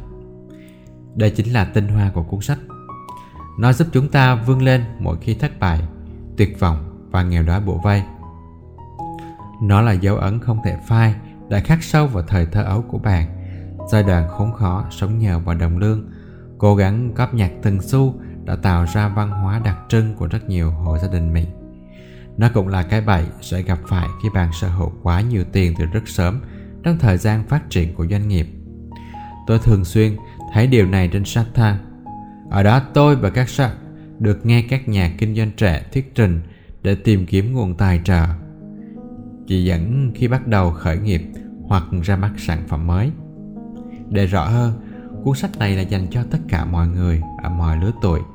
Đây 1.15 1.31
chính 1.31 1.53
là 1.53 1.65
tinh 1.65 1.89
hoa 1.89 2.11
của 2.15 2.23
cuốn 2.23 2.41
sách 2.41 2.59
nó 3.59 3.73
giúp 3.73 3.89
chúng 3.93 4.09
ta 4.09 4.35
vươn 4.35 4.63
lên 4.63 4.85
mỗi 4.99 5.17
khi 5.21 5.35
thất 5.35 5.61
bại, 5.61 5.81
tuyệt 6.37 6.61
vọng 6.61 7.09
và 7.11 7.23
nghèo 7.23 7.43
đói 7.43 7.61
bộ 7.61 7.81
vây 7.85 8.03
Nó 9.63 9.81
là 9.81 9.93
dấu 9.93 10.17
ấn 10.17 10.41
không 10.41 10.59
thể 10.65 10.77
phai 10.87 11.15
đã 11.49 11.61
khắc 11.61 11.83
sâu 11.83 12.07
vào 12.07 12.23
thời 12.23 12.47
thơ 12.47 12.63
ấu 12.63 12.83
của 12.83 12.99
bạn 12.99 13.29
Giai 13.91 14.03
đoạn 14.03 14.29
khốn 14.29 14.53
khó 14.53 14.85
sống 14.91 15.19
nhờ 15.19 15.39
vào 15.39 15.55
đồng 15.55 15.79
lương 15.79 16.11
Cố 16.59 16.75
gắng 16.75 17.15
góp 17.15 17.35
nhặt 17.35 17.53
từng 17.63 17.83
xu 17.83 18.15
đã 18.49 18.57
tạo 18.57 18.85
ra 18.85 19.09
văn 19.09 19.31
hóa 19.31 19.59
đặc 19.65 19.77
trưng 19.89 20.15
của 20.15 20.27
rất 20.27 20.49
nhiều 20.49 20.71
hộ 20.71 20.99
gia 20.99 21.09
đình 21.09 21.33
Mỹ. 21.33 21.47
Nó 22.37 22.49
cũng 22.55 22.69
là 22.69 22.83
cái 22.83 23.01
bẫy 23.01 23.27
sẽ 23.41 23.63
gặp 23.63 23.79
phải 23.89 24.09
khi 24.23 24.29
bạn 24.35 24.51
sở 24.53 24.69
hữu 24.69 24.93
quá 25.03 25.21
nhiều 25.21 25.45
tiền 25.53 25.75
từ 25.79 25.85
rất 25.85 26.09
sớm 26.09 26.41
trong 26.83 26.99
thời 26.99 27.19
gian 27.19 27.45
phát 27.49 27.71
triển 27.71 27.95
của 27.95 28.07
doanh 28.07 28.29
nghiệp. 28.29 28.47
Tôi 29.47 29.59
thường 29.59 29.85
xuyên 29.85 30.17
thấy 30.55 30.67
điều 30.67 30.87
này 30.87 31.09
trên 31.13 31.25
Shark 31.25 31.55
Tank. 31.55 31.81
Ở 32.51 32.63
đó 32.63 32.81
tôi 32.95 33.17
và 33.17 33.31
các 33.31 33.49
sắc 33.49 33.75
được 34.19 34.47
nghe 34.47 34.63
các 34.63 34.89
nhà 34.89 35.13
kinh 35.19 35.35
doanh 35.35 35.51
trẻ 35.57 35.87
thuyết 35.93 36.15
trình 36.15 36.41
để 36.83 36.95
tìm 36.95 37.27
kiếm 37.27 37.53
nguồn 37.53 37.75
tài 37.75 38.01
trợ. 38.05 38.25
Chỉ 39.47 39.65
dẫn 39.65 40.13
khi 40.15 40.29
bắt 40.29 40.47
đầu 40.47 40.71
khởi 40.71 40.99
nghiệp 40.99 41.23
hoặc 41.63 41.85
ra 42.03 42.17
mắt 42.17 42.33
sản 42.37 42.63
phẩm 42.69 42.87
mới. 42.87 43.11
Để 44.11 44.27
rõ 44.27 44.45
hơn, 44.45 44.73
cuốn 45.25 45.37
sách 45.37 45.59
này 45.59 45.77
là 45.77 45.83
dành 45.83 46.07
cho 46.11 46.23
tất 46.31 46.39
cả 46.49 46.65
mọi 46.65 46.89
người 46.89 47.23
ở 47.43 47.51
mọi 47.51 47.77
lứa 47.77 47.93
tuổi– 48.03 48.21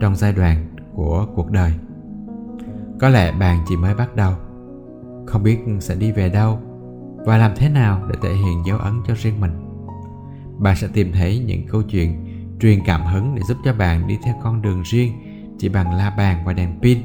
trong 0.00 0.16
giai 0.16 0.32
đoạn 0.32 0.66
của 0.94 1.26
cuộc 1.34 1.50
đời 1.50 1.72
có 3.00 3.08
lẽ 3.08 3.32
bạn 3.32 3.64
chỉ 3.68 3.76
mới 3.76 3.94
bắt 3.94 4.16
đầu 4.16 4.32
không 5.26 5.42
biết 5.42 5.58
sẽ 5.80 5.94
đi 5.94 6.12
về 6.12 6.28
đâu 6.28 6.58
và 7.16 7.38
làm 7.38 7.52
thế 7.56 7.68
nào 7.68 8.02
để 8.08 8.14
thể 8.22 8.34
hiện 8.34 8.62
dấu 8.66 8.78
ấn 8.78 8.92
cho 9.06 9.14
riêng 9.14 9.40
mình 9.40 9.52
bạn 10.58 10.76
sẽ 10.76 10.88
tìm 10.92 11.12
thấy 11.12 11.38
những 11.38 11.66
câu 11.66 11.82
chuyện 11.82 12.23
truyền 12.60 12.78
cảm 12.84 13.06
hứng 13.06 13.34
để 13.34 13.42
giúp 13.48 13.56
cho 13.64 13.72
bạn 13.72 14.06
đi 14.06 14.18
theo 14.22 14.34
con 14.42 14.62
đường 14.62 14.82
riêng, 14.82 15.12
chỉ 15.58 15.68
bằng 15.68 15.94
la 15.94 16.10
bàn 16.10 16.44
và 16.44 16.52
đèn 16.52 16.80
pin. 16.82 16.98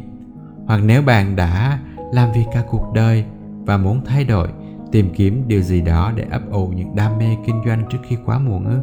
Hoặc 0.66 0.82
nếu 0.84 1.02
bạn 1.02 1.36
đã 1.36 1.80
làm 2.14 2.32
việc 2.32 2.46
cả 2.54 2.64
cuộc 2.70 2.94
đời 2.94 3.26
và 3.66 3.78
muốn 3.78 4.06
thay 4.06 4.24
đổi, 4.24 4.48
tìm 4.92 5.10
kiếm 5.16 5.44
điều 5.48 5.62
gì 5.62 5.82
đó 5.82 6.12
để 6.16 6.26
ấp 6.32 6.42
ủ 6.52 6.68
những 6.68 6.96
đam 6.96 7.18
mê 7.18 7.36
kinh 7.46 7.62
doanh 7.66 7.84
trước 7.90 7.98
khi 8.08 8.18
quá 8.26 8.40
muộn 8.40 8.66
ư? 8.66 8.82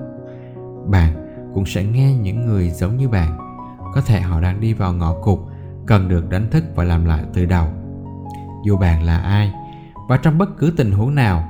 Bạn 0.90 1.12
cũng 1.54 1.66
sẽ 1.66 1.84
nghe 1.84 2.14
những 2.14 2.46
người 2.46 2.70
giống 2.70 2.96
như 2.96 3.08
bạn. 3.08 3.38
Có 3.94 4.00
thể 4.00 4.20
họ 4.20 4.40
đang 4.40 4.60
đi 4.60 4.72
vào 4.72 4.92
ngõ 4.92 5.14
cụt, 5.22 5.38
cần 5.86 6.08
được 6.08 6.30
đánh 6.30 6.50
thức 6.50 6.64
và 6.74 6.84
làm 6.84 7.04
lại 7.04 7.24
từ 7.34 7.44
đầu. 7.44 7.66
Dù 8.64 8.76
bạn 8.76 9.02
là 9.02 9.18
ai 9.18 9.52
và 10.08 10.16
trong 10.16 10.38
bất 10.38 10.58
cứ 10.58 10.72
tình 10.76 10.92
huống 10.92 11.14
nào, 11.14 11.48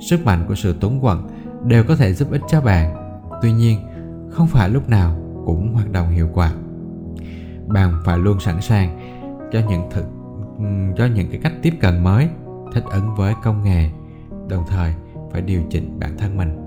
sức 0.00 0.24
mạnh 0.24 0.44
của 0.48 0.54
sự 0.54 0.76
túng 0.80 1.00
quẫn 1.00 1.18
đều 1.64 1.84
có 1.84 1.96
thể 1.96 2.12
giúp 2.12 2.30
ích 2.30 2.42
cho 2.48 2.60
bạn. 2.60 2.96
Tuy 3.42 3.52
nhiên 3.52 3.78
không 4.30 4.46
phải 4.46 4.70
lúc 4.70 4.88
nào 4.88 5.16
cũng 5.46 5.74
hoạt 5.74 5.92
động 5.92 6.10
hiệu 6.10 6.28
quả 6.34 6.52
bạn 7.66 7.92
phải 8.04 8.18
luôn 8.18 8.40
sẵn 8.40 8.60
sàng 8.60 9.00
cho 9.52 9.60
những 9.68 9.90
thực, 9.90 10.06
cho 10.96 11.06
những 11.06 11.28
cái 11.30 11.40
cách 11.42 11.52
tiếp 11.62 11.74
cận 11.80 12.04
mới, 12.04 12.28
thích 12.72 12.84
ứng 12.90 13.14
với 13.14 13.34
công 13.42 13.62
nghệ, 13.62 13.90
đồng 14.48 14.64
thời 14.68 14.94
phải 15.32 15.42
điều 15.42 15.62
chỉnh 15.70 16.00
bản 16.00 16.18
thân 16.18 16.36
mình 16.36 16.66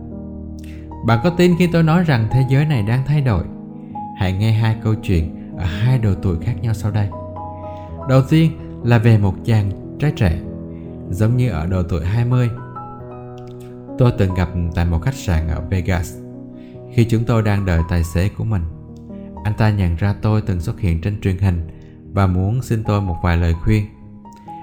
bạn 1.03 1.19
có 1.23 1.29
tin 1.29 1.55
khi 1.59 1.69
tôi 1.73 1.83
nói 1.83 2.03
rằng 2.03 2.27
thế 2.31 2.45
giới 2.49 2.65
này 2.65 2.83
đang 2.83 3.05
thay 3.05 3.21
đổi 3.21 3.43
hãy 4.17 4.33
nghe 4.33 4.51
hai 4.51 4.77
câu 4.83 4.95
chuyện 4.95 5.53
ở 5.57 5.65
hai 5.65 5.99
độ 5.99 6.13
tuổi 6.21 6.37
khác 6.41 6.53
nhau 6.61 6.73
sau 6.73 6.91
đây. 6.91 7.09
Đầu 8.09 8.21
tiên 8.29 8.51
là 8.83 8.97
về 8.97 9.17
một 9.17 9.35
chàng 9.45 9.71
trai 9.99 10.11
trẻ, 10.15 10.39
giống 11.09 11.37
như 11.37 11.49
ở 11.49 11.65
độ 11.65 11.83
tuổi 11.83 12.05
20. 12.05 12.49
Tôi 13.97 14.11
từng 14.17 14.33
gặp 14.33 14.49
tại 14.75 14.85
một 14.85 14.99
khách 15.01 15.13
sạn 15.13 15.47
ở 15.47 15.61
Vegas. 15.69 16.17
Khi 16.93 17.05
chúng 17.09 17.23
tôi 17.23 17.41
đang 17.41 17.65
đợi 17.65 17.81
tài 17.89 18.03
xế 18.03 18.29
của 18.29 18.43
mình, 18.43 18.63
anh 19.43 19.53
ta 19.53 19.69
nhận 19.69 19.95
ra 19.95 20.15
tôi 20.21 20.41
từng 20.41 20.61
xuất 20.61 20.79
hiện 20.79 21.01
trên 21.01 21.21
truyền 21.21 21.37
hình 21.37 21.67
và 22.13 22.27
muốn 22.27 22.61
xin 22.61 22.83
tôi 22.83 23.01
một 23.01 23.15
vài 23.23 23.37
lời 23.37 23.53
khuyên. 23.53 23.85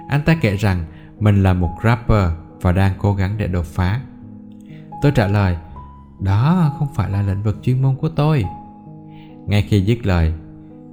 Anh 0.08 0.20
ta 0.26 0.36
kể 0.40 0.56
rằng 0.56 0.84
mình 1.20 1.42
là 1.42 1.52
một 1.52 1.70
rapper 1.84 2.30
và 2.60 2.72
đang 2.72 2.92
cố 2.98 3.14
gắng 3.14 3.38
để 3.38 3.46
đột 3.46 3.66
phá. 3.66 4.00
Tôi 5.02 5.12
trả 5.12 5.26
lời, 5.26 5.56
đó 6.20 6.74
không 6.78 6.88
phải 6.94 7.10
là 7.10 7.22
lĩnh 7.22 7.42
vực 7.42 7.58
chuyên 7.62 7.82
môn 7.82 7.96
của 7.96 8.08
tôi. 8.08 8.44
Ngay 9.46 9.62
khi 9.62 9.80
dứt 9.80 10.06
lời, 10.06 10.32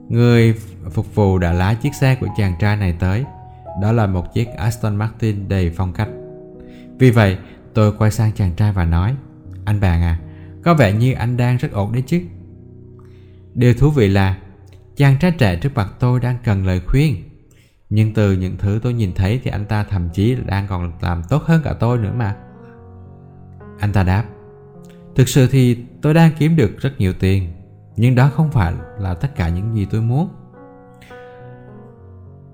người 0.09 0.53
phục 0.91 1.15
vụ 1.15 1.37
đã 1.37 1.53
lái 1.53 1.75
chiếc 1.75 1.95
xe 1.95 2.15
của 2.15 2.27
chàng 2.37 2.53
trai 2.59 2.77
này 2.77 2.95
tới. 2.99 3.25
Đó 3.81 3.91
là 3.91 4.07
một 4.07 4.33
chiếc 4.33 4.47
Aston 4.57 4.95
Martin 4.95 5.49
đầy 5.49 5.69
phong 5.69 5.93
cách. 5.93 6.09
Vì 6.99 7.11
vậy, 7.11 7.37
tôi 7.73 7.91
quay 7.97 8.11
sang 8.11 8.31
chàng 8.31 8.53
trai 8.53 8.71
và 8.71 8.85
nói, 8.85 9.15
anh 9.65 9.79
bạn 9.79 10.01
à, 10.01 10.19
có 10.63 10.73
vẻ 10.73 10.93
như 10.93 11.13
anh 11.13 11.37
đang 11.37 11.57
rất 11.57 11.71
ổn 11.71 11.91
đấy 11.91 12.03
chứ. 12.07 12.21
Điều 13.53 13.73
thú 13.73 13.89
vị 13.89 14.07
là 14.07 14.37
chàng 14.95 15.17
trai 15.19 15.31
trẻ 15.31 15.55
trước 15.55 15.75
mặt 15.75 15.87
tôi 15.99 16.19
đang 16.19 16.37
cần 16.43 16.65
lời 16.65 16.81
khuyên. 16.87 17.23
Nhưng 17.89 18.13
từ 18.13 18.31
những 18.31 18.57
thứ 18.57 18.79
tôi 18.83 18.93
nhìn 18.93 19.13
thấy 19.13 19.39
thì 19.43 19.51
anh 19.51 19.65
ta 19.65 19.83
thậm 19.83 20.09
chí 20.09 20.35
đang 20.45 20.67
còn 20.67 20.91
làm 21.01 21.21
tốt 21.29 21.43
hơn 21.43 21.61
cả 21.63 21.73
tôi 21.79 21.97
nữa 21.97 22.13
mà. 22.15 22.35
Anh 23.79 23.93
ta 23.93 24.03
đáp, 24.03 24.25
thực 25.15 25.29
sự 25.29 25.47
thì 25.47 25.77
tôi 26.01 26.13
đang 26.13 26.31
kiếm 26.39 26.55
được 26.55 26.77
rất 26.79 26.93
nhiều 26.97 27.13
tiền, 27.19 27.53
nhưng 27.95 28.15
đó 28.15 28.29
không 28.33 28.51
phải 28.51 28.73
là 28.99 29.13
tất 29.13 29.35
cả 29.35 29.49
những 29.49 29.75
gì 29.75 29.87
tôi 29.91 30.01
muốn. 30.01 30.29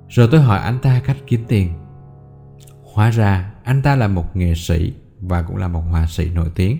Rồi 0.09 0.27
tôi 0.31 0.41
hỏi 0.41 0.59
anh 0.59 0.79
ta 0.81 1.01
cách 1.05 1.17
kiếm 1.27 1.43
tiền. 1.47 1.73
Hóa 2.93 3.09
ra 3.09 3.53
anh 3.63 3.81
ta 3.81 3.95
là 3.95 4.07
một 4.07 4.35
nghệ 4.35 4.53
sĩ 4.55 4.93
và 5.19 5.41
cũng 5.41 5.57
là 5.57 5.67
một 5.67 5.81
họa 5.81 6.07
sĩ 6.07 6.29
nổi 6.29 6.51
tiếng. 6.55 6.77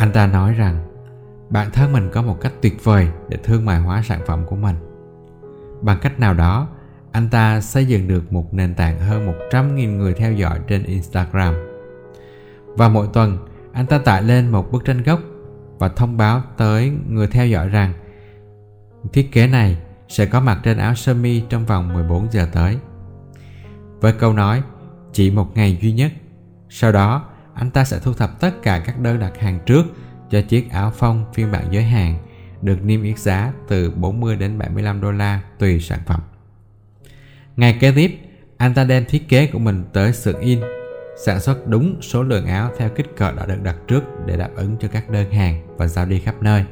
Anh 0.00 0.12
ta 0.12 0.26
nói 0.26 0.54
rằng 0.54 0.78
bản 1.50 1.70
thân 1.70 1.92
mình 1.92 2.10
có 2.12 2.22
một 2.22 2.40
cách 2.40 2.52
tuyệt 2.62 2.84
vời 2.84 3.08
để 3.28 3.36
thương 3.36 3.64
mại 3.64 3.80
hóa 3.80 4.02
sản 4.02 4.20
phẩm 4.26 4.44
của 4.46 4.56
mình. 4.56 4.76
Bằng 5.82 5.98
cách 6.02 6.20
nào 6.20 6.34
đó, 6.34 6.68
anh 7.12 7.28
ta 7.28 7.60
xây 7.60 7.86
dựng 7.86 8.08
được 8.08 8.32
một 8.32 8.54
nền 8.54 8.74
tảng 8.74 8.98
hơn 8.98 9.32
100.000 9.50 9.96
người 9.96 10.14
theo 10.14 10.32
dõi 10.32 10.60
trên 10.68 10.84
Instagram. 10.84 11.54
Và 12.66 12.88
mỗi 12.88 13.08
tuần, 13.12 13.38
anh 13.72 13.86
ta 13.86 13.98
tải 13.98 14.22
lên 14.22 14.48
một 14.48 14.72
bức 14.72 14.84
tranh 14.84 15.02
gốc 15.02 15.20
và 15.78 15.88
thông 15.88 16.16
báo 16.16 16.42
tới 16.56 16.92
người 17.08 17.26
theo 17.26 17.46
dõi 17.46 17.68
rằng 17.68 17.92
thiết 19.12 19.32
kế 19.32 19.46
này 19.46 19.78
sẽ 20.08 20.26
có 20.26 20.40
mặt 20.40 20.60
trên 20.62 20.78
áo 20.78 20.94
sơ 20.94 21.14
mi 21.14 21.42
trong 21.48 21.66
vòng 21.66 21.92
14 21.92 22.26
giờ 22.30 22.46
tới. 22.52 22.78
Với 24.00 24.12
câu 24.12 24.32
nói 24.32 24.62
chỉ 25.12 25.30
một 25.30 25.56
ngày 25.56 25.78
duy 25.80 25.92
nhất, 25.92 26.12
sau 26.68 26.92
đó 26.92 27.29
anh 27.60 27.70
ta 27.70 27.84
sẽ 27.84 27.98
thu 27.98 28.12
thập 28.12 28.40
tất 28.40 28.62
cả 28.62 28.82
các 28.86 29.00
đơn 29.00 29.18
đặt 29.18 29.38
hàng 29.38 29.58
trước 29.66 29.82
cho 30.30 30.42
chiếc 30.42 30.70
áo 30.70 30.90
phông 30.90 31.24
phiên 31.34 31.52
bản 31.52 31.64
giới 31.70 31.82
hạn 31.82 32.18
được 32.62 32.84
niêm 32.84 33.02
yết 33.02 33.18
giá 33.18 33.52
từ 33.68 33.90
40 33.90 34.36
đến 34.36 34.58
75 34.58 35.00
đô 35.00 35.12
la 35.12 35.40
tùy 35.58 35.80
sản 35.80 35.98
phẩm. 36.06 36.20
Ngày 37.56 37.78
kế 37.80 37.92
tiếp, 37.96 38.18
anh 38.56 38.74
ta 38.74 38.84
đem 38.84 39.04
thiết 39.08 39.28
kế 39.28 39.46
của 39.46 39.58
mình 39.58 39.84
tới 39.92 40.12
xưởng 40.12 40.40
in, 40.40 40.60
sản 41.24 41.40
xuất 41.40 41.66
đúng 41.66 42.02
số 42.02 42.22
lượng 42.22 42.46
áo 42.46 42.70
theo 42.78 42.88
kích 42.88 43.16
cỡ 43.16 43.32
đã 43.32 43.46
được 43.46 43.62
đặt 43.62 43.76
trước 43.88 44.02
để 44.26 44.36
đáp 44.36 44.50
ứng 44.56 44.76
cho 44.80 44.88
các 44.88 45.10
đơn 45.10 45.32
hàng 45.32 45.76
và 45.76 45.86
giao 45.86 46.06
đi 46.06 46.20
khắp 46.20 46.34
nơi. 46.42 46.64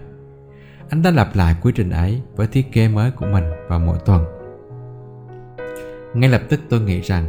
Anh 0.88 1.02
ta 1.02 1.10
lặp 1.10 1.36
lại 1.36 1.56
quy 1.62 1.72
trình 1.74 1.90
ấy 1.90 2.22
với 2.36 2.46
thiết 2.46 2.72
kế 2.72 2.88
mới 2.88 3.10
của 3.10 3.26
mình 3.26 3.44
vào 3.68 3.78
mỗi 3.80 3.98
tuần. 4.04 4.24
Ngay 6.14 6.30
lập 6.30 6.42
tức 6.48 6.60
tôi 6.68 6.80
nghĩ 6.80 7.00
rằng, 7.00 7.28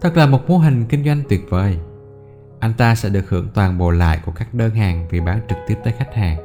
thật 0.00 0.16
là 0.16 0.26
một 0.26 0.48
mô 0.48 0.58
hình 0.58 0.84
kinh 0.88 1.04
doanh 1.04 1.22
tuyệt 1.28 1.40
vời. 1.50 1.78
Anh 2.60 2.72
ta 2.74 2.94
sẽ 2.94 3.08
được 3.08 3.28
hưởng 3.28 3.48
toàn 3.54 3.78
bộ 3.78 3.90
lại 3.90 4.20
của 4.24 4.32
các 4.32 4.54
đơn 4.54 4.70
hàng 4.70 5.06
vì 5.10 5.20
bán 5.20 5.40
trực 5.48 5.58
tiếp 5.66 5.74
tới 5.84 5.94
khách 5.98 6.14
hàng. 6.14 6.38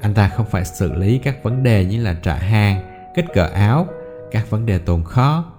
Anh 0.00 0.14
ta 0.14 0.28
không 0.28 0.46
phải 0.46 0.64
xử 0.64 0.92
lý 0.92 1.18
các 1.18 1.42
vấn 1.42 1.62
đề 1.62 1.84
như 1.84 2.02
là 2.02 2.14
trả 2.22 2.34
hàng, 2.34 2.82
kích 3.16 3.24
cỡ 3.34 3.46
áo, 3.54 3.86
các 4.30 4.50
vấn 4.50 4.66
đề 4.66 4.78
tồn 4.78 5.04
kho, 5.04 5.52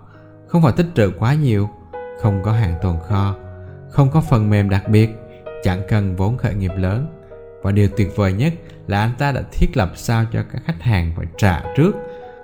không 0.48 0.62
phải 0.62 0.74
tích 0.78 0.88
trữ 0.96 1.12
quá 1.20 1.34
nhiều, 1.34 1.70
không 2.22 2.44
có 2.44 2.52
hàng 2.52 2.76
tồn 2.82 2.96
kho, 3.08 3.36
không 3.90 4.12
có 4.12 4.22
phần 4.22 4.50
mềm 4.50 4.70
đặc 4.70 4.90
biệt, 4.90 5.10
chẳng 5.64 5.82
cần 5.90 6.16
vốn 6.16 6.38
khởi 6.38 6.54
nghiệp 6.54 6.72
lớn. 6.76 7.08
Và 7.62 7.72
điều 7.72 7.88
tuyệt 7.98 8.16
vời 8.16 8.34
nhất 8.34 8.54
là 8.88 9.02
anh 9.02 9.12
ta 9.18 9.32
đã 9.32 9.42
thiết 9.52 9.78
lập 9.78 9.92
sao 9.96 10.26
cho 10.32 10.44
các 10.54 10.62
khách 10.66 10.82
hàng 10.82 11.14
phải 11.18 11.26
trả 11.38 11.64
trước, 11.76 11.96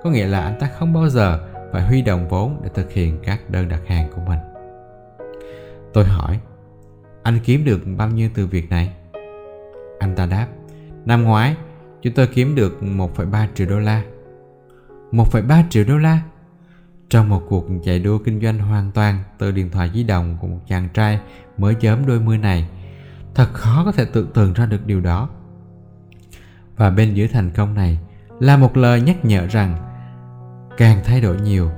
có 0.04 0.10
nghĩa 0.10 0.28
là 0.28 0.42
anh 0.42 0.60
ta 0.60 0.70
không 0.80 0.94
bao 0.94 1.10
giờ 1.10 1.40
phải 1.72 1.82
huy 1.82 2.02
động 2.02 2.28
vốn 2.28 2.62
để 2.64 2.70
thực 2.74 2.92
hiện 2.92 3.20
các 3.24 3.50
đơn 3.50 3.70
đặt 3.70 3.82
hàng 3.88 4.10
của 4.16 4.22
mình. 4.28 4.40
Tôi 5.94 6.06
hỏi, 6.06 6.40
anh 7.28 7.40
kiếm 7.40 7.66
được 7.66 7.82
bao 7.98 8.10
nhiêu 8.10 8.30
từ 8.34 8.48
việc 8.48 8.70
này? 8.70 8.94
Anh 10.00 10.16
ta 10.16 10.26
đáp, 10.26 10.48
năm 11.06 11.24
ngoái 11.24 11.56
chúng 12.02 12.14
tôi 12.14 12.28
kiếm 12.28 12.56
được 12.56 12.78
1,3 12.82 13.48
triệu 13.56 13.68
đô 13.68 13.80
la. 13.80 14.04
1,3 15.12 15.64
triệu 15.70 15.84
đô 15.88 15.98
la? 15.98 16.22
Trong 17.10 17.30
một 17.30 17.44
cuộc 17.50 17.66
chạy 17.84 18.00
đua 18.00 18.18
kinh 18.18 18.42
doanh 18.42 18.60
hoàn 18.60 18.92
toàn 18.92 19.24
từ 19.38 19.52
điện 19.52 19.70
thoại 19.70 19.92
di 19.94 20.04
động 20.04 20.38
của 20.42 20.48
một 20.48 20.60
chàng 20.68 20.90
trai 20.94 21.20
mới 21.58 21.76
chớm 21.76 22.06
đôi 22.06 22.20
mươi 22.20 22.38
này, 22.38 22.70
thật 23.36 23.48
khó 23.54 23.82
có 23.86 23.92
thể 23.92 24.06
tưởng 24.06 24.32
tượng 24.34 24.54
ra 24.54 24.66
được 24.66 24.86
điều 24.86 25.02
đó. 25.02 25.30
Và 26.76 26.90
bên 26.90 27.14
dưới 27.14 27.28
thành 27.28 27.52
công 27.52 27.74
này 27.74 28.00
là 28.40 28.58
một 28.58 28.78
lời 28.78 29.02
nhắc 29.02 29.26
nhở 29.26 29.48
rằng 29.48 29.78
càng 30.78 31.02
thay 31.06 31.22
đổi 31.22 31.42
nhiều, 31.42 31.72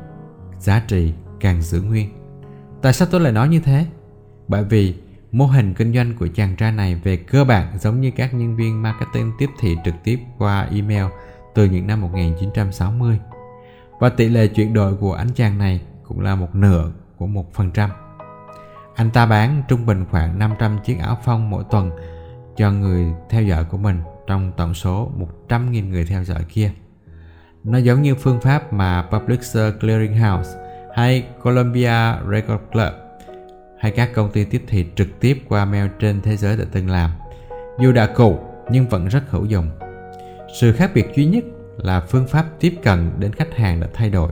giá 0.59 0.83
trị 0.87 1.13
càng 1.39 1.61
giữ 1.61 1.81
nguyên. 1.81 2.09
Tại 2.81 2.93
sao 2.93 3.07
tôi 3.11 3.21
lại 3.21 3.31
nói 3.31 3.49
như 3.49 3.59
thế? 3.59 3.85
Bởi 4.47 4.63
vì 4.63 4.95
Mô 5.31 5.45
hình 5.45 5.73
kinh 5.73 5.93
doanh 5.93 6.15
của 6.15 6.27
chàng 6.35 6.55
trai 6.55 6.71
này 6.71 6.95
về 6.95 7.17
cơ 7.17 7.43
bản 7.43 7.77
giống 7.79 8.01
như 8.01 8.11
các 8.11 8.33
nhân 8.33 8.55
viên 8.55 8.81
marketing 8.81 9.31
tiếp 9.39 9.49
thị 9.59 9.77
trực 9.85 9.93
tiếp 10.03 10.19
qua 10.37 10.67
email 10.71 11.05
từ 11.53 11.65
những 11.65 11.87
năm 11.87 12.01
1960. 12.01 13.19
Và 13.99 14.09
tỷ 14.09 14.29
lệ 14.29 14.47
chuyển 14.47 14.73
đổi 14.73 14.95
của 14.95 15.13
anh 15.13 15.27
chàng 15.35 15.57
này 15.57 15.81
cũng 16.07 16.19
là 16.19 16.35
một 16.35 16.55
nửa 16.55 16.91
của 17.17 17.27
một 17.27 17.53
phần 17.53 17.71
trăm. 17.71 17.89
Anh 18.95 19.11
ta 19.11 19.25
bán 19.25 19.63
trung 19.67 19.85
bình 19.85 20.05
khoảng 20.11 20.39
500 20.39 20.77
chiếc 20.85 20.99
áo 20.99 21.17
phông 21.23 21.49
mỗi 21.49 21.63
tuần 21.71 21.91
cho 22.57 22.71
người 22.71 23.05
theo 23.29 23.43
dõi 23.43 23.65
của 23.65 23.77
mình 23.77 24.01
trong 24.27 24.51
tổng 24.57 24.73
số 24.73 25.11
100.000 25.49 25.89
người 25.89 26.05
theo 26.05 26.23
dõi 26.23 26.45
kia. 26.49 26.71
Nó 27.63 27.77
giống 27.77 28.01
như 28.01 28.15
phương 28.15 28.41
pháp 28.41 28.73
mà 28.73 29.07
Publisher 29.11 29.73
Clearing 29.79 30.17
House 30.17 30.49
hay 30.95 31.27
Columbia 31.43 32.13
Record 32.31 32.63
Club 32.71 33.08
hay 33.79 33.91
các 33.91 34.09
công 34.13 34.31
ty 34.31 34.45
tiếp 34.45 34.63
thị 34.67 34.85
trực 34.95 35.07
tiếp 35.19 35.37
qua 35.49 35.65
mail 35.65 35.87
trên 35.99 36.21
thế 36.21 36.37
giới 36.37 36.57
đã 36.57 36.65
từng 36.71 36.89
làm. 36.89 37.11
Dù 37.79 37.91
đã 37.91 38.07
cũ 38.15 38.39
nhưng 38.71 38.87
vẫn 38.87 39.07
rất 39.07 39.23
hữu 39.29 39.45
dụng. 39.45 39.69
Sự 40.61 40.73
khác 40.73 40.91
biệt 40.93 41.05
duy 41.15 41.25
nhất 41.25 41.43
là 41.77 41.99
phương 41.99 42.27
pháp 42.27 42.45
tiếp 42.59 42.73
cận 42.83 43.11
đến 43.19 43.33
khách 43.33 43.55
hàng 43.55 43.79
đã 43.79 43.87
thay 43.93 44.09
đổi. 44.09 44.31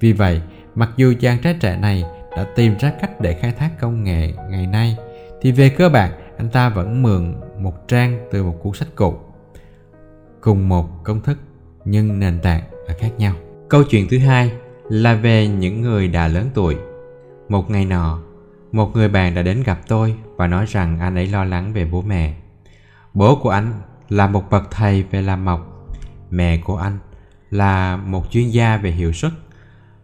Vì 0.00 0.12
vậy, 0.12 0.40
mặc 0.74 0.90
dù 0.96 1.14
chàng 1.20 1.38
trai 1.42 1.54
trẻ 1.60 1.78
này 1.78 2.04
đã 2.36 2.46
tìm 2.54 2.74
ra 2.78 2.92
cách 3.00 3.20
để 3.20 3.34
khai 3.34 3.52
thác 3.52 3.70
công 3.80 4.04
nghệ 4.04 4.32
ngày 4.50 4.66
nay, 4.66 4.96
thì 5.40 5.52
về 5.52 5.68
cơ 5.68 5.88
bản 5.88 6.10
anh 6.38 6.48
ta 6.48 6.68
vẫn 6.68 7.02
mượn 7.02 7.34
một 7.58 7.88
trang 7.88 8.28
từ 8.30 8.44
một 8.44 8.56
cuốn 8.62 8.74
sách 8.74 8.88
cũ. 8.94 9.14
Cùng 10.40 10.68
một 10.68 11.04
công 11.04 11.20
thức 11.20 11.38
nhưng 11.84 12.18
nền 12.18 12.40
tảng 12.42 12.62
là 12.88 12.94
khác 12.98 13.10
nhau. 13.18 13.34
Câu 13.68 13.82
chuyện 13.90 14.06
thứ 14.10 14.18
hai 14.18 14.52
là 14.88 15.14
về 15.14 15.46
những 15.48 15.80
người 15.80 16.08
đã 16.08 16.28
lớn 16.28 16.50
tuổi. 16.54 16.76
Một 17.48 17.70
ngày 17.70 17.84
nọ, 17.84 18.22
một 18.76 18.96
người 18.96 19.08
bạn 19.08 19.34
đã 19.34 19.42
đến 19.42 19.62
gặp 19.62 19.78
tôi 19.88 20.16
và 20.36 20.46
nói 20.46 20.64
rằng 20.68 20.98
anh 21.00 21.14
ấy 21.14 21.26
lo 21.26 21.44
lắng 21.44 21.72
về 21.72 21.84
bố 21.84 22.02
mẹ. 22.02 22.34
Bố 23.14 23.36
của 23.42 23.50
anh 23.50 23.72
là 24.08 24.26
một 24.26 24.50
bậc 24.50 24.70
thầy 24.70 25.02
về 25.02 25.22
làm 25.22 25.44
mộc. 25.44 25.88
Mẹ 26.30 26.56
của 26.56 26.76
anh 26.76 26.98
là 27.50 27.96
một 27.96 28.30
chuyên 28.30 28.48
gia 28.48 28.76
về 28.76 28.90
hiệu 28.90 29.12
suất. 29.12 29.32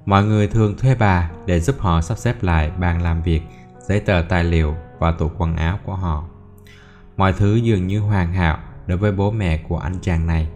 Mọi 0.07 0.25
người 0.25 0.49
thường 0.49 0.77
thuê 0.79 0.95
bà 0.95 1.31
để 1.47 1.61
giúp 1.61 1.77
họ 1.79 2.01
sắp 2.01 2.18
xếp 2.18 2.43
lại 2.43 2.70
bàn 2.79 3.03
làm 3.03 3.23
việc, 3.23 3.43
giấy 3.89 4.01
tờ 4.01 4.23
tài 4.29 4.45
liệu 4.45 4.75
và 4.99 5.12
tủ 5.12 5.31
quần 5.39 5.57
áo 5.57 5.79
của 5.85 5.95
họ. 5.95 6.25
Mọi 7.16 7.33
thứ 7.33 7.55
dường 7.55 7.87
như 7.87 8.01
hoàn 8.01 8.33
hảo 8.33 8.59
đối 8.87 8.99
với 8.99 9.12
bố 9.12 9.31
mẹ 9.31 9.59
của 9.68 9.79
anh 9.79 9.95
chàng 10.03 10.27
này. 10.27 10.49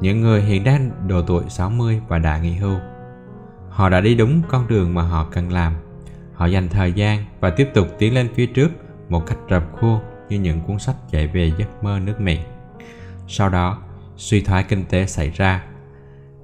Những 0.00 0.20
người 0.20 0.42
hiện 0.42 0.64
đang 0.64 1.08
độ 1.08 1.22
tuổi 1.22 1.44
60 1.48 2.00
và 2.08 2.18
đã 2.18 2.38
nghỉ 2.38 2.52
hưu. 2.52 2.76
Họ 3.68 3.88
đã 3.88 4.00
đi 4.00 4.14
đúng 4.14 4.42
con 4.48 4.68
đường 4.68 4.94
mà 4.94 5.02
họ 5.02 5.26
cần 5.32 5.52
làm 5.52 5.72
Họ 6.40 6.46
dành 6.46 6.68
thời 6.68 6.92
gian 6.92 7.24
và 7.40 7.50
tiếp 7.50 7.68
tục 7.74 7.88
tiến 7.98 8.14
lên 8.14 8.28
phía 8.34 8.46
trước 8.46 8.70
một 9.08 9.26
cách 9.26 9.38
rập 9.50 9.64
khuôn 9.72 10.00
như 10.28 10.38
những 10.38 10.60
cuốn 10.60 10.78
sách 10.78 10.96
dạy 11.10 11.26
về 11.26 11.52
giấc 11.58 11.84
mơ 11.84 11.98
nước 12.04 12.20
Mỹ. 12.20 12.38
Sau 13.28 13.48
đó, 13.48 13.78
suy 14.16 14.40
thoái 14.40 14.62
kinh 14.62 14.84
tế 14.84 15.06
xảy 15.06 15.30
ra. 15.30 15.64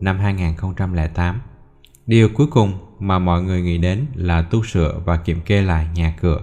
Năm 0.01 0.19
2008, 0.19 1.41
điều 2.07 2.29
cuối 2.35 2.47
cùng 2.51 2.73
mà 2.99 3.19
mọi 3.19 3.43
người 3.43 3.63
nghĩ 3.63 3.79
đến 3.79 4.07
là 4.15 4.43
tu 4.43 4.65
sửa 4.65 5.01
và 5.05 5.17
kiểm 5.17 5.41
kê 5.41 5.63
lại 5.63 5.89
nhà 5.95 6.15
cửa. 6.21 6.41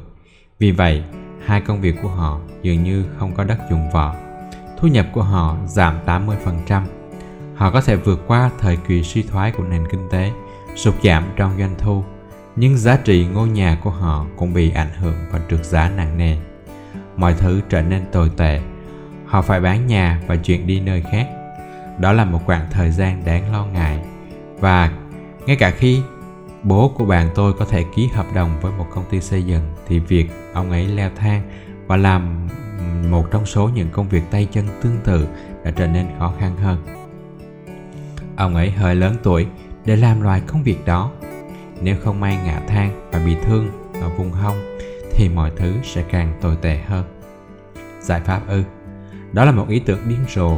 Vì 0.60 0.72
vậy, 0.72 1.04
hai 1.46 1.62
công 1.62 1.82
việc 1.82 1.96
của 2.02 2.10
họ 2.10 2.40
dường 2.62 2.84
như 2.84 3.06
không 3.18 3.34
có 3.36 3.44
đất 3.44 3.58
dùng 3.70 3.90
võ. 3.90 4.16
Thu 4.80 4.88
nhập 4.88 5.08
của 5.14 5.24
họ 5.24 5.58
giảm 5.66 5.96
80%. 6.06 6.84
Họ 7.56 7.72
có 7.72 7.82
thể 7.82 7.96
vượt 7.96 8.24
qua 8.28 8.52
thời 8.60 8.78
kỳ 8.88 9.04
suy 9.04 9.24
thoái 9.24 9.52
của 9.52 9.64
nền 9.64 9.88
kinh 9.92 10.08
tế, 10.12 10.32
sụt 10.76 10.96
giảm 11.04 11.24
trong 11.36 11.58
doanh 11.58 11.76
thu 11.78 12.04
nhưng 12.56 12.78
giá 12.78 12.98
trị 12.98 13.26
ngôi 13.34 13.50
nhà 13.50 13.78
của 13.84 13.90
họ 13.90 14.26
cũng 14.38 14.54
bị 14.54 14.72
ảnh 14.72 14.92
hưởng 15.00 15.18
và 15.32 15.40
trượt 15.50 15.66
giá 15.66 15.90
nặng 15.90 16.18
nề. 16.18 16.38
Mọi 17.16 17.34
thứ 17.34 17.62
trở 17.70 17.82
nên 17.82 18.02
tồi 18.12 18.32
tệ. 18.38 18.62
Họ 19.26 19.42
phải 19.42 19.62
bán 19.62 19.88
nhà 19.88 20.22
và 20.28 20.36
chuyển 20.36 20.68
đi 20.68 20.80
nơi 20.80 21.04
khác. 21.12 21.28
Đó 22.00 22.14
là 22.14 22.26
một 22.26 22.40
khoảng 22.46 22.72
thời 22.72 22.92
gian 22.92 23.26
đáng 23.26 23.52
lo 23.52 23.66
ngại. 23.66 24.00
Và 24.60 24.92
ngay 25.46 25.56
cả 25.56 25.72
khi 25.72 26.02
bố 26.64 26.90
của 26.98 27.06
bạn 27.06 27.30
tôi 27.36 27.54
có 27.54 27.66
thể 27.66 27.84
ký 27.96 28.10
hợp 28.14 28.26
đồng 28.34 28.60
với 28.62 28.72
một 28.78 28.86
công 28.94 29.06
ty 29.10 29.22
xây 29.22 29.44
dựng, 29.44 29.64
thì 29.88 30.00
việc 30.00 30.30
ông 30.54 30.72
ấy 30.72 30.88
leo 30.88 31.10
thang 31.16 31.42
và 31.88 31.98
làm 31.98 32.48
một 33.10 33.32
trong 33.32 33.46
số 33.46 33.70
những 33.70 33.90
công 33.92 34.10
việc 34.10 34.24
tay 34.32 34.48
chân 34.52 34.66
tương 34.82 34.98
tự 35.04 35.28
đã 35.64 35.72
trở 35.72 35.88
nên 35.88 36.06
khó 36.20 36.34
khăn 36.40 36.58
hơn. 36.58 36.84
Ông 38.36 38.56
ấy 38.56 38.72
hơi 38.72 38.96
lớn 38.96 39.16
tuổi 39.24 39.48
để 39.86 39.96
làm 39.96 40.22
loại 40.22 40.42
công 40.48 40.64
việc 40.64 40.86
đó. 40.86 41.12
Nếu 41.84 41.96
không 42.04 42.20
may 42.20 42.38
ngã 42.46 42.62
thang 42.68 43.10
và 43.12 43.20
bị 43.26 43.38
thương 43.44 43.68
ở 44.02 44.10
vùng 44.10 44.32
hông 44.32 44.78
thì 45.12 45.30
mọi 45.30 45.52
thứ 45.56 45.74
sẽ 45.84 46.04
càng 46.10 46.34
tồi 46.42 46.58
tệ 46.62 46.78
hơn. 46.78 47.06
Giải 48.00 48.22
pháp 48.22 48.42
ư? 48.48 48.64
Đó 49.32 49.46
là 49.46 49.52
một 49.52 49.70
ý 49.70 49.80
tưởng 49.80 50.00
điên 50.08 50.26
rồ. 50.30 50.58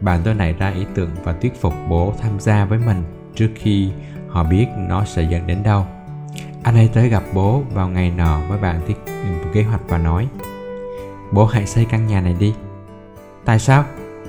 Bạn 0.00 0.20
tôi 0.24 0.34
nảy 0.34 0.52
ra 0.52 0.68
ý 0.68 0.86
tưởng 0.94 1.10
và 1.24 1.32
thuyết 1.32 1.60
phục 1.60 1.74
bố 1.88 2.14
tham 2.20 2.40
gia 2.40 2.64
với 2.64 2.78
mình 2.78 3.02
trước 3.34 3.50
khi 3.54 3.90
họ 4.28 4.44
biết 4.44 4.66
nó 4.88 5.04
sẽ 5.04 5.22
dẫn 5.22 5.46
đến 5.46 5.62
đâu. 5.62 5.86
Anh 6.62 6.74
ấy 6.74 6.90
tới 6.94 7.08
gặp 7.08 7.22
bố 7.34 7.62
vào 7.72 7.88
ngày 7.88 8.10
nọ 8.10 8.40
với 8.48 8.58
bạn 8.58 8.80
thiết 8.86 8.96
ừ, 9.06 9.50
kế 9.52 9.62
hoạch 9.62 9.82
và 9.88 9.98
nói 9.98 10.28
Bố 11.32 11.46
hãy 11.46 11.66
xây 11.66 11.84
căn 11.84 12.06
nhà 12.06 12.20
này 12.20 12.36
đi. 12.38 12.54
Tại 13.44 13.58
sao? 13.58 13.84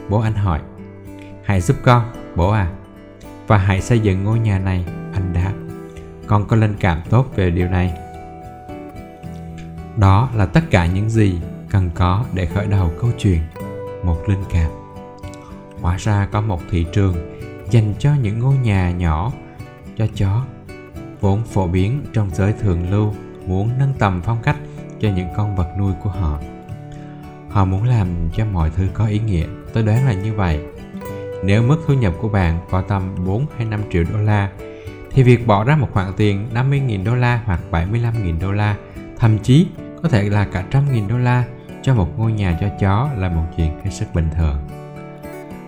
Bố 0.10 0.20
anh 0.20 0.34
hỏi. 0.34 0.60
Hãy 1.43 1.62
giúp 1.62 1.78
con, 1.84 2.12
bố 2.36 2.49
à. 2.51 2.72
Và 3.47 3.58
hãy 3.58 3.82
xây 3.82 3.99
dựng 3.99 4.24
ngôi 4.24 4.39
nhà 4.39 4.60
này, 4.60 4.86
anh 5.14 5.34
đáp. 5.34 5.62
Con 6.34 6.47
có 6.47 6.55
linh 6.55 6.75
cảm 6.79 7.01
tốt 7.09 7.27
về 7.36 7.49
điều 7.49 7.67
này. 7.67 7.93
Đó 9.97 10.29
là 10.36 10.45
tất 10.45 10.61
cả 10.71 10.86
những 10.86 11.09
gì 11.09 11.39
cần 11.69 11.89
có 11.95 12.25
để 12.34 12.45
khởi 12.45 12.67
đầu 12.67 12.91
câu 13.01 13.09
chuyện. 13.17 13.41
Một 14.03 14.29
linh 14.29 14.43
cảm. 14.53 14.71
Hóa 15.81 15.97
ra 15.97 16.27
có 16.31 16.41
một 16.41 16.61
thị 16.71 16.86
trường 16.93 17.15
dành 17.69 17.93
cho 17.99 18.11
những 18.21 18.39
ngôi 18.39 18.55
nhà 18.57 18.91
nhỏ, 18.91 19.31
cho 19.97 20.07
chó, 20.15 20.45
vốn 21.21 21.43
phổ 21.43 21.67
biến 21.67 22.05
trong 22.13 22.29
giới 22.34 22.53
thượng 22.53 22.91
lưu, 22.91 23.13
muốn 23.47 23.69
nâng 23.79 23.93
tầm 23.99 24.21
phong 24.25 24.41
cách 24.43 24.57
cho 24.99 25.09
những 25.15 25.27
con 25.36 25.55
vật 25.55 25.69
nuôi 25.79 25.93
của 26.03 26.09
họ 26.09 26.39
họ 27.49 27.65
muốn 27.65 27.84
làm 27.84 28.07
cho 28.36 28.45
mọi 28.45 28.71
thứ 28.75 28.88
có 28.93 29.05
ý 29.05 29.19
nghĩa, 29.19 29.45
tôi 29.73 29.84
đoán 29.84 30.05
là 30.05 30.13
như 30.13 30.34
vậy 30.34 30.65
nếu 31.43 31.63
mức 31.63 31.77
thu 31.88 31.93
nhập 31.93 32.13
của 32.21 32.29
bạn 32.29 32.59
có 32.69 32.81
tầm 32.81 33.15
4 33.25 33.45
hay 33.57 33.65
5 33.65 33.81
triệu 33.91 34.03
đô 34.13 34.17
la 34.19 34.49
thì 35.14 35.24
việc 35.24 35.47
bỏ 35.47 35.64
ra 35.64 35.76
một 35.76 35.88
khoản 35.91 36.14
tiền 36.18 36.49
50.000 36.53 37.03
đô 37.03 37.16
la 37.16 37.41
hoặc 37.45 37.59
75.000 37.72 38.39
đô 38.39 38.51
la 38.51 38.76
thậm 39.18 39.39
chí 39.39 39.68
có 40.03 40.09
thể 40.09 40.30
là 40.30 40.45
cả 40.45 40.64
trăm 40.72 40.91
nghìn 40.91 41.07
đô 41.07 41.18
la 41.18 41.43
cho 41.82 41.95
một 41.95 42.07
ngôi 42.18 42.32
nhà 42.32 42.57
cho 42.61 42.68
chó 42.80 43.09
là 43.18 43.30
một 43.30 43.43
chuyện 43.57 43.80
hết 43.84 43.89
sức 43.91 44.05
bình 44.14 44.30
thường. 44.38 44.57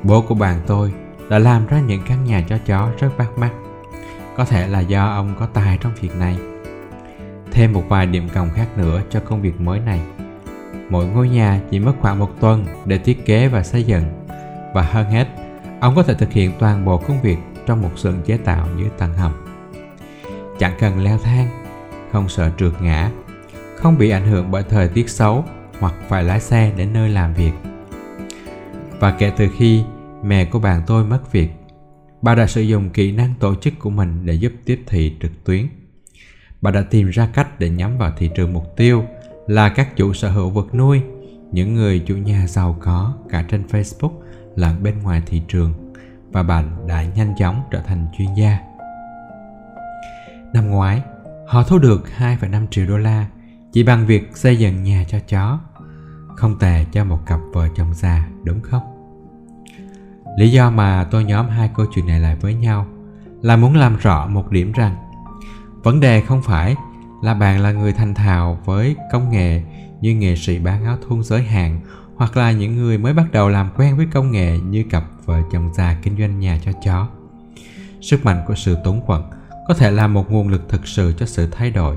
Bố 0.04 0.22
của 0.22 0.36
bạn 0.36 0.62
tôi 0.68 0.93
đã 1.30 1.39
làm 1.39 1.68
ra 1.68 1.80
những 1.80 2.02
căn 2.08 2.26
nhà 2.26 2.43
cho 2.50 2.58
chó 2.66 2.89
rất 3.00 3.10
bắt 3.18 3.30
mắt. 3.38 3.52
Có 4.38 4.46
thể 4.46 4.68
là 4.68 4.80
do 4.80 5.06
ông 5.06 5.36
có 5.39 5.46
tài 5.46 5.78
trong 5.82 5.91
việc 6.02 6.16
này. 6.16 6.38
Thêm 7.52 7.74
một 7.74 7.84
vài 7.89 8.06
điểm 8.06 8.30
cộng 8.34 8.50
khác 8.50 8.78
nữa 8.78 9.02
cho 9.10 9.20
công 9.20 9.41
việc 9.41 9.62
mới 9.62 9.80
này. 9.80 10.02
Mỗi 10.89 11.06
ngôi 11.06 11.30
nhà 11.30 11.60
chỉ 11.72 11.80
mất 11.80 11.93
khoảng 12.00 12.20
một 12.20 12.30
tuần 12.39 12.66
để 12.86 12.98
thiết 12.98 13.26
kế 13.26 13.48
và 13.48 13.64
xây 13.64 13.84
dựng. 13.84 14.04
Và 14.74 14.82
hơn 14.82 15.10
hết, 15.10 15.28
ông 15.80 15.96
có 15.96 16.04
thể 16.04 16.14
thực 16.14 16.32
hiện 16.32 16.52
toàn 16.60 16.86
bộ 16.86 16.98
công 16.98 17.22
việc 17.22 17.38
trong 17.66 17.82
một 17.82 17.99
xưởng 17.99 18.22
chế 18.26 18.38
tạo 18.38 18.68
dưới 18.78 18.89
tầng 18.97 19.13
hầm. 19.13 19.32
Chẳng 20.59 20.74
cần 20.80 21.03
leo 21.03 21.18
thang, 21.18 21.49
không 22.11 22.30
sợ 22.30 22.51
trượt 22.57 22.74
ngã, 22.82 23.11
không 23.76 23.97
bị 23.97 24.09
ảnh 24.09 24.28
hưởng 24.28 24.51
bởi 24.51 24.63
thời 24.63 24.88
tiết 24.88 25.09
xấu 25.09 25.45
hoặc 25.80 25.93
phải 26.07 26.24
lái 26.24 26.39
xe 26.39 26.72
đến 26.78 26.93
nơi 26.93 27.09
làm 27.09 27.34
việc. 27.34 27.51
Và 28.99 29.11
kể 29.11 29.32
từ 29.38 29.47
khi 29.57 29.84
mẹ 30.24 30.45
của 30.45 30.59
bạn 30.59 30.82
tôi 30.88 31.03
mất 31.03 31.32
việc, 31.32 31.49
bà 32.22 32.36
đã 32.36 32.47
sử 32.47 32.61
dụng 32.61 32.89
kỹ 32.89 33.11
năng 33.11 33.34
tổ 33.39 33.55
chức 33.55 33.74
của 33.80 33.89
mình 33.89 34.26
để 34.26 34.34
giúp 34.34 34.51
tiếp 34.66 34.84
thị 34.88 35.16
trực 35.22 35.43
tuyến. 35.43 35.68
Bà 36.61 36.72
đã 36.72 36.82
tìm 36.82 37.09
ra 37.09 37.30
cách 37.34 37.59
để 37.59 37.70
nhắm 37.70 37.97
vào 37.97 38.11
thị 38.18 38.30
trường 38.36 38.53
mục 38.53 38.76
tiêu 38.78 39.03
là 39.47 39.70
các 39.70 39.95
chủ 39.95 40.13
sở 40.13 40.30
hữu 40.30 40.49
vật 40.49 40.76
nuôi, 40.76 41.01
những 41.51 41.74
người 41.74 41.99
chủ 41.99 42.18
nhà 42.18 42.47
giàu 42.47 42.78
có 42.82 43.13
cả 43.30 43.45
trên 43.49 43.63
Facebook 43.72 44.11
lẫn 44.55 44.84
bên 44.84 45.03
ngoài 45.03 45.22
thị 45.26 45.41
trường 45.47 45.85
và 46.36 46.44
bạn 46.44 46.88
đã 46.88 47.04
nhanh 47.04 47.34
chóng 47.38 47.62
trở 47.72 47.82
thành 47.82 48.08
chuyên 48.18 48.34
gia. 48.34 48.60
Năm 50.54 50.70
ngoái, 50.70 51.02
họ 51.48 51.64
thu 51.64 51.78
được 51.78 52.04
2,5 52.18 52.68
triệu 52.72 52.88
đô 52.88 52.98
la 52.98 53.26
chỉ 53.72 53.84
bằng 53.84 54.06
việc 54.06 54.38
xây 54.38 54.60
dựng 54.60 54.84
nhà 54.84 55.06
cho 55.08 55.20
chó. 55.20 55.60
Không 56.36 56.60
tệ 56.60 56.86
cho 56.92 57.04
một 57.04 57.20
cặp 57.26 57.40
vợ 57.54 57.68
chồng 57.76 57.94
già, 57.94 58.28
đúng 58.44 58.62
không? 58.62 58.82
Lý 60.38 60.52
do 60.52 60.70
mà 60.70 61.08
tôi 61.12 61.24
nhóm 61.24 61.50
hai 61.50 61.70
câu 61.76 61.86
chuyện 61.96 62.08
này 62.08 62.20
lại 62.20 62.36
với 62.36 62.54
nhau 62.54 62.86
là 63.42 63.58
muốn 63.58 63.76
làm 63.76 63.98
rõ 63.98 64.28
một 64.28 64.52
điểm 64.52 64.72
rằng 64.72 64.96
vấn 65.84 66.00
đề 66.00 66.22
không 66.22 66.42
phải 66.42 66.76
là 67.24 67.34
bạn 67.34 67.60
là 67.60 67.72
người 67.72 67.94
thành 67.94 68.14
thạo 68.14 68.60
với 68.66 68.96
công 69.12 69.30
nghệ 69.30 69.62
như 70.02 70.16
nghệ 70.16 70.36
sĩ 70.36 70.60
bán 70.60 70.86
áo 70.86 70.98
thun 71.08 71.24
giới 71.24 71.44
hạn 71.44 71.80
hoặc 72.16 72.38
là 72.38 72.52
những 72.52 72.76
người 72.76 72.98
mới 72.98 73.14
bắt 73.14 73.26
đầu 73.32 73.50
làm 73.50 73.70
quen 73.78 73.98
với 73.98 74.08
công 74.14 74.32
nghệ 74.32 74.60
như 74.60 74.84
cặp 74.90 75.04
vợ 75.26 75.42
chồng 75.52 75.74
già 75.74 76.00
kinh 76.04 76.18
doanh 76.18 76.40
nhà 76.40 76.60
cho 76.66 76.72
chó. 76.84 77.08
Sức 78.02 78.26
mạnh 78.26 78.44
của 78.48 78.56
sự 78.56 78.78
túng 78.84 79.02
quẫn 79.06 79.22
có 79.68 79.74
thể 79.74 79.92
là 79.92 80.08
một 80.08 80.32
nguồn 80.32 80.48
lực 80.48 80.70
thực 80.70 80.88
sự 80.88 81.14
cho 81.18 81.26
sự 81.26 81.48
thay 81.52 81.72
đổi. 81.72 81.96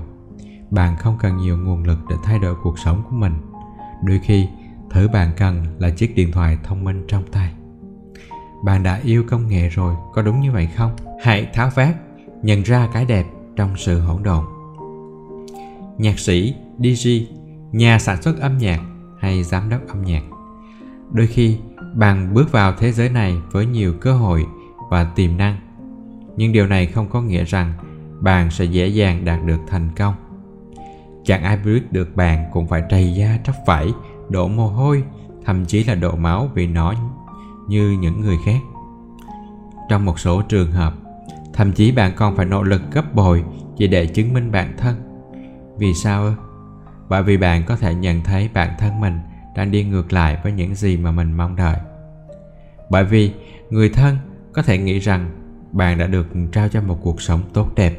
Bạn 0.70 0.96
không 0.96 1.18
cần 1.20 1.36
nhiều 1.36 1.58
nguồn 1.58 1.84
lực 1.84 1.98
để 2.10 2.16
thay 2.24 2.38
đổi 2.38 2.54
cuộc 2.62 2.78
sống 2.78 3.02
của 3.10 3.16
mình. 3.16 3.32
Đôi 4.04 4.20
khi, 4.24 4.48
thứ 4.90 5.08
bạn 5.08 5.30
cần 5.36 5.64
là 5.78 5.90
chiếc 5.90 6.14
điện 6.16 6.32
thoại 6.32 6.58
thông 6.64 6.84
minh 6.84 7.04
trong 7.08 7.22
tay. 7.32 7.52
Bạn 8.64 8.82
đã 8.82 9.00
yêu 9.04 9.24
công 9.28 9.48
nghệ 9.48 9.68
rồi, 9.68 9.94
có 10.14 10.22
đúng 10.22 10.40
như 10.40 10.52
vậy 10.52 10.68
không? 10.76 10.96
Hãy 11.22 11.48
tháo 11.54 11.70
vát, 11.74 11.96
nhận 12.42 12.62
ra 12.62 12.88
cái 12.92 13.04
đẹp 13.04 13.26
trong 13.56 13.76
sự 13.76 14.00
hỗn 14.00 14.22
độn. 14.22 14.44
Nhạc 15.98 16.18
sĩ, 16.18 16.54
DJ, 16.78 17.24
nhà 17.72 17.98
sản 17.98 18.22
xuất 18.22 18.40
âm 18.40 18.58
nhạc 18.58 18.80
hay 19.20 19.42
giám 19.42 19.68
đốc 19.68 19.88
âm 19.88 20.02
nhạc. 20.02 20.22
Đôi 21.12 21.26
khi 21.26 21.58
bạn 21.98 22.34
bước 22.34 22.52
vào 22.52 22.72
thế 22.72 22.92
giới 22.92 23.08
này 23.08 23.36
với 23.50 23.66
nhiều 23.66 23.94
cơ 24.00 24.12
hội 24.12 24.46
và 24.90 25.04
tiềm 25.04 25.36
năng. 25.36 25.56
Nhưng 26.36 26.52
điều 26.52 26.66
này 26.66 26.86
không 26.86 27.08
có 27.08 27.22
nghĩa 27.22 27.44
rằng 27.44 27.72
bạn 28.20 28.50
sẽ 28.50 28.64
dễ 28.64 28.86
dàng 28.86 29.24
đạt 29.24 29.44
được 29.44 29.60
thành 29.66 29.88
công. 29.96 30.14
Chẳng 31.24 31.42
ai 31.42 31.56
biết 31.56 31.92
được 31.92 32.16
bạn 32.16 32.44
cũng 32.52 32.66
phải 32.66 32.82
trầy 32.90 33.14
da 33.14 33.38
tróc 33.44 33.56
vải, 33.66 33.92
đổ 34.28 34.48
mồ 34.48 34.68
hôi, 34.68 35.04
thậm 35.44 35.64
chí 35.64 35.84
là 35.84 35.94
đổ 35.94 36.16
máu 36.16 36.50
vì 36.54 36.66
nó 36.66 36.94
như 37.68 37.90
những 38.00 38.20
người 38.20 38.36
khác. 38.44 38.60
Trong 39.88 40.04
một 40.04 40.18
số 40.18 40.42
trường 40.42 40.72
hợp, 40.72 40.94
thậm 41.52 41.72
chí 41.72 41.92
bạn 41.92 42.12
còn 42.16 42.36
phải 42.36 42.46
nỗ 42.46 42.62
lực 42.62 42.82
gấp 42.92 43.14
bội 43.14 43.44
chỉ 43.76 43.86
để 43.86 44.06
chứng 44.06 44.32
minh 44.32 44.52
bản 44.52 44.74
thân. 44.78 45.22
Vì 45.78 45.94
sao 45.94 46.24
ư? 46.24 46.32
Bởi 47.08 47.22
vì 47.22 47.36
bạn 47.36 47.62
có 47.66 47.76
thể 47.76 47.94
nhận 47.94 48.22
thấy 48.22 48.50
bản 48.54 48.70
thân 48.78 49.00
mình 49.00 49.18
đang 49.56 49.70
đi 49.70 49.84
ngược 49.84 50.12
lại 50.12 50.38
với 50.42 50.52
những 50.52 50.74
gì 50.74 50.96
mà 50.96 51.10
mình 51.10 51.32
mong 51.32 51.56
đợi 51.56 51.76
bởi 52.90 53.04
vì 53.04 53.32
người 53.70 53.88
thân 53.88 54.16
có 54.52 54.62
thể 54.62 54.78
nghĩ 54.78 54.98
rằng 54.98 55.30
bạn 55.72 55.98
đã 55.98 56.06
được 56.06 56.26
trao 56.52 56.68
cho 56.68 56.80
một 56.82 56.98
cuộc 57.02 57.22
sống 57.22 57.42
tốt 57.52 57.74
đẹp. 57.76 57.98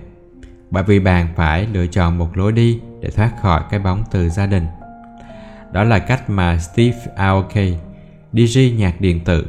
Bởi 0.71 0.83
vì 0.83 0.99
bạn 0.99 1.27
phải 1.35 1.67
lựa 1.73 1.87
chọn 1.87 2.17
một 2.17 2.37
lối 2.37 2.51
đi 2.51 2.79
để 3.01 3.09
thoát 3.09 3.31
khỏi 3.41 3.61
cái 3.69 3.79
bóng 3.79 4.03
từ 4.11 4.29
gia 4.29 4.45
đình. 4.45 4.65
Đó 5.73 5.83
là 5.83 5.99
cách 5.99 6.29
mà 6.29 6.57
steve 6.57 6.97
aoki 7.15 7.75
dj 8.33 8.75
nhạc 8.75 9.01
điện 9.01 9.19
tử, 9.25 9.47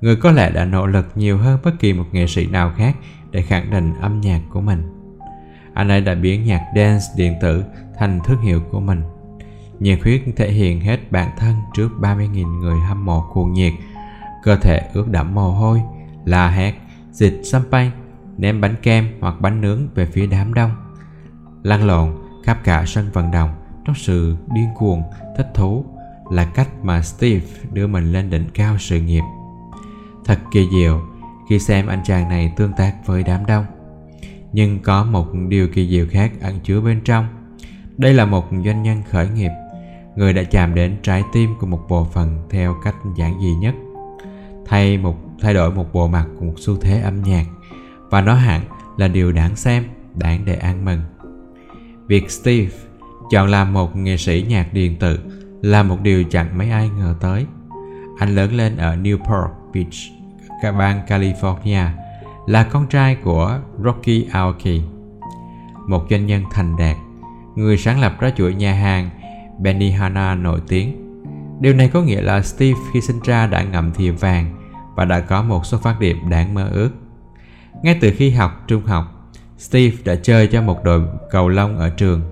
người 0.00 0.16
có 0.16 0.32
lẽ 0.32 0.50
đã 0.50 0.64
nỗ 0.64 0.86
lực 0.86 1.06
nhiều 1.14 1.38
hơn 1.38 1.58
bất 1.64 1.72
kỳ 1.78 1.92
một 1.92 2.04
nghệ 2.12 2.26
sĩ 2.26 2.46
nào 2.46 2.72
khác 2.76 2.96
để 3.30 3.42
khẳng 3.42 3.70
định 3.70 3.92
âm 4.00 4.20
nhạc 4.20 4.40
của 4.50 4.60
mình. 4.60 4.82
Anh 5.74 5.88
ấy 5.88 6.00
đã 6.00 6.14
biến 6.14 6.44
nhạc 6.44 6.62
dance 6.76 7.04
điện 7.16 7.34
tử 7.40 7.64
thành 7.98 8.20
thương 8.24 8.40
hiệu 8.40 8.60
của 8.70 8.80
mình. 8.80 9.02
Nhiệt 9.80 9.98
huyết 10.02 10.22
thể 10.36 10.52
hiện 10.52 10.80
hết 10.80 11.12
bản 11.12 11.30
thân 11.38 11.56
trước 11.74 11.88
30.000 12.00 12.58
người 12.58 12.80
hâm 12.80 13.04
mộ 13.04 13.24
cuồng 13.32 13.52
nhiệt 13.52 13.72
cơ 14.42 14.56
thể 14.56 14.80
ướt 14.92 15.08
đẫm 15.08 15.34
mồ 15.34 15.50
hôi, 15.50 15.82
la 16.24 16.50
hét 16.50 16.74
dịch 17.12 17.40
champagne, 17.52 17.90
ném 18.36 18.60
bánh 18.60 18.74
kem 18.82 19.08
hoặc 19.20 19.40
bánh 19.40 19.60
nướng 19.60 19.88
về 19.94 20.06
phía 20.06 20.26
đám 20.26 20.54
đông. 20.54 20.70
Lăn 21.62 21.86
lộn 21.86 22.10
khắp 22.44 22.58
cả 22.64 22.84
sân 22.86 23.10
vận 23.12 23.30
động 23.30 23.50
trong 23.84 23.94
sự 23.94 24.36
điên 24.54 24.68
cuồng 24.74 25.02
thích 25.36 25.48
thú 25.54 25.84
là 26.30 26.44
cách 26.44 26.68
mà 26.82 27.02
steve 27.02 27.46
đưa 27.72 27.86
mình 27.86 28.12
lên 28.12 28.30
đỉnh 28.30 28.44
cao 28.54 28.76
sự 28.78 29.00
nghiệp. 29.00 29.22
Thật 30.24 30.38
kỳ 30.52 30.68
diệu 30.72 31.00
khi 31.48 31.58
xem 31.58 31.86
anh 31.86 32.00
chàng 32.04 32.28
này 32.28 32.52
tương 32.56 32.72
tác 32.72 32.94
với 33.06 33.22
đám 33.22 33.46
đông. 33.46 33.64
Nhưng 34.52 34.78
có 34.82 35.04
một 35.04 35.26
điều 35.48 35.68
kỳ 35.68 35.88
diệu 35.88 36.06
khác 36.10 36.32
ẩn 36.40 36.60
chứa 36.60 36.80
bên 36.80 37.00
trong. 37.04 37.26
Đây 37.96 38.14
là 38.14 38.24
một 38.24 38.44
doanh 38.64 38.82
nhân 38.82 39.02
khởi 39.10 39.28
nghiệp, 39.28 39.50
người 40.16 40.32
đã 40.32 40.42
chạm 40.42 40.74
đến 40.74 40.96
trái 41.02 41.22
tim 41.32 41.50
của 41.60 41.66
một 41.66 41.80
bộ 41.88 42.04
phận 42.04 42.46
theo 42.50 42.74
cách 42.84 42.96
giản 43.16 43.40
dị 43.40 43.54
nhất 43.54 43.74
thay 44.72 44.98
một 44.98 45.16
thay 45.40 45.54
đổi 45.54 45.70
một 45.70 45.92
bộ 45.92 46.08
mặt 46.08 46.26
của 46.38 46.44
một 46.46 46.54
xu 46.56 46.76
thế 46.76 47.00
âm 47.00 47.22
nhạc 47.22 47.44
và 48.10 48.20
nó 48.20 48.34
hẳn 48.34 48.60
là 48.96 49.08
điều 49.08 49.32
đáng 49.32 49.56
xem 49.56 49.84
đáng 50.14 50.44
để 50.44 50.54
ăn 50.54 50.84
mừng. 50.84 51.00
Việc 52.06 52.30
Steve 52.30 52.70
chọn 53.30 53.48
làm 53.48 53.72
một 53.72 53.96
nghệ 53.96 54.16
sĩ 54.16 54.46
nhạc 54.48 54.72
điện 54.72 54.96
tử 54.96 55.18
là 55.62 55.82
một 55.82 55.96
điều 56.02 56.24
chẳng 56.24 56.58
mấy 56.58 56.70
ai 56.70 56.90
ngờ 56.98 57.14
tới. 57.20 57.46
Anh 58.18 58.34
lớn 58.34 58.52
lên 58.52 58.76
ở 58.76 58.96
Newport 58.96 59.48
Beach, 59.74 60.74
bang 60.78 61.00
California, 61.08 61.86
là 62.46 62.64
con 62.64 62.86
trai 62.86 63.14
của 63.14 63.58
Rocky 63.84 64.26
Aoki, 64.32 64.80
một 65.88 66.06
doanh 66.10 66.26
nhân 66.26 66.44
thành 66.50 66.76
đạt, 66.76 66.96
người 67.56 67.76
sáng 67.76 68.00
lập 68.00 68.20
ra 68.20 68.30
chuỗi 68.36 68.54
nhà 68.54 68.72
hàng 68.72 69.10
Benihana 69.58 70.34
nổi 70.34 70.60
tiếng. 70.68 70.98
Điều 71.60 71.74
này 71.74 71.88
có 71.88 72.02
nghĩa 72.02 72.20
là 72.20 72.42
Steve 72.42 72.80
khi 72.92 73.00
sinh 73.00 73.20
ra 73.24 73.46
đã 73.46 73.62
ngậm 73.62 73.92
thìa 73.92 74.10
vàng 74.10 74.61
và 74.94 75.04
đã 75.04 75.20
có 75.20 75.42
một 75.42 75.66
số 75.66 75.78
phát 75.78 76.00
điểm 76.00 76.30
đáng 76.30 76.54
mơ 76.54 76.68
ước. 76.72 76.90
Ngay 77.82 77.98
từ 78.00 78.12
khi 78.16 78.30
học 78.30 78.64
trung 78.66 78.86
học, 78.86 79.04
Steve 79.58 79.96
đã 80.04 80.14
chơi 80.22 80.46
cho 80.46 80.62
một 80.62 80.84
đội 80.84 81.02
cầu 81.30 81.48
lông 81.48 81.78
ở 81.78 81.90
trường. 81.90 82.22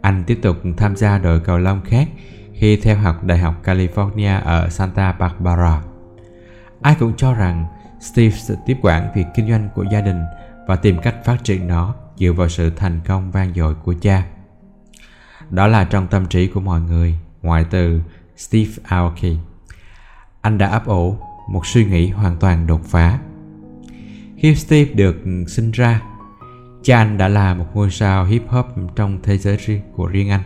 Anh 0.00 0.24
tiếp 0.26 0.38
tục 0.42 0.56
tham 0.76 0.96
gia 0.96 1.18
đội 1.18 1.40
cầu 1.40 1.58
lông 1.58 1.80
khác 1.84 2.08
khi 2.54 2.76
theo 2.76 2.96
học 2.96 3.24
Đại 3.24 3.38
học 3.38 3.54
California 3.64 4.42
ở 4.42 4.68
Santa 4.68 5.12
Barbara. 5.12 5.82
Ai 6.82 6.96
cũng 6.98 7.12
cho 7.16 7.34
rằng 7.34 7.66
Steve 8.00 8.36
sẽ 8.36 8.54
tiếp 8.66 8.76
quản 8.82 9.12
việc 9.14 9.26
kinh 9.34 9.48
doanh 9.48 9.68
của 9.74 9.84
gia 9.92 10.00
đình 10.00 10.22
và 10.66 10.76
tìm 10.76 10.98
cách 10.98 11.24
phát 11.24 11.44
triển 11.44 11.68
nó 11.68 11.94
dựa 12.16 12.32
vào 12.32 12.48
sự 12.48 12.70
thành 12.70 13.00
công 13.06 13.30
vang 13.30 13.52
dội 13.54 13.74
của 13.74 13.94
cha. 14.00 14.24
Đó 15.50 15.66
là 15.66 15.84
trong 15.84 16.06
tâm 16.06 16.26
trí 16.26 16.46
của 16.46 16.60
mọi 16.60 16.80
người, 16.80 17.18
ngoại 17.42 17.64
từ 17.70 18.02
Steve 18.36 18.72
Aoki. 18.84 19.36
Anh 20.40 20.58
đã 20.58 20.68
ấp 20.68 20.86
ủ 20.86 21.16
một 21.48 21.66
suy 21.66 21.84
nghĩ 21.84 22.08
hoàn 22.10 22.36
toàn 22.36 22.66
đột 22.66 22.80
phá. 22.84 23.18
Khi 24.36 24.54
Steve 24.54 24.92
được 24.94 25.16
sinh 25.48 25.70
ra, 25.70 26.02
cha 26.82 26.98
anh 26.98 27.18
đã 27.18 27.28
là 27.28 27.54
một 27.54 27.66
ngôi 27.74 27.90
sao 27.90 28.24
hip 28.24 28.48
hop 28.48 28.66
trong 28.96 29.18
thế 29.22 29.38
giới 29.38 29.56
riêng 29.56 29.80
của 29.96 30.06
riêng 30.06 30.30
anh. 30.30 30.42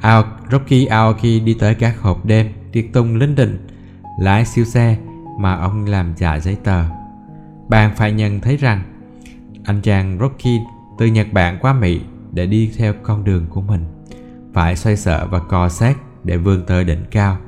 Ao, 0.00 0.24
Rocky 0.52 0.84
Aoki 0.84 1.22
đi 1.44 1.56
tới 1.58 1.74
các 1.74 2.00
hộp 2.00 2.26
đêm, 2.26 2.52
tiệc 2.72 2.92
tung 2.92 3.16
linh 3.16 3.34
đình, 3.34 3.66
lái 4.20 4.44
siêu 4.44 4.64
xe 4.64 4.96
mà 5.38 5.54
ông 5.54 5.84
làm 5.84 6.14
giả 6.16 6.38
giấy 6.38 6.56
tờ. 6.64 6.84
Bạn 7.68 7.96
phải 7.96 8.12
nhận 8.12 8.40
thấy 8.40 8.56
rằng 8.56 8.82
anh 9.64 9.80
chàng 9.80 10.18
Rocky 10.20 10.58
từ 10.98 11.06
Nhật 11.06 11.32
Bản 11.32 11.58
qua 11.60 11.72
Mỹ 11.72 12.00
để 12.32 12.46
đi 12.46 12.72
theo 12.76 12.94
con 13.02 13.24
đường 13.24 13.46
của 13.50 13.60
mình, 13.60 13.84
phải 14.54 14.76
xoay 14.76 14.96
sở 14.96 15.26
và 15.30 15.38
cò 15.38 15.68
xét 15.68 15.96
để 16.24 16.36
vươn 16.36 16.64
tới 16.66 16.84
đỉnh 16.84 17.04
cao. 17.10 17.38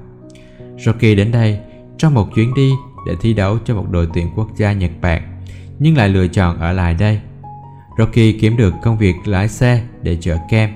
Rocky 0.84 1.14
đến 1.14 1.30
đây 1.30 1.60
trong 2.00 2.14
một 2.14 2.34
chuyến 2.34 2.54
đi 2.54 2.72
để 3.06 3.16
thi 3.20 3.34
đấu 3.34 3.58
cho 3.64 3.74
một 3.74 3.86
đội 3.90 4.08
tuyển 4.14 4.28
quốc 4.36 4.48
gia 4.56 4.72
Nhật 4.72 4.90
Bản, 5.00 5.42
nhưng 5.78 5.96
lại 5.96 6.08
lựa 6.08 6.26
chọn 6.26 6.58
ở 6.58 6.72
lại 6.72 6.94
đây. 6.94 7.20
Rocky 7.98 8.32
kiếm 8.32 8.56
được 8.56 8.74
công 8.82 8.98
việc 8.98 9.14
lái 9.24 9.48
xe 9.48 9.82
để 10.02 10.16
chở 10.20 10.38
kem. 10.50 10.70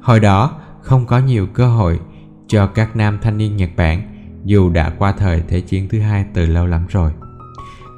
Hồi 0.00 0.20
đó, 0.20 0.60
không 0.82 1.06
có 1.06 1.18
nhiều 1.18 1.46
cơ 1.46 1.66
hội 1.66 2.00
cho 2.48 2.66
các 2.66 2.96
nam 2.96 3.18
thanh 3.22 3.38
niên 3.38 3.56
Nhật 3.56 3.70
Bản 3.76 4.02
dù 4.44 4.70
đã 4.70 4.90
qua 4.98 5.12
thời 5.12 5.42
Thế 5.48 5.60
chiến 5.60 5.88
thứ 5.88 6.00
hai 6.00 6.24
từ 6.34 6.46
lâu 6.46 6.66
lắm 6.66 6.86
rồi. 6.88 7.10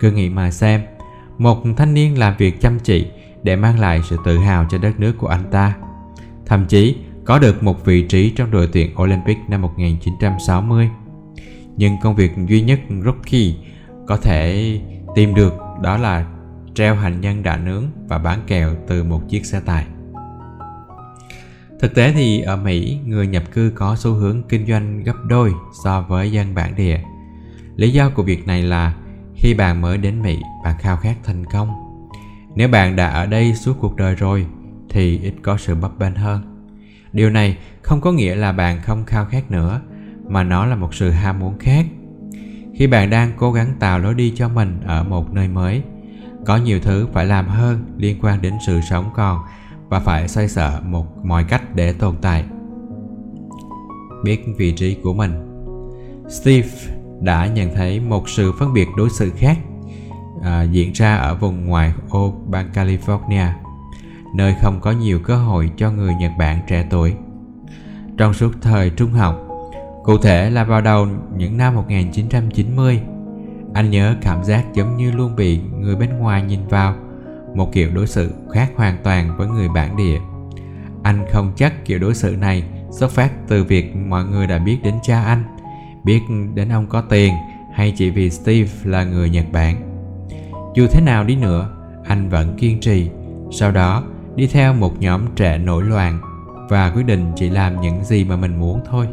Cứ 0.00 0.10
nghĩ 0.10 0.28
mà 0.28 0.50
xem, 0.50 0.80
một 1.38 1.62
thanh 1.76 1.94
niên 1.94 2.18
làm 2.18 2.34
việc 2.38 2.60
chăm 2.60 2.78
chỉ 2.78 3.06
để 3.42 3.56
mang 3.56 3.78
lại 3.78 4.00
sự 4.08 4.16
tự 4.24 4.38
hào 4.38 4.66
cho 4.70 4.78
đất 4.78 5.00
nước 5.00 5.12
của 5.18 5.28
anh 5.28 5.44
ta. 5.50 5.74
Thậm 6.46 6.66
chí 6.66 6.96
có 7.24 7.38
được 7.38 7.62
một 7.62 7.84
vị 7.84 8.02
trí 8.02 8.30
trong 8.30 8.50
đội 8.50 8.68
tuyển 8.72 9.00
Olympic 9.02 9.38
năm 9.48 9.62
1960. 9.62 10.90
Nhưng 11.76 11.96
công 12.02 12.14
việc 12.14 12.32
duy 12.48 12.60
nhất 12.60 12.80
Rocky 13.04 13.56
có 14.06 14.16
thể 14.16 14.80
tìm 15.14 15.34
được 15.34 15.54
đó 15.82 15.96
là 15.96 16.26
treo 16.74 16.94
hành 16.94 17.20
nhân 17.20 17.42
đã 17.42 17.56
nướng 17.56 17.84
và 18.08 18.18
bán 18.18 18.40
kẹo 18.46 18.74
từ 18.86 19.04
một 19.04 19.28
chiếc 19.28 19.46
xe 19.46 19.60
tải. 19.60 19.86
Thực 21.80 21.94
tế 21.94 22.12
thì 22.12 22.40
ở 22.40 22.56
Mỹ, 22.56 22.98
người 23.06 23.26
nhập 23.26 23.42
cư 23.52 23.72
có 23.74 23.96
xu 23.96 24.12
hướng 24.12 24.42
kinh 24.48 24.66
doanh 24.66 25.04
gấp 25.04 25.16
đôi 25.28 25.52
so 25.84 26.02
với 26.02 26.32
dân 26.32 26.54
bản 26.54 26.76
địa. 26.76 27.00
Lý 27.76 27.90
do 27.90 28.10
của 28.10 28.22
việc 28.22 28.46
này 28.46 28.62
là 28.62 28.94
khi 29.36 29.54
bạn 29.54 29.80
mới 29.80 29.98
đến 29.98 30.22
Mỹ, 30.22 30.38
bạn 30.64 30.74
khao 30.78 30.96
khát 30.96 31.14
thành 31.24 31.44
công. 31.52 31.68
Nếu 32.54 32.68
bạn 32.68 32.96
đã 32.96 33.08
ở 33.08 33.26
đây 33.26 33.54
suốt 33.54 33.76
cuộc 33.80 33.96
đời 33.96 34.14
rồi 34.14 34.46
thì 34.88 35.18
ít 35.22 35.34
có 35.42 35.56
sự 35.56 35.74
bấp 35.74 35.98
bênh 35.98 36.14
hơn. 36.14 36.66
Điều 37.12 37.30
này 37.30 37.58
không 37.82 38.00
có 38.00 38.12
nghĩa 38.12 38.34
là 38.34 38.52
bạn 38.52 38.80
không 38.82 39.04
khao 39.04 39.24
khát 39.24 39.50
nữa, 39.50 39.80
mà 40.28 40.42
nó 40.42 40.66
là 40.66 40.76
một 40.76 40.94
sự 40.94 41.10
ham 41.10 41.38
muốn 41.38 41.58
khác. 41.58 41.86
Khi 42.74 42.86
bạn 42.86 43.10
đang 43.10 43.32
cố 43.36 43.52
gắng 43.52 43.74
tạo 43.78 43.98
lối 43.98 44.14
đi 44.14 44.32
cho 44.36 44.48
mình 44.48 44.80
ở 44.84 45.04
một 45.04 45.32
nơi 45.32 45.48
mới, 45.48 45.82
có 46.46 46.56
nhiều 46.56 46.80
thứ 46.82 47.06
phải 47.12 47.26
làm 47.26 47.48
hơn 47.48 47.84
liên 47.96 48.18
quan 48.22 48.42
đến 48.42 48.54
sự 48.66 48.80
sống 48.90 49.10
còn 49.14 49.40
và 49.88 50.00
phải 50.00 50.28
xoay 50.28 50.48
sở 50.48 50.80
một 50.84 51.24
mọi 51.24 51.44
cách 51.44 51.62
để 51.74 51.92
tồn 51.92 52.16
tại. 52.20 52.44
Biết 54.24 54.44
vị 54.58 54.72
trí 54.72 54.96
của 55.02 55.14
mình. 55.14 55.32
Steve 56.28 56.68
đã 57.20 57.46
nhận 57.46 57.74
thấy 57.74 58.00
một 58.00 58.28
sự 58.28 58.52
phân 58.58 58.72
biệt 58.72 58.88
đối 58.96 59.10
xử 59.10 59.30
khác 59.36 59.58
à, 60.42 60.62
diễn 60.62 60.92
ra 60.92 61.16
ở 61.16 61.34
vùng 61.34 61.66
ngoài 61.66 61.92
ô 62.08 62.34
bang 62.46 62.70
california 62.74 63.48
nơi 64.34 64.54
không 64.60 64.80
có 64.80 64.90
nhiều 64.90 65.18
cơ 65.18 65.36
hội 65.36 65.70
cho 65.76 65.90
người 65.90 66.14
nhật 66.14 66.32
bản 66.38 66.60
trẻ 66.68 66.86
tuổi. 66.90 67.14
Trong 68.16 68.34
suốt 68.34 68.52
thời 68.62 68.90
trung 68.90 69.12
học 69.12 69.48
cụ 70.04 70.18
thể 70.18 70.50
là 70.50 70.64
vào 70.64 70.80
đầu 70.80 71.06
những 71.36 71.56
năm 71.56 71.74
1990 71.74 73.02
anh 73.74 73.90
nhớ 73.90 74.16
cảm 74.20 74.44
giác 74.44 74.64
giống 74.74 74.96
như 74.96 75.10
luôn 75.10 75.36
bị 75.36 75.60
người 75.80 75.96
bên 75.96 76.18
ngoài 76.18 76.42
nhìn 76.42 76.60
vào, 76.68 76.94
một 77.54 77.72
kiểu 77.72 77.90
đối 77.94 78.06
xử 78.06 78.32
khác 78.52 78.72
hoàn 78.76 78.96
toàn 79.04 79.36
với 79.36 79.48
người 79.48 79.68
bản 79.68 79.96
địa. 79.96 80.18
Anh 81.02 81.24
không 81.32 81.52
chắc 81.56 81.84
kiểu 81.84 81.98
đối 81.98 82.14
xử 82.14 82.36
này 82.36 82.64
xuất 82.90 83.10
phát 83.10 83.32
từ 83.48 83.64
việc 83.64 83.96
mọi 83.96 84.24
người 84.24 84.46
đã 84.46 84.58
biết 84.58 84.78
đến 84.82 84.94
cha 85.02 85.22
anh, 85.22 85.42
biết 86.04 86.20
đến 86.54 86.68
ông 86.68 86.86
có 86.86 87.00
tiền 87.00 87.34
hay 87.74 87.94
chỉ 87.96 88.10
vì 88.10 88.30
steve 88.30 88.70
là 88.84 89.04
người 89.04 89.30
nhật 89.30 89.46
bản. 89.52 89.76
Dù 90.74 90.86
thế 90.90 91.00
nào 91.00 91.24
đi 91.24 91.36
nữa, 91.36 91.68
anh 92.04 92.28
vẫn 92.28 92.56
kiên 92.56 92.80
trì, 92.80 93.10
sau 93.50 93.70
đó 93.70 94.02
đi 94.34 94.46
theo 94.46 94.74
một 94.74 95.00
nhóm 95.00 95.26
trẻ 95.36 95.58
nổi 95.58 95.84
loạn 95.84 96.20
và 96.68 96.90
quyết 96.90 97.06
định 97.06 97.32
chỉ 97.36 97.50
làm 97.50 97.80
những 97.80 98.04
gì 98.04 98.24
mà 98.24 98.36
mình 98.36 98.56
muốn 98.60 98.80
thôi 98.90 99.06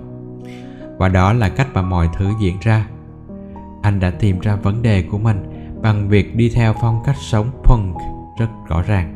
và 1.00 1.08
đó 1.10 1.34
là 1.34 1.50
cách 1.50 1.68
mà 1.74 1.82
mọi 1.82 2.10
thứ 2.18 2.32
diễn 2.40 2.58
ra. 2.62 2.88
Anh 3.82 4.00
đã 4.00 4.12
tìm 4.12 4.40
ra 4.40 4.56
vấn 4.56 4.82
đề 4.82 5.02
của 5.02 5.18
mình 5.18 5.44
bằng 5.82 6.10
việc 6.10 6.36
đi 6.36 6.50
theo 6.50 6.74
phong 6.82 7.04
cách 7.06 7.16
sống 7.20 7.52
punk 7.64 7.96
rất 8.40 8.48
rõ 8.68 8.82
ràng. 8.82 9.16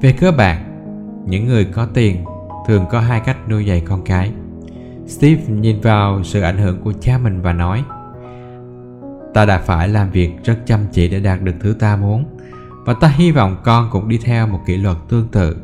Về 0.00 0.12
cơ 0.12 0.32
bản, 0.32 0.64
những 1.26 1.46
người 1.46 1.64
có 1.64 1.86
tiền 1.94 2.24
thường 2.66 2.84
có 2.90 3.00
hai 3.00 3.20
cách 3.20 3.36
nuôi 3.48 3.66
dạy 3.66 3.80
con 3.80 4.02
cái. 4.04 4.32
Steve 5.06 5.42
nhìn 5.48 5.80
vào 5.80 6.24
sự 6.24 6.40
ảnh 6.40 6.58
hưởng 6.58 6.80
của 6.82 6.92
cha 7.00 7.18
mình 7.18 7.40
và 7.42 7.52
nói, 7.52 7.84
ta 9.34 9.44
đã 9.44 9.58
phải 9.58 9.88
làm 9.88 10.10
việc 10.10 10.44
rất 10.44 10.58
chăm 10.66 10.80
chỉ 10.92 11.08
để 11.08 11.20
đạt 11.20 11.42
được 11.42 11.54
thứ 11.60 11.74
ta 11.80 11.96
muốn, 11.96 12.24
và 12.86 12.94
ta 12.94 13.08
hy 13.08 13.30
vọng 13.30 13.56
con 13.64 13.88
cũng 13.90 14.08
đi 14.08 14.18
theo 14.18 14.46
một 14.46 14.60
kỷ 14.66 14.76
luật 14.76 14.96
tương 15.08 15.28
tự. 15.28 15.56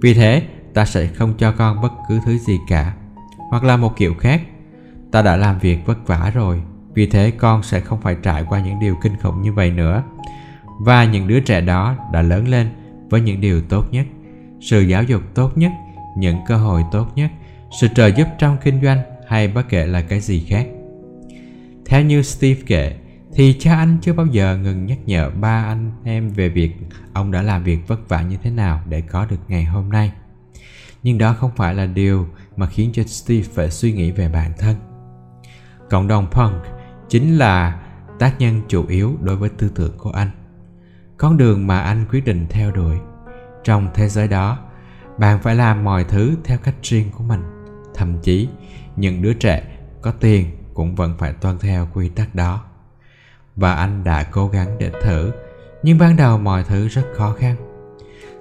Vì 0.00 0.14
thế, 0.14 0.42
ta 0.74 0.84
sẽ 0.84 1.06
không 1.06 1.34
cho 1.38 1.52
con 1.52 1.82
bất 1.82 1.92
cứ 2.08 2.20
thứ 2.26 2.38
gì 2.38 2.58
cả 2.68 2.92
hoặc 3.50 3.64
là 3.64 3.76
một 3.76 3.96
kiểu 3.96 4.14
khác. 4.14 4.42
Ta 5.12 5.22
đã 5.22 5.36
làm 5.36 5.58
việc 5.58 5.86
vất 5.86 6.06
vả 6.06 6.30
rồi, 6.34 6.62
vì 6.94 7.06
thế 7.06 7.30
con 7.30 7.62
sẽ 7.62 7.80
không 7.80 8.00
phải 8.00 8.16
trải 8.22 8.44
qua 8.48 8.60
những 8.60 8.80
điều 8.80 8.96
kinh 9.02 9.16
khủng 9.22 9.42
như 9.42 9.52
vậy 9.52 9.70
nữa. 9.70 10.02
Và 10.80 11.04
những 11.04 11.28
đứa 11.28 11.40
trẻ 11.40 11.60
đó 11.60 11.96
đã 12.12 12.22
lớn 12.22 12.48
lên 12.48 12.68
với 13.10 13.20
những 13.20 13.40
điều 13.40 13.62
tốt 13.62 13.86
nhất, 13.90 14.06
sự 14.60 14.80
giáo 14.80 15.02
dục 15.02 15.22
tốt 15.34 15.58
nhất, 15.58 15.72
những 16.16 16.36
cơ 16.46 16.56
hội 16.56 16.84
tốt 16.92 17.12
nhất, 17.16 17.30
sự 17.80 17.88
trợ 17.94 18.06
giúp 18.06 18.28
trong 18.38 18.56
kinh 18.64 18.82
doanh 18.82 18.98
hay 19.28 19.48
bất 19.48 19.68
kể 19.68 19.86
là 19.86 20.00
cái 20.02 20.20
gì 20.20 20.46
khác. 20.48 20.66
Theo 21.86 22.02
như 22.02 22.22
steve 22.22 22.60
kể, 22.66 22.96
thì 23.34 23.56
cha 23.58 23.76
anh 23.76 23.98
chưa 24.02 24.12
bao 24.12 24.26
giờ 24.26 24.56
ngừng 24.56 24.86
nhắc 24.86 24.98
nhở 25.06 25.30
ba 25.30 25.64
anh 25.64 25.92
em 26.04 26.28
về 26.28 26.48
việc 26.48 26.72
ông 27.12 27.30
đã 27.30 27.42
làm 27.42 27.64
việc 27.64 27.88
vất 27.88 28.08
vả 28.08 28.22
như 28.22 28.36
thế 28.42 28.50
nào 28.50 28.80
để 28.88 29.00
có 29.00 29.26
được 29.30 29.40
ngày 29.48 29.64
hôm 29.64 29.88
nay. 29.88 30.12
Nhưng 31.02 31.18
đó 31.18 31.32
không 31.32 31.50
phải 31.56 31.74
là 31.74 31.86
điều 31.86 32.26
mà 32.56 32.66
khiến 32.66 32.90
cho 32.94 33.02
steve 33.02 33.48
phải 33.54 33.70
suy 33.70 33.92
nghĩ 33.92 34.10
về 34.10 34.28
bản 34.28 34.52
thân. 34.58 34.76
Cộng 35.90 36.08
đồng 36.08 36.26
punk 36.30 36.62
chính 37.08 37.38
là 37.38 37.82
tác 38.18 38.34
nhân 38.38 38.62
chủ 38.68 38.86
yếu 38.86 39.16
đối 39.20 39.36
với 39.36 39.48
tư 39.48 39.70
tưởng 39.74 39.98
của 39.98 40.10
anh. 40.10 40.30
Con 41.16 41.36
đường 41.36 41.66
mà 41.66 41.80
anh 41.80 42.04
quyết 42.10 42.24
định 42.24 42.46
theo 42.50 42.70
đuổi, 42.70 42.96
trong 43.64 43.88
thế 43.94 44.08
giới 44.08 44.28
đó, 44.28 44.58
bạn 45.18 45.42
phải 45.42 45.54
làm 45.54 45.84
mọi 45.84 46.04
thứ 46.04 46.36
theo 46.44 46.58
cách 46.58 46.74
riêng 46.82 47.10
của 47.18 47.24
mình. 47.24 47.42
Thậm 47.94 48.18
chí, 48.22 48.48
những 48.96 49.22
đứa 49.22 49.32
trẻ 49.32 49.62
có 50.02 50.10
tiền 50.10 50.46
cũng 50.74 50.94
vẫn 50.94 51.14
phải 51.18 51.32
tuân 51.32 51.58
theo 51.58 51.88
quy 51.94 52.08
tắc 52.08 52.34
đó. 52.34 52.64
Và 53.56 53.74
anh 53.74 54.04
đã 54.04 54.22
cố 54.22 54.48
gắng 54.48 54.76
để 54.78 54.90
thử, 55.02 55.30
nhưng 55.82 55.98
ban 55.98 56.16
đầu 56.16 56.38
mọi 56.38 56.64
thứ 56.64 56.88
rất 56.88 57.04
khó 57.14 57.32
khăn. 57.32 57.56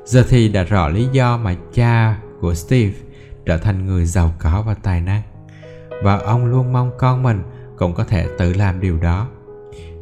Giờ 0.05 0.25
thì 0.29 0.49
đã 0.49 0.63
rõ 0.63 0.87
lý 0.87 1.07
do 1.11 1.37
mà 1.37 1.55
cha 1.73 2.17
của 2.41 2.53
steve 2.53 2.93
trở 3.45 3.57
thành 3.57 3.85
người 3.85 4.05
giàu 4.05 4.33
có 4.39 4.63
và 4.65 4.73
tài 4.73 5.01
năng 5.01 5.21
và 6.03 6.17
ông 6.17 6.45
luôn 6.45 6.73
mong 6.73 6.91
con 6.97 7.23
mình 7.23 7.43
cũng 7.77 7.93
có 7.93 8.03
thể 8.03 8.27
tự 8.37 8.53
làm 8.53 8.79
điều 8.79 8.97
đó 8.97 9.27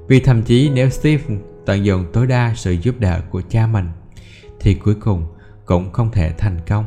vì 0.07 0.19
thậm 0.19 0.41
chí 0.41 0.69
nếu 0.73 0.89
steve 0.89 1.23
tận 1.65 1.85
dụng 1.85 2.05
tối 2.13 2.27
đa 2.27 2.53
sự 2.55 2.71
giúp 2.71 2.99
đỡ 2.99 3.21
của 3.29 3.41
cha 3.49 3.67
mình 3.67 3.89
thì 4.59 4.73
cuối 4.73 4.95
cùng 4.95 5.25
cũng 5.65 5.91
không 5.91 6.11
thể 6.11 6.33
thành 6.37 6.59
công. 6.67 6.85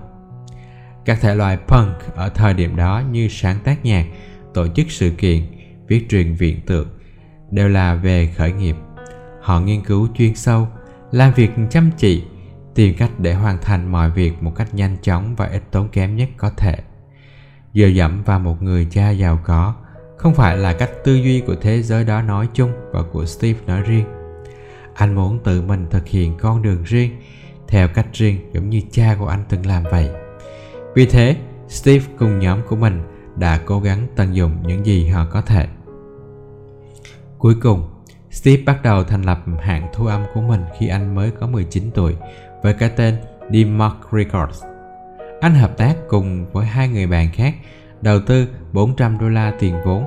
Các 1.04 1.18
thể 1.20 1.34
loại 1.34 1.56
punk 1.56 2.14
ở 2.14 2.28
thời 2.28 2.54
điểm 2.54 2.76
đó 2.76 3.02
như 3.10 3.28
sáng 3.28 3.58
tác 3.64 3.84
nhạc, 3.84 4.06
tổ 4.54 4.66
chức 4.68 4.90
sự 4.90 5.10
kiện, 5.10 5.42
viết 5.88 6.06
truyền 6.08 6.34
viện 6.34 6.60
tượng 6.66 6.88
đều 7.50 7.68
là 7.68 7.94
về 7.94 8.32
khởi 8.36 8.52
nghiệp. 8.52 8.76
Họ 9.40 9.60
nghiên 9.60 9.84
cứu 9.84 10.08
chuyên 10.18 10.34
sâu, 10.34 10.68
làm 11.12 11.32
việc 11.34 11.50
chăm 11.70 11.90
chỉ, 11.96 12.24
tìm 12.76 12.94
cách 12.98 13.10
để 13.18 13.34
hoàn 13.34 13.58
thành 13.62 13.92
mọi 13.92 14.10
việc 14.10 14.42
một 14.42 14.52
cách 14.56 14.74
nhanh 14.74 14.96
chóng 15.02 15.34
và 15.36 15.46
ít 15.46 15.62
tốn 15.70 15.88
kém 15.88 16.16
nhất 16.16 16.28
có 16.36 16.50
thể. 16.56 16.78
Dựa 17.74 17.86
dẫm 17.86 18.22
vào 18.22 18.38
một 18.38 18.62
người 18.62 18.86
cha 18.90 19.10
giàu 19.10 19.40
có 19.44 19.74
không 20.16 20.34
phải 20.34 20.56
là 20.56 20.72
cách 20.72 20.90
tư 21.04 21.14
duy 21.14 21.40
của 21.40 21.54
thế 21.54 21.82
giới 21.82 22.04
đó 22.04 22.22
nói 22.22 22.48
chung 22.54 22.72
và 22.92 23.02
của 23.12 23.26
Steve 23.26 23.58
nói 23.66 23.82
riêng. 23.82 24.04
Anh 24.94 25.14
muốn 25.14 25.38
tự 25.44 25.62
mình 25.62 25.86
thực 25.90 26.06
hiện 26.06 26.36
con 26.38 26.62
đường 26.62 26.82
riêng 26.82 27.10
theo 27.68 27.88
cách 27.88 28.06
riêng 28.12 28.50
giống 28.52 28.70
như 28.70 28.80
cha 28.90 29.16
của 29.18 29.26
anh 29.26 29.44
từng 29.48 29.66
làm 29.66 29.84
vậy. 29.90 30.10
Vì 30.94 31.06
thế, 31.06 31.36
Steve 31.68 32.04
cùng 32.18 32.38
nhóm 32.38 32.60
của 32.68 32.76
mình 32.76 33.02
đã 33.36 33.60
cố 33.64 33.80
gắng 33.80 34.06
tận 34.16 34.36
dụng 34.36 34.62
những 34.66 34.86
gì 34.86 35.08
họ 35.08 35.26
có 35.32 35.40
thể. 35.40 35.68
Cuối 37.38 37.54
cùng, 37.62 37.90
Steve 38.30 38.62
bắt 38.66 38.82
đầu 38.82 39.04
thành 39.04 39.22
lập 39.22 39.40
hãng 39.60 39.88
thu 39.94 40.06
âm 40.06 40.22
của 40.34 40.40
mình 40.40 40.60
khi 40.78 40.88
anh 40.88 41.14
mới 41.14 41.30
có 41.30 41.46
19 41.46 41.90
tuổi 41.94 42.16
với 42.66 42.74
cái 42.74 42.90
tên 42.96 43.16
D-Mark 43.50 43.94
Records. 44.12 44.64
Anh 45.40 45.54
hợp 45.54 45.76
tác 45.76 45.94
cùng 46.08 46.46
với 46.52 46.66
hai 46.66 46.88
người 46.88 47.06
bạn 47.06 47.28
khác 47.32 47.54
đầu 48.02 48.20
tư 48.20 48.48
400 48.72 49.18
đô 49.18 49.28
la 49.28 49.52
tiền 49.58 49.74
vốn, 49.84 50.04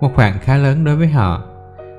một 0.00 0.10
khoản 0.14 0.38
khá 0.38 0.56
lớn 0.56 0.84
đối 0.84 0.96
với 0.96 1.08
họ. 1.08 1.42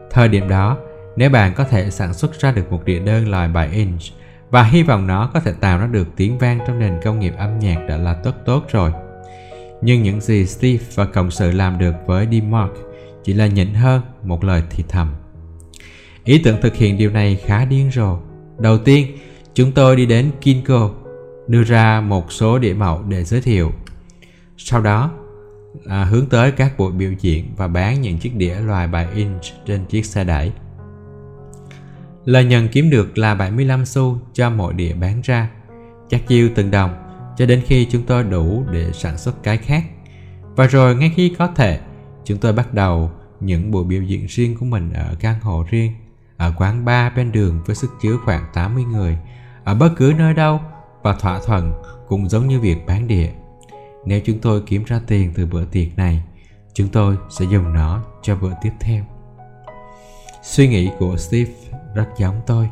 Thời 0.10 0.28
điểm 0.28 0.50
đó, 0.50 0.78
nếu 1.16 1.30
bạn 1.30 1.54
có 1.54 1.64
thể 1.64 1.92
sản 1.92 2.14
xuất 2.14 2.40
ra 2.40 2.52
được 2.52 2.72
một 2.72 2.86
đĩa 2.86 3.00
đơn 3.00 3.30
loại 3.30 3.48
7 3.48 3.70
inch 3.70 4.02
và 4.50 4.64
hy 4.64 4.84
vọng 4.84 5.08
nó 5.08 5.30
có 5.34 5.40
thể 5.40 5.54
tạo 5.60 5.80
ra 5.80 5.88
được 5.88 6.08
tiếng 6.16 6.38
vang 6.38 6.60
trong 6.68 6.80
nền 6.80 7.00
công 7.04 7.20
nghiệp 7.20 7.34
âm 7.38 7.60
nhạc 7.60 7.86
đã 7.88 7.98
là 7.98 8.14
tốt 8.14 8.34
tốt 8.46 8.66
rồi. 8.72 8.92
Nhưng 9.82 10.04
những 10.04 10.22
gì 10.22 10.46
Steve 10.46 10.84
và 10.96 11.06
cộng 11.06 11.32
sự 11.32 11.52
làm 11.52 11.80
được 11.80 11.96
với 12.06 12.28
D-Mark 12.28 12.74
chỉ 13.24 13.34
là 13.34 13.48
nhỉnh 13.48 13.74
hơn 13.74 14.02
một 14.24 14.44
lời 14.44 14.64
thì 14.70 14.84
thầm. 14.90 15.16
Ý 16.24 16.42
tưởng 16.44 16.62
thực 16.62 16.76
hiện 16.76 16.98
điều 16.98 17.12
này 17.12 17.36
khá 17.46 17.66
điên 17.66 17.92
rồ. 17.94 18.18
Đầu 18.60 18.78
tiên, 18.78 19.08
chúng 19.54 19.72
tôi 19.72 19.96
đi 19.96 20.06
đến 20.06 20.32
Kinko, 20.42 20.90
đưa 21.48 21.64
ra 21.64 22.02
một 22.02 22.32
số 22.32 22.60
địa 22.60 22.74
mẫu 22.74 23.04
để 23.08 23.24
giới 23.24 23.42
thiệu. 23.42 23.72
Sau 24.58 24.82
đó, 24.82 25.12
à, 25.86 26.04
hướng 26.04 26.26
tới 26.26 26.52
các 26.52 26.78
buổi 26.78 26.92
biểu 26.92 27.12
diễn 27.20 27.46
và 27.58 27.68
bán 27.68 28.02
những 28.02 28.18
chiếc 28.18 28.36
đĩa 28.36 28.56
loài 28.56 28.88
bài 28.88 29.08
inch 29.16 29.42
trên 29.66 29.86
chiếc 29.86 30.06
xe 30.06 30.24
đẩy. 30.24 30.52
Lợi 32.26 32.46
nhuận 32.46 32.68
kiếm 32.68 32.90
được 32.90 33.18
là 33.18 33.36
75 33.36 33.86
xu 33.86 34.20
cho 34.34 34.50
mỗi 34.50 34.74
đĩa 34.74 34.94
bán 34.94 35.22
ra, 35.24 35.50
chắc 36.10 36.28
chiêu 36.28 36.50
từng 36.56 36.72
đồng 36.72 36.92
cho 37.38 37.46
đến 37.46 37.62
khi 37.66 37.88
chúng 37.92 38.04
tôi 38.04 38.24
đủ 38.24 38.66
để 38.72 38.92
sản 38.94 39.18
xuất 39.18 39.44
cái 39.44 39.58
khác. 39.58 39.84
Và 40.56 40.68
rồi 40.68 40.96
ngay 40.96 41.12
khi 41.16 41.36
có 41.38 41.48
thể, 41.48 41.80
chúng 42.24 42.38
tôi 42.38 42.54
bắt 42.54 42.74
đầu 42.74 43.12
những 43.40 43.72
buổi 43.72 43.84
biểu 43.84 44.04
diễn 44.04 44.26
riêng 44.26 44.58
của 44.60 44.66
mình 44.66 44.94
ở 44.94 45.16
căn 45.20 45.40
hộ 45.42 45.66
riêng, 45.70 45.92
ở 46.38 46.54
quán 46.58 46.86
bar 46.86 47.14
bên 47.16 47.32
đường 47.32 47.62
với 47.66 47.76
sức 47.76 47.92
chứa 48.02 48.18
khoảng 48.26 48.46
80 48.54 48.84
người, 48.84 49.18
ở 49.64 49.76
bất 49.76 49.90
cứ 49.98 50.14
nơi 50.18 50.34
đâu 50.34 50.60
và 51.02 51.14
thỏa 51.14 51.40
thuận 51.46 51.74
cũng 52.08 52.30
giống 52.30 52.48
như 52.48 52.60
việc 52.60 52.78
bán 52.88 53.08
địa. 53.08 53.30
Nếu 54.06 54.22
chúng 54.26 54.40
tôi 54.40 54.64
kiếm 54.66 54.84
ra 54.84 55.02
tiền 55.08 55.34
từ 55.36 55.46
bữa 55.46 55.66
tiệc 55.66 55.98
này, 55.98 56.24
chúng 56.74 56.88
tôi 56.88 57.18
sẽ 57.30 57.46
dùng 57.46 57.74
nó 57.74 58.04
cho 58.22 58.36
bữa 58.36 58.52
tiếp 58.62 58.72
theo. 58.80 59.04
Suy 60.44 60.68
nghĩ 60.68 60.90
của 61.00 61.18
Steve 61.18 61.52
rất 61.96 62.08
giống 62.18 62.42
tôi. 62.46 62.70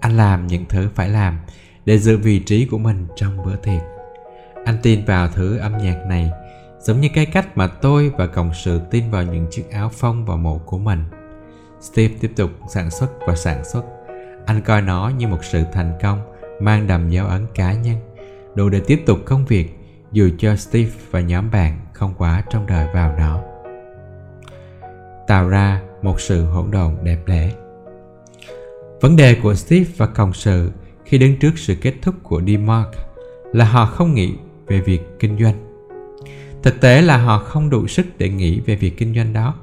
Anh 0.00 0.16
làm 0.16 0.46
những 0.46 0.64
thứ 0.68 0.88
phải 0.94 1.08
làm 1.08 1.38
để 1.84 1.98
giữ 1.98 2.16
vị 2.16 2.38
trí 2.38 2.66
của 2.66 2.78
mình 2.78 3.06
trong 3.16 3.44
bữa 3.44 3.56
tiệc. 3.56 3.82
Anh 4.64 4.78
tin 4.82 5.04
vào 5.04 5.28
thứ 5.28 5.58
âm 5.58 5.78
nhạc 5.78 6.04
này 6.06 6.30
giống 6.80 7.00
như 7.00 7.08
cái 7.14 7.26
cách 7.26 7.56
mà 7.56 7.66
tôi 7.66 8.12
và 8.18 8.26
cộng 8.26 8.54
sự 8.54 8.80
tin 8.90 9.10
vào 9.10 9.22
những 9.22 9.46
chiếc 9.50 9.70
áo 9.70 9.88
phông 9.88 10.24
và 10.24 10.36
mộ 10.36 10.58
của 10.58 10.78
mình. 10.78 11.04
Steve 11.80 12.14
tiếp 12.20 12.32
tục 12.36 12.50
sản 12.68 12.90
xuất 12.90 13.08
và 13.26 13.36
sản 13.36 13.64
xuất. 13.64 13.82
Anh 14.46 14.60
coi 14.60 14.82
nó 14.82 15.12
như 15.18 15.28
một 15.28 15.44
sự 15.44 15.62
thành 15.72 15.92
công 16.02 16.20
mang 16.60 16.86
đậm 16.86 17.10
dấu 17.10 17.26
ấn 17.26 17.46
cá 17.54 17.72
nhân, 17.72 17.96
đủ 18.54 18.68
để 18.68 18.80
tiếp 18.86 19.02
tục 19.06 19.18
công 19.24 19.46
việc 19.46 19.78
dù 20.12 20.30
cho 20.38 20.56
Steve 20.56 20.90
và 21.10 21.20
nhóm 21.20 21.50
bạn 21.50 21.78
không 21.92 22.14
quá 22.18 22.44
trong 22.50 22.66
đời 22.66 22.88
vào 22.94 23.14
nó. 23.18 23.40
Tạo 25.26 25.48
ra 25.48 25.82
một 26.02 26.20
sự 26.20 26.44
hỗn 26.44 26.70
độn 26.70 26.96
đẹp 27.02 27.18
đẽ. 27.26 27.52
Vấn 29.00 29.16
đề 29.16 29.34
của 29.42 29.54
Steve 29.54 29.90
và 29.96 30.06
cộng 30.06 30.32
sự 30.32 30.70
khi 31.04 31.18
đứng 31.18 31.38
trước 31.38 31.58
sự 31.58 31.74
kết 31.74 31.94
thúc 32.02 32.14
của 32.22 32.42
DMark 32.46 32.88
là 33.52 33.64
họ 33.64 33.86
không 33.86 34.14
nghĩ 34.14 34.34
về 34.66 34.80
việc 34.80 35.00
kinh 35.18 35.38
doanh. 35.38 35.54
Thực 36.62 36.80
tế 36.80 37.02
là 37.02 37.16
họ 37.16 37.38
không 37.38 37.70
đủ 37.70 37.86
sức 37.86 38.06
để 38.18 38.28
nghĩ 38.28 38.60
về 38.60 38.76
việc 38.76 38.98
kinh 38.98 39.14
doanh 39.14 39.32
đó. 39.32 39.54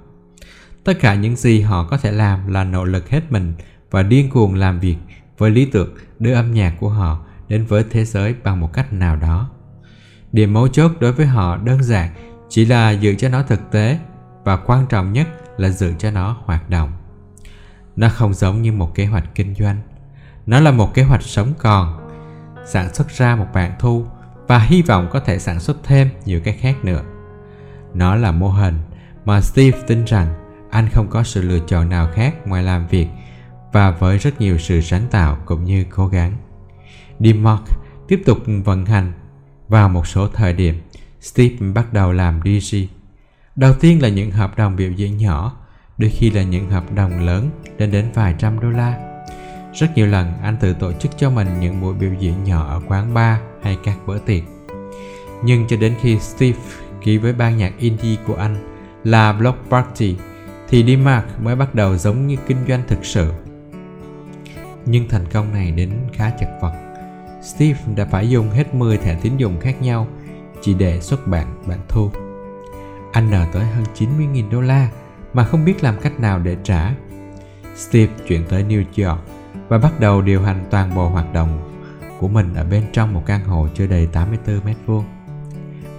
Tất 0.84 0.93
cả 0.99 1.15
những 1.15 1.36
gì 1.36 1.61
họ 1.61 1.88
có 1.89 1.97
thể 1.97 2.11
làm 2.11 2.47
là 2.47 2.63
nỗ 2.63 2.84
lực 2.84 3.09
hết 3.09 3.21
mình 3.29 3.53
và 3.93 4.03
điên 4.03 4.29
cuồng 4.29 4.55
làm 4.55 4.79
việc 4.79 4.95
với 5.37 5.51
lý 5.51 5.65
tưởng 5.65 5.95
đưa 6.19 6.33
âm 6.33 6.53
nhạc 6.53 6.73
của 6.79 6.89
họ 6.89 7.19
đến 7.47 7.65
với 7.65 7.83
thế 7.91 8.05
giới 8.05 8.35
bằng 8.43 8.59
một 8.59 8.73
cách 8.73 8.93
nào 8.93 9.15
đó. 9.15 9.49
Điểm 10.31 10.53
mấu 10.53 10.67
chốt 10.67 10.91
đối 10.99 11.11
với 11.11 11.25
họ 11.25 11.57
đơn 11.57 11.83
giản 11.83 12.09
chỉ 12.49 12.65
là 12.65 12.91
giữ 12.91 13.15
cho 13.15 13.29
nó 13.29 13.43
thực 13.43 13.71
tế 13.71 13.99
và 14.43 14.57
quan 14.57 14.85
trọng 14.89 15.13
nhất 15.13 15.27
là 15.57 15.69
giữ 15.69 15.93
cho 15.97 16.11
nó 16.11 16.37
hoạt 16.45 16.69
động. 16.69 16.91
Nó 17.95 18.09
không 18.09 18.33
giống 18.33 18.61
như 18.61 18.71
một 18.71 18.95
kế 18.95 19.05
hoạch 19.05 19.35
kinh 19.35 19.55
doanh. 19.55 19.81
Nó 20.45 20.59
là 20.59 20.71
một 20.71 20.93
kế 20.93 21.03
hoạch 21.03 21.23
sống 21.23 21.53
còn, 21.57 22.09
sản 22.65 22.93
xuất 22.93 23.09
ra 23.09 23.35
một 23.35 23.47
bản 23.53 23.71
thu 23.79 24.05
và 24.47 24.59
hy 24.59 24.81
vọng 24.81 25.07
có 25.11 25.19
thể 25.19 25.39
sản 25.39 25.59
xuất 25.59 25.77
thêm 25.83 26.09
nhiều 26.25 26.41
cái 26.43 26.53
khác 26.53 26.85
nữa. 26.85 27.03
Nó 27.93 28.15
là 28.15 28.31
mô 28.31 28.49
hình 28.49 28.79
mà 29.25 29.41
Steve 29.41 29.79
tin 29.87 30.05
rằng 30.05 30.33
anh 30.71 30.89
không 30.89 31.07
có 31.07 31.23
sự 31.23 31.41
lựa 31.41 31.59
chọn 31.67 31.89
nào 31.89 32.09
khác 32.13 32.47
ngoài 32.47 32.63
làm 32.63 32.87
việc 32.87 33.07
và 33.74 33.91
với 33.91 34.17
rất 34.17 34.41
nhiều 34.41 34.57
sự 34.57 34.82
sáng 34.82 35.07
tạo 35.11 35.38
cũng 35.45 35.63
như 35.63 35.86
cố 35.89 36.07
gắng. 36.07 36.34
DMARC 37.19 37.63
tiếp 38.07 38.21
tục 38.26 38.38
vận 38.63 38.86
hành 38.86 39.13
vào 39.67 39.89
một 39.89 40.07
số 40.07 40.28
thời 40.28 40.53
điểm, 40.53 40.76
Steve 41.21 41.55
bắt 41.74 41.93
đầu 41.93 42.11
làm 42.11 42.39
DJ. 42.39 42.88
Đầu 43.55 43.74
tiên 43.74 44.01
là 44.01 44.09
những 44.09 44.32
hợp 44.32 44.57
đồng 44.57 44.76
biểu 44.76 44.91
diễn 44.91 45.17
nhỏ, 45.17 45.57
đôi 45.97 46.09
khi 46.09 46.32
là 46.32 46.43
những 46.43 46.69
hợp 46.69 46.93
đồng 46.95 47.26
lớn 47.26 47.49
lên 47.78 47.91
đến 47.91 48.05
vài 48.13 48.36
trăm 48.39 48.59
đô 48.59 48.69
la. 48.69 48.99
Rất 49.74 49.88
nhiều 49.95 50.07
lần 50.07 50.34
anh 50.41 50.57
tự 50.57 50.74
tổ 50.74 50.91
chức 50.93 51.11
cho 51.17 51.30
mình 51.30 51.47
những 51.59 51.82
buổi 51.82 51.93
biểu 51.93 52.13
diễn 52.19 52.43
nhỏ 52.43 52.67
ở 52.67 52.82
quán 52.88 53.13
bar 53.13 53.39
hay 53.61 53.78
các 53.84 53.97
bữa 54.07 54.17
tiệc. 54.17 54.43
Nhưng 55.43 55.67
cho 55.67 55.78
đến 55.78 55.95
khi 56.01 56.19
Steve 56.19 56.57
ký 57.01 57.17
với 57.17 57.34
ban 57.34 57.57
nhạc 57.57 57.74
indie 57.80 58.17
của 58.28 58.36
anh 58.36 58.74
là 59.03 59.34
Block 59.34 59.69
Party 59.69 60.15
thì 60.69 60.84
Dimark 60.86 61.26
mới 61.41 61.55
bắt 61.55 61.76
đầu 61.76 61.97
giống 61.97 62.28
như 62.28 62.36
kinh 62.47 62.57
doanh 62.67 62.84
thực 62.88 63.05
sự. 63.05 63.32
Nhưng 64.86 65.09
thành 65.09 65.25
công 65.31 65.53
này 65.53 65.71
đến 65.71 65.91
khá 66.13 66.31
chật 66.39 66.49
vật 66.61 66.73
Steve 67.43 67.79
đã 67.95 68.05
phải 68.05 68.29
dùng 68.29 68.49
hết 68.49 68.75
10 68.75 68.97
thẻ 68.97 69.17
tín 69.21 69.38
dụng 69.38 69.59
khác 69.59 69.81
nhau 69.81 70.07
chỉ 70.61 70.73
để 70.73 71.01
xuất 71.01 71.27
bản 71.27 71.47
bản 71.67 71.79
thu. 71.89 72.09
Anh 73.11 73.31
nợ 73.31 73.45
tới 73.53 73.65
hơn 73.65 73.84
90.000 73.95 74.49
đô 74.51 74.61
la 74.61 74.89
mà 75.34 75.43
không 75.43 75.65
biết 75.65 75.84
làm 75.84 75.95
cách 76.01 76.19
nào 76.19 76.39
để 76.39 76.57
trả. 76.63 76.93
Steve 77.75 78.13
chuyển 78.27 78.43
tới 78.49 78.63
New 78.63 79.07
York 79.07 79.19
và 79.67 79.77
bắt 79.77 79.99
đầu 79.99 80.21
điều 80.21 80.41
hành 80.41 80.65
toàn 80.69 80.95
bộ 80.95 81.09
hoạt 81.09 81.34
động 81.34 81.79
của 82.19 82.27
mình 82.27 82.53
ở 82.55 82.63
bên 82.63 82.84
trong 82.93 83.13
một 83.13 83.23
căn 83.25 83.45
hộ 83.45 83.67
chưa 83.73 83.88
đầy 83.88 84.07
84 84.07 84.65
mét 84.65 84.77
vuông. 84.86 85.03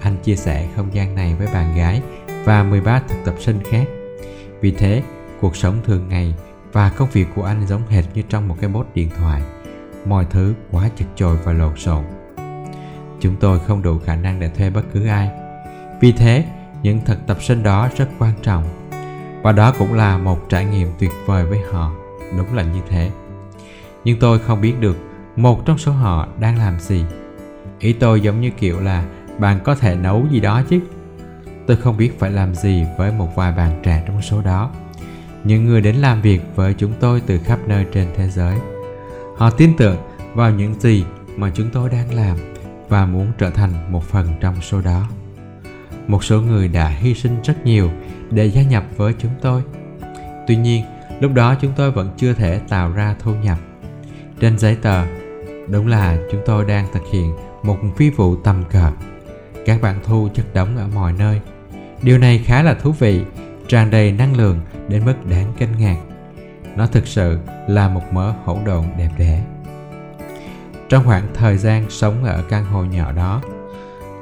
Anh 0.01 0.16
chia 0.22 0.37
sẻ 0.37 0.68
không 0.76 0.95
gian 0.95 1.14
này 1.14 1.35
với 1.35 1.47
bạn 1.55 1.76
gái 1.76 2.03
và 2.45 2.62
13 2.62 3.03
thực 3.09 3.16
tập 3.24 3.35
sinh 3.41 3.61
khác. 3.70 3.85
Vì 4.61 4.70
thế, 4.70 5.03
cuộc 5.41 5.57
sống 5.57 5.78
thường 5.85 6.09
ngày 6.09 6.35
và 6.75 6.91
công 6.91 7.09
việc 7.12 7.27
của 7.35 7.43
anh 7.45 7.66
giống 7.66 7.87
hệt 7.89 8.05
như 8.14 8.22
trong 8.29 8.49
một 8.49 8.57
cái 8.61 8.70
bốt 8.70 8.87
điện 8.95 9.11
thoại. 9.18 9.43
Mọi 10.07 10.27
thứ 10.31 10.55
quá 10.70 10.89
chật 10.97 11.09
chội 11.16 11.37
và 11.45 11.53
lộn 11.53 11.77
xộn. 11.77 12.05
Chúng 13.20 13.37
tôi 13.37 13.61
không 13.66 13.83
đủ 13.83 13.99
khả 13.99 14.16
năng 14.16 14.41
để 14.41 14.49
thuê 14.49 14.70
bất 14.70 14.83
cứ 14.93 15.07
ai. 15.07 15.31
Vì 16.01 16.12
thế, 16.12 16.45
những 16.83 17.01
thực 17.05 17.27
tập 17.27 17.43
sinh 17.43 17.62
đó 17.62 17.89
rất 17.97 18.09
quan 18.18 18.33
trọng. 18.43 18.64
Và 19.43 19.53
đó 19.53 19.72
cũng 19.79 19.95
là 19.95 20.18
một 20.18 20.49
trải 20.49 20.64
nghiệm 20.64 20.89
tuyệt 20.99 21.11
vời 21.27 21.47
với 21.47 21.61
họ. 21.72 21.93
Đúng 22.37 22.55
là 22.55 22.62
như 22.62 22.81
thế. 22.89 23.11
Nhưng 24.05 24.18
tôi 24.18 24.39
không 24.39 24.61
biết 24.61 24.81
được 24.81 24.97
một 25.37 25.66
trong 25.66 25.79
số 25.79 25.93
họ 25.93 26.29
đang 26.41 26.59
làm 26.59 26.81
gì. 26.81 27.05
Ý 27.79 27.93
tôi 27.93 28.20
giống 28.20 28.41
như 28.41 28.51
kiểu 28.51 28.81
là 28.81 29.05
bạn 29.39 29.61
có 29.64 29.75
thể 29.75 29.97
nấu 29.97 30.27
gì 30.31 30.41
đó 30.41 30.62
chứ. 30.68 30.81
Tôi 31.66 31.77
không 31.77 31.97
biết 31.97 32.18
phải 32.18 32.31
làm 32.31 32.55
gì 32.55 32.85
với 32.99 33.12
một 33.12 33.37
vài 33.37 33.53
bạn 33.53 33.81
trẻ 33.83 34.05
trong 34.07 34.22
số 34.22 34.43
đó 34.43 34.70
những 35.45 35.64
người 35.64 35.80
đến 35.80 35.97
làm 35.97 36.22
việc 36.22 36.40
với 36.55 36.74
chúng 36.74 36.92
tôi 37.01 37.22
từ 37.26 37.38
khắp 37.38 37.59
nơi 37.66 37.86
trên 37.92 38.09
thế 38.16 38.28
giới 38.28 38.59
Họ 39.36 39.51
tin 39.51 39.76
tưởng 39.76 39.97
vào 40.34 40.51
những 40.51 40.80
gì 40.80 41.05
mà 41.36 41.51
chúng 41.55 41.70
tôi 41.72 41.90
đang 41.90 42.14
làm 42.14 42.36
và 42.88 43.07
muốn 43.07 43.32
trở 43.38 43.51
thành 43.51 43.92
một 43.92 44.05
phần 44.05 44.28
trong 44.40 44.61
số 44.61 44.80
đó. 44.80 45.09
Một 46.07 46.24
số 46.24 46.40
người 46.40 46.68
đã 46.68 46.88
hy 46.88 47.14
sinh 47.14 47.42
rất 47.45 47.64
nhiều 47.64 47.90
để 48.30 48.47
gia 48.47 48.62
nhập 48.62 48.84
với 48.97 49.14
chúng 49.18 49.32
tôi. 49.40 49.62
Tuy 50.47 50.57
nhiên, 50.57 50.84
lúc 51.20 51.32
đó 51.34 51.55
chúng 51.61 51.72
tôi 51.76 51.90
vẫn 51.90 52.11
chưa 52.16 52.32
thể 52.32 52.61
tạo 52.68 52.92
ra 52.92 53.16
thu 53.18 53.34
nhập. 53.34 53.59
Trên 54.40 54.59
giấy 54.59 54.76
tờ, 54.76 55.05
Đúng 55.68 55.86
là 55.86 56.18
chúng 56.30 56.40
tôi 56.47 56.64
đang 56.64 56.86
thực 56.92 57.03
hiện 57.12 57.34
một 57.62 57.76
phi 57.97 58.11
vụ 58.11 58.36
tầm 58.36 58.64
cỡ. 58.70 58.90
Các 59.66 59.82
bạn 59.82 60.01
thu 60.05 60.28
chất 60.34 60.55
đóng 60.55 60.76
ở 60.76 60.88
mọi 60.95 61.12
nơi. 61.12 61.40
Điều 62.03 62.18
này 62.18 62.42
khá 62.45 62.62
là 62.62 62.74
thú 62.74 62.92
vị, 62.92 63.20
tràn 63.69 63.91
đầy 63.91 64.12
năng 64.12 64.37
lượng 64.37 64.61
đến 64.89 65.05
mức 65.05 65.15
đáng 65.31 65.53
kinh 65.59 65.79
ngạc. 65.79 65.97
Nó 66.77 66.87
thực 66.87 67.07
sự 67.07 67.39
là 67.69 67.89
một 67.89 68.03
mớ 68.12 68.33
hỗn 68.45 68.59
độn 68.65 68.85
đẹp 68.99 69.11
đẽ. 69.19 69.45
Trong 70.89 71.05
khoảng 71.05 71.27
thời 71.35 71.57
gian 71.57 71.91
sống 71.91 72.25
ở 72.25 72.43
căn 72.49 72.65
hộ 72.65 72.85
nhỏ 72.85 73.12
đó, 73.12 73.43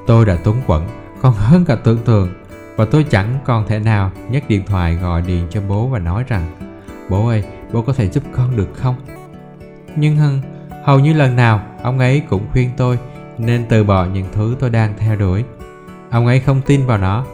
tôi 0.07 0.27
đã 0.27 0.37
túng 0.37 0.61
quẩn 0.67 0.89
còn 1.23 1.35
hơn 1.35 1.65
cả 1.65 1.77
tưởng 1.85 1.99
tượng 2.05 2.29
và 2.77 2.85
tôi 2.85 3.05
chẳng 3.11 3.39
còn 3.45 3.67
thể 3.67 3.79
nào 3.79 4.11
nhấc 4.31 4.49
điện 4.49 4.63
thoại 4.67 4.95
gọi 4.95 5.23
điện 5.23 5.47
cho 5.51 5.61
bố 5.69 5.87
và 5.87 5.99
nói 5.99 6.25
rằng 6.29 6.51
Bố 7.09 7.29
ơi, 7.29 7.45
bố 7.73 7.83
có 7.83 7.93
thể 7.93 8.09
giúp 8.09 8.23
con 8.33 8.57
được 8.57 8.69
không? 8.75 8.95
Nhưng 9.97 10.17
hưng, 10.17 10.41
hầu 10.85 10.99
như 10.99 11.13
lần 11.13 11.37
nào 11.37 11.61
ông 11.83 11.99
ấy 11.99 12.23
cũng 12.29 12.47
khuyên 12.53 12.71
tôi 12.77 12.99
nên 13.39 13.67
từ 13.69 13.85
bỏ 13.85 14.05
những 14.05 14.27
thứ 14.33 14.57
tôi 14.61 14.71
đang 14.71 14.95
theo 14.99 15.17
đuổi. 15.17 15.45
Ông 16.11 16.27
ấy 16.27 16.41
không 16.41 16.61
tin 16.67 16.87
vào 16.87 16.99
nó. 16.99 17.27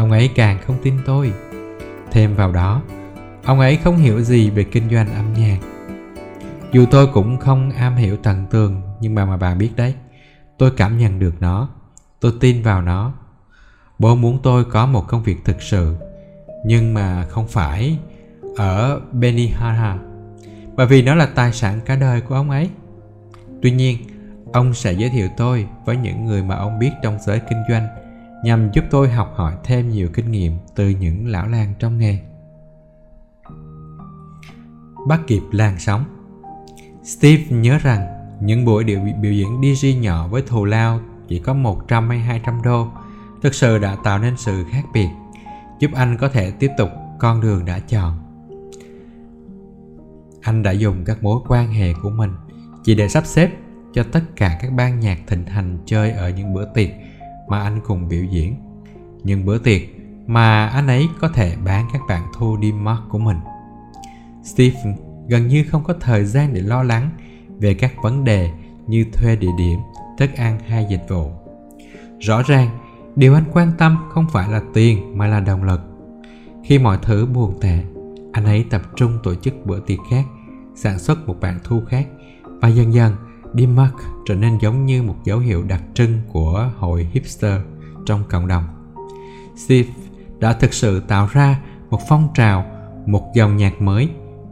Ông 0.00 0.10
ấy 0.10 0.30
càng 0.34 0.58
không 0.66 0.76
tin 0.82 0.94
tôi. 1.06 1.32
Thêm 2.10 2.34
vào 2.34 2.52
đó, 2.52 2.82
ông 3.44 3.60
ấy 3.60 3.76
không 3.76 3.96
hiểu 3.96 4.20
gì 4.20 4.50
về 4.50 4.64
kinh 4.64 4.90
doanh 4.90 5.14
âm 5.14 5.34
nhạc. 5.34 5.58
Dù 6.72 6.86
tôi 6.90 7.06
cũng 7.06 7.38
không 7.38 7.70
am 7.70 7.96
hiểu 7.96 8.16
tận 8.16 8.46
tường 8.50 8.82
nhưng 9.00 9.14
mà 9.14 9.24
mà 9.24 9.36
bà 9.36 9.54
biết 9.54 9.70
đấy, 9.76 9.94
tôi 10.58 10.70
cảm 10.76 10.98
nhận 10.98 11.18
được 11.18 11.34
nó, 11.40 11.68
tôi 12.20 12.32
tin 12.40 12.62
vào 12.62 12.82
nó. 12.82 13.12
Bố 13.98 14.16
muốn 14.16 14.38
tôi 14.42 14.64
có 14.64 14.86
một 14.86 15.08
công 15.08 15.22
việc 15.22 15.44
thực 15.44 15.62
sự, 15.62 15.96
nhưng 16.64 16.94
mà 16.94 17.24
không 17.28 17.48
phải 17.48 17.98
ở 18.56 19.00
Benihana 19.12 19.98
bởi 20.76 20.86
vì 20.86 21.02
nó 21.02 21.14
là 21.14 21.26
tài 21.26 21.52
sản 21.52 21.80
cả 21.84 21.96
đời 21.96 22.20
của 22.20 22.34
ông 22.34 22.50
ấy. 22.50 22.70
Tuy 23.62 23.70
nhiên, 23.70 23.98
ông 24.52 24.74
sẽ 24.74 24.92
giới 24.92 25.10
thiệu 25.10 25.28
tôi 25.36 25.66
với 25.84 25.96
những 25.96 26.24
người 26.24 26.42
mà 26.42 26.54
ông 26.54 26.78
biết 26.78 26.90
trong 27.02 27.18
giới 27.26 27.40
kinh 27.48 27.62
doanh 27.68 27.99
nhằm 28.44 28.70
giúp 28.72 28.84
tôi 28.90 29.08
học 29.08 29.32
hỏi 29.36 29.54
thêm 29.64 29.90
nhiều 29.90 30.08
kinh 30.14 30.30
nghiệm 30.30 30.52
từ 30.74 30.88
những 30.88 31.26
lão 31.26 31.46
làng 31.46 31.74
trong 31.78 31.98
nghề. 31.98 32.18
Bắt 35.08 35.20
kịp 35.26 35.42
làn 35.52 35.78
sóng 35.78 36.04
Steve 37.04 37.42
nhớ 37.50 37.78
rằng 37.78 38.06
những 38.40 38.64
buổi 38.64 38.84
điệu 38.84 39.00
biểu 39.20 39.32
diễn 39.32 39.60
DJ 39.60 40.00
nhỏ 40.00 40.28
với 40.28 40.42
thù 40.42 40.64
lao 40.64 41.00
chỉ 41.28 41.38
có 41.38 41.54
100 41.54 42.08
hay 42.08 42.18
200 42.18 42.62
đô 42.62 42.88
thực 43.42 43.54
sự 43.54 43.78
đã 43.78 43.96
tạo 44.04 44.18
nên 44.18 44.36
sự 44.36 44.64
khác 44.70 44.84
biệt, 44.92 45.08
giúp 45.78 45.90
anh 45.94 46.16
có 46.20 46.28
thể 46.28 46.50
tiếp 46.50 46.70
tục 46.78 46.90
con 47.18 47.40
đường 47.40 47.64
đã 47.64 47.78
chọn. 47.78 48.18
Anh 50.40 50.62
đã 50.62 50.70
dùng 50.70 51.04
các 51.04 51.22
mối 51.22 51.40
quan 51.48 51.72
hệ 51.72 51.92
của 52.02 52.10
mình 52.10 52.30
chỉ 52.84 52.94
để 52.94 53.08
sắp 53.08 53.26
xếp 53.26 53.50
cho 53.94 54.02
tất 54.12 54.22
cả 54.36 54.58
các 54.62 54.72
ban 54.72 55.00
nhạc 55.00 55.18
thịnh 55.26 55.46
hành 55.46 55.78
chơi 55.86 56.10
ở 56.10 56.30
những 56.30 56.54
bữa 56.54 56.64
tiệc 56.74 56.90
mà 57.50 57.62
anh 57.62 57.80
cùng 57.84 58.08
biểu 58.08 58.24
diễn. 58.24 58.54
Những 59.24 59.44
bữa 59.44 59.58
tiệc 59.58 59.82
mà 60.26 60.66
anh 60.66 60.86
ấy 60.86 61.08
có 61.20 61.28
thể 61.28 61.56
bán 61.64 61.86
các 61.92 62.02
bạn 62.08 62.22
thu 62.34 62.56
đi 62.56 62.72
mark 62.72 63.00
của 63.08 63.18
mình. 63.18 63.36
Steve 64.44 64.96
gần 65.28 65.48
như 65.48 65.64
không 65.70 65.84
có 65.84 65.94
thời 66.00 66.24
gian 66.24 66.54
để 66.54 66.60
lo 66.60 66.82
lắng 66.82 67.10
về 67.58 67.74
các 67.74 67.92
vấn 68.02 68.24
đề 68.24 68.50
như 68.86 69.04
thuê 69.12 69.36
địa 69.36 69.50
điểm, 69.58 69.78
thức 70.18 70.30
ăn 70.36 70.58
hay 70.68 70.86
dịch 70.90 71.08
vụ. 71.08 71.30
Rõ 72.20 72.42
ràng, 72.42 72.68
điều 73.16 73.34
anh 73.34 73.44
quan 73.52 73.72
tâm 73.78 73.96
không 74.08 74.26
phải 74.32 74.48
là 74.48 74.62
tiền 74.74 75.18
mà 75.18 75.26
là 75.26 75.40
động 75.40 75.62
lực. 75.62 75.80
Khi 76.64 76.78
mọi 76.78 76.98
thứ 77.02 77.26
buồn 77.26 77.54
tệ, 77.60 77.78
anh 78.32 78.44
ấy 78.44 78.64
tập 78.70 78.82
trung 78.96 79.18
tổ 79.22 79.34
chức 79.34 79.66
bữa 79.66 79.80
tiệc 79.80 79.98
khác, 80.10 80.24
sản 80.74 80.98
xuất 80.98 81.26
một 81.26 81.36
bản 81.40 81.58
thu 81.64 81.82
khác 81.88 82.06
và 82.44 82.68
dần 82.68 82.94
dần 82.94 83.12
Dimark 83.54 83.94
trở 84.26 84.34
nên 84.34 84.58
giống 84.58 84.86
như 84.86 85.02
một 85.02 85.16
dấu 85.24 85.38
hiệu 85.38 85.62
đặc 85.62 85.82
trưng 85.94 86.20
của 86.32 86.70
hội 86.78 87.08
hipster 87.12 87.60
trong 88.06 88.24
cộng 88.28 88.46
đồng. 88.46 88.64
Steve 89.56 89.88
đã 90.38 90.52
thực 90.52 90.74
sự 90.74 91.00
tạo 91.00 91.28
ra 91.32 91.60
một 91.90 92.00
phong 92.08 92.28
trào, 92.34 92.64
một 93.06 93.32
dòng 93.34 93.56
nhạc 93.56 93.82
mới 93.82 94.08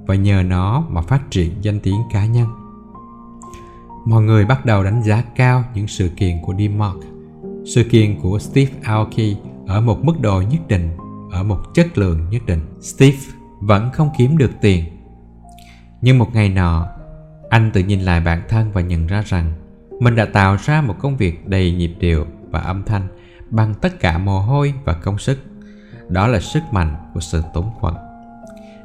và 0.07 0.15
nhờ 0.15 0.43
nó 0.47 0.85
mà 0.89 1.03
phát 1.03 1.31
triển 1.31 1.53
danh 1.63 1.81
tiếng 1.81 2.01
cá 2.13 2.27
nhân. 2.27 2.49
Mọi 4.07 4.23
người 4.23 4.45
bắt 4.45 4.65
đầu 4.65 4.85
đánh 4.85 5.03
giá 5.03 5.23
cao 5.37 5.65
những 5.75 5.87
sự 5.87 6.09
kiện 6.17 6.37
của 6.43 6.55
Dimark. 6.59 6.97
Sự 7.75 7.85
kiện 7.85 8.21
của 8.21 8.39
Steve 8.39 8.73
Aoki 8.83 9.37
ở 9.67 9.81
một 9.81 10.05
mức 10.05 10.21
độ 10.21 10.43
nhất 10.51 10.69
định, 10.69 10.91
ở 11.31 11.43
một 11.43 11.59
chất 11.75 11.99
lượng 11.99 12.31
nhất 12.31 12.43
định. 12.47 12.61
Steve 12.81 13.19
vẫn 13.61 13.91
không 13.93 14.11
kiếm 14.19 14.39
được 14.39 14.51
tiền. 14.61 14.85
Nhưng 16.03 16.19
một 16.19 16.29
ngày 16.35 16.49
nọ, 16.49 16.87
anh 17.51 17.71
tự 17.71 17.81
nhìn 17.81 18.01
lại 18.01 18.21
bản 18.21 18.43
thân 18.49 18.73
và 18.73 18.81
nhận 18.81 19.07
ra 19.07 19.23
rằng 19.27 19.53
mình 20.01 20.17
đã 20.17 20.25
tạo 20.25 20.57
ra 20.65 20.81
một 20.81 20.95
công 20.99 21.17
việc 21.17 21.49
đầy 21.49 21.73
nhịp 21.73 21.95
điệu 22.01 22.27
và 22.51 22.61
âm 22.61 22.83
thanh 22.85 23.09
bằng 23.51 23.75
tất 23.75 24.01
cả 24.01 24.19
mồ 24.19 24.41
hôi 24.41 24.75
và 24.85 24.93
công 24.93 25.19
sức. 25.19 25.39
Đó 26.09 26.27
là 26.27 26.41
sức 26.41 26.63
mạnh 26.73 26.97
của 27.15 27.21
sự 27.21 27.43
túng 27.55 27.71
quẫn. 27.81 27.95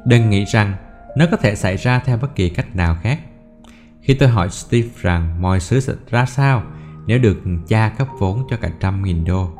Đừng 0.04 0.30
nghĩ 0.30 0.44
rằng 0.44 0.74
nó 1.16 1.26
có 1.30 1.36
thể 1.36 1.54
xảy 1.54 1.76
ra 1.76 1.98
theo 1.98 2.16
bất 2.16 2.34
kỳ 2.34 2.48
cách 2.48 2.76
nào 2.76 2.96
khác. 3.02 3.20
Khi 4.00 4.14
tôi 4.14 4.28
hỏi 4.28 4.50
Steve 4.50 4.88
rằng 5.00 5.42
mọi 5.42 5.58
thứ 5.70 5.80
sẽ 5.80 5.92
ra 6.10 6.26
sao 6.26 6.62
nếu 7.06 7.18
được 7.18 7.42
cha 7.68 7.88
cấp 7.98 8.08
vốn 8.18 8.46
cho 8.50 8.56
cả 8.56 8.70
trăm 8.80 9.02
nghìn 9.02 9.24
đô, 9.24 9.50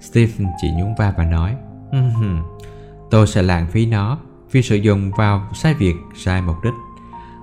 Steve 0.00 0.32
chỉ 0.62 0.68
nhún 0.78 0.94
vai 0.98 1.12
và 1.16 1.24
nói 1.24 1.56
Tôi 3.10 3.26
sẽ 3.26 3.42
lãng 3.42 3.66
phí 3.66 3.86
nó 3.86 4.18
vì 4.52 4.62
sử 4.62 4.76
dụng 4.76 5.10
vào 5.16 5.48
sai 5.54 5.74
việc, 5.74 5.94
sai 6.16 6.42
mục 6.42 6.56
đích. 6.64 6.72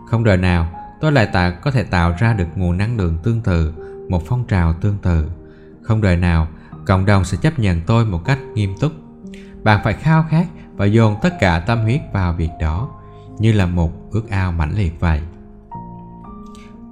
Không 0.10 0.24
đời 0.24 0.38
nào 0.38 0.68
tôi 1.02 1.12
lại 1.12 1.26
tạo 1.26 1.52
có 1.62 1.72
thể 1.72 1.84
tạo 1.84 2.14
ra 2.20 2.34
được 2.34 2.48
nguồn 2.56 2.78
năng 2.78 2.98
lượng 2.98 3.18
tương 3.24 3.42
tự, 3.42 3.74
một 4.10 4.22
phong 4.26 4.48
trào 4.48 4.74
tương 4.74 4.98
tự. 4.98 5.30
Không 5.82 6.02
đời 6.02 6.16
nào 6.16 6.48
cộng 6.86 7.06
đồng 7.06 7.26
sẽ 7.26 7.38
chấp 7.42 7.60
nhận 7.60 7.82
tôi 7.88 8.06
một 8.06 8.26
cách 8.26 8.40
nghiêm 8.54 8.74
túc. 8.80 8.92
Bạn 9.64 9.82
phải 9.84 9.94
khao 9.94 10.26
khát 10.30 10.48
và 10.76 10.86
dồn 10.86 11.16
tất 11.22 11.40
cả 11.40 11.60
tâm 11.60 11.82
huyết 11.82 12.02
vào 12.14 12.34
việc 12.34 12.50
đó 12.60 12.90
như 13.40 13.52
là 13.52 13.66
một 13.66 13.92
ước 14.12 14.30
ao 14.30 14.52
mãnh 14.52 14.76
liệt 14.76 15.00
vậy. 15.00 15.22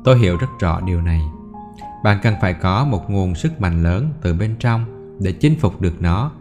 Tôi 0.03 0.19
hiểu 0.19 0.37
rất 0.37 0.47
rõ 0.59 0.81
điều 0.81 1.01
này. 1.01 1.21
Bạn 2.03 2.19
cần 2.23 2.35
phải 2.41 2.53
có 2.53 2.85
một 2.85 3.09
nguồn 3.09 3.35
sức 3.35 3.61
mạnh 3.61 3.83
lớn 3.83 4.13
từ 4.21 4.33
bên 4.33 4.55
trong 4.59 4.85
để 5.19 5.31
chinh 5.31 5.55
phục 5.59 5.81
được 5.81 6.01
nó. 6.01 6.31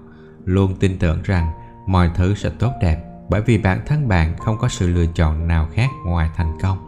Luôn 0.45 0.77
tin 0.77 0.99
tưởng 0.99 1.23
rằng 1.25 1.51
mọi 1.87 2.11
thứ 2.15 2.35
sẽ 2.35 2.51
tốt 2.59 2.73
đẹp 2.83 3.06
bởi 3.31 3.43
vì 3.43 3.59
bản 3.59 3.81
thân 3.87 4.09
bạn 4.09 4.37
không 4.39 4.59
có 4.59 4.69
sự 4.69 4.89
lựa 4.89 5.07
chọn 5.07 5.49
nào 5.49 5.69
khác 5.73 5.91
ngoài 6.07 6.31
thành 6.37 6.59
công. 6.63 6.79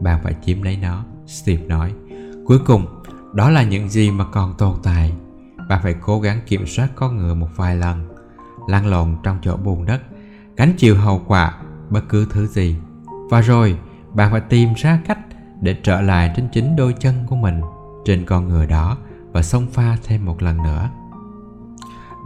Bạn 0.00 0.20
phải 0.22 0.34
chiếm 0.44 0.62
lấy 0.62 0.76
nó, 0.76 1.04
Steve 1.26 1.66
nói. 1.66 1.92
Cuối 2.46 2.58
cùng, 2.66 2.86
đó 3.34 3.50
là 3.50 3.62
những 3.62 3.88
gì 3.88 4.10
mà 4.10 4.24
còn 4.32 4.54
tồn 4.54 4.74
tại. 4.82 5.12
Bạn 5.68 5.80
phải 5.82 5.94
cố 6.00 6.20
gắng 6.20 6.40
kiểm 6.46 6.66
soát 6.66 6.88
con 6.94 7.16
ngựa 7.16 7.34
một 7.34 7.48
vài 7.56 7.76
lần, 7.76 8.14
lăn 8.68 8.86
lộn 8.86 9.16
trong 9.22 9.38
chỗ 9.42 9.56
bùn 9.56 9.84
đất, 9.84 10.02
gánh 10.56 10.72
chịu 10.76 10.96
hậu 10.96 11.22
quả 11.26 11.58
bất 11.90 12.08
cứ 12.08 12.26
thứ 12.30 12.46
gì. 12.46 12.76
Và 13.30 13.40
rồi, 13.40 13.78
bạn 14.14 14.32
phải 14.32 14.40
tìm 14.40 14.68
ra 14.76 14.98
cách 15.06 15.18
để 15.60 15.76
trở 15.82 16.00
lại 16.00 16.32
trên 16.36 16.48
chính 16.52 16.76
đôi 16.76 16.94
chân 17.00 17.14
của 17.26 17.36
mình 17.36 17.60
trên 18.04 18.24
con 18.24 18.48
ngựa 18.48 18.66
đó 18.66 18.96
và 19.32 19.42
xông 19.42 19.66
pha 19.66 19.96
thêm 20.04 20.24
một 20.24 20.42
lần 20.42 20.62
nữa. 20.62 20.90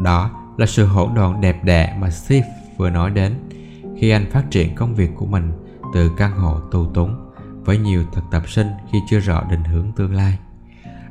Đó 0.03 0.31
là 0.57 0.67
sự 0.67 0.87
hỗn 0.87 1.15
độn 1.15 1.41
đẹp 1.41 1.65
đẽ 1.65 1.97
mà 2.01 2.11
Steve 2.11 2.47
vừa 2.79 2.91
nói 2.91 3.11
đến, 3.11 3.35
khi 3.99 4.11
anh 4.11 4.31
phát 4.31 4.45
triển 4.51 4.75
công 4.75 4.95
việc 4.95 5.11
của 5.17 5.27
mình 5.27 5.53
từ 5.95 6.11
căn 6.17 6.33
hộ 6.33 6.61
tù 6.61 6.87
túng 6.87 7.31
với 7.65 7.79
nhiều 7.79 8.05
thực 8.13 8.25
tập 8.31 8.49
sinh 8.49 8.69
khi 8.93 8.99
chưa 9.11 9.19
rõ 9.21 9.45
định 9.51 9.65
hướng 9.65 9.93
tương 9.97 10.15
lai. 10.15 10.39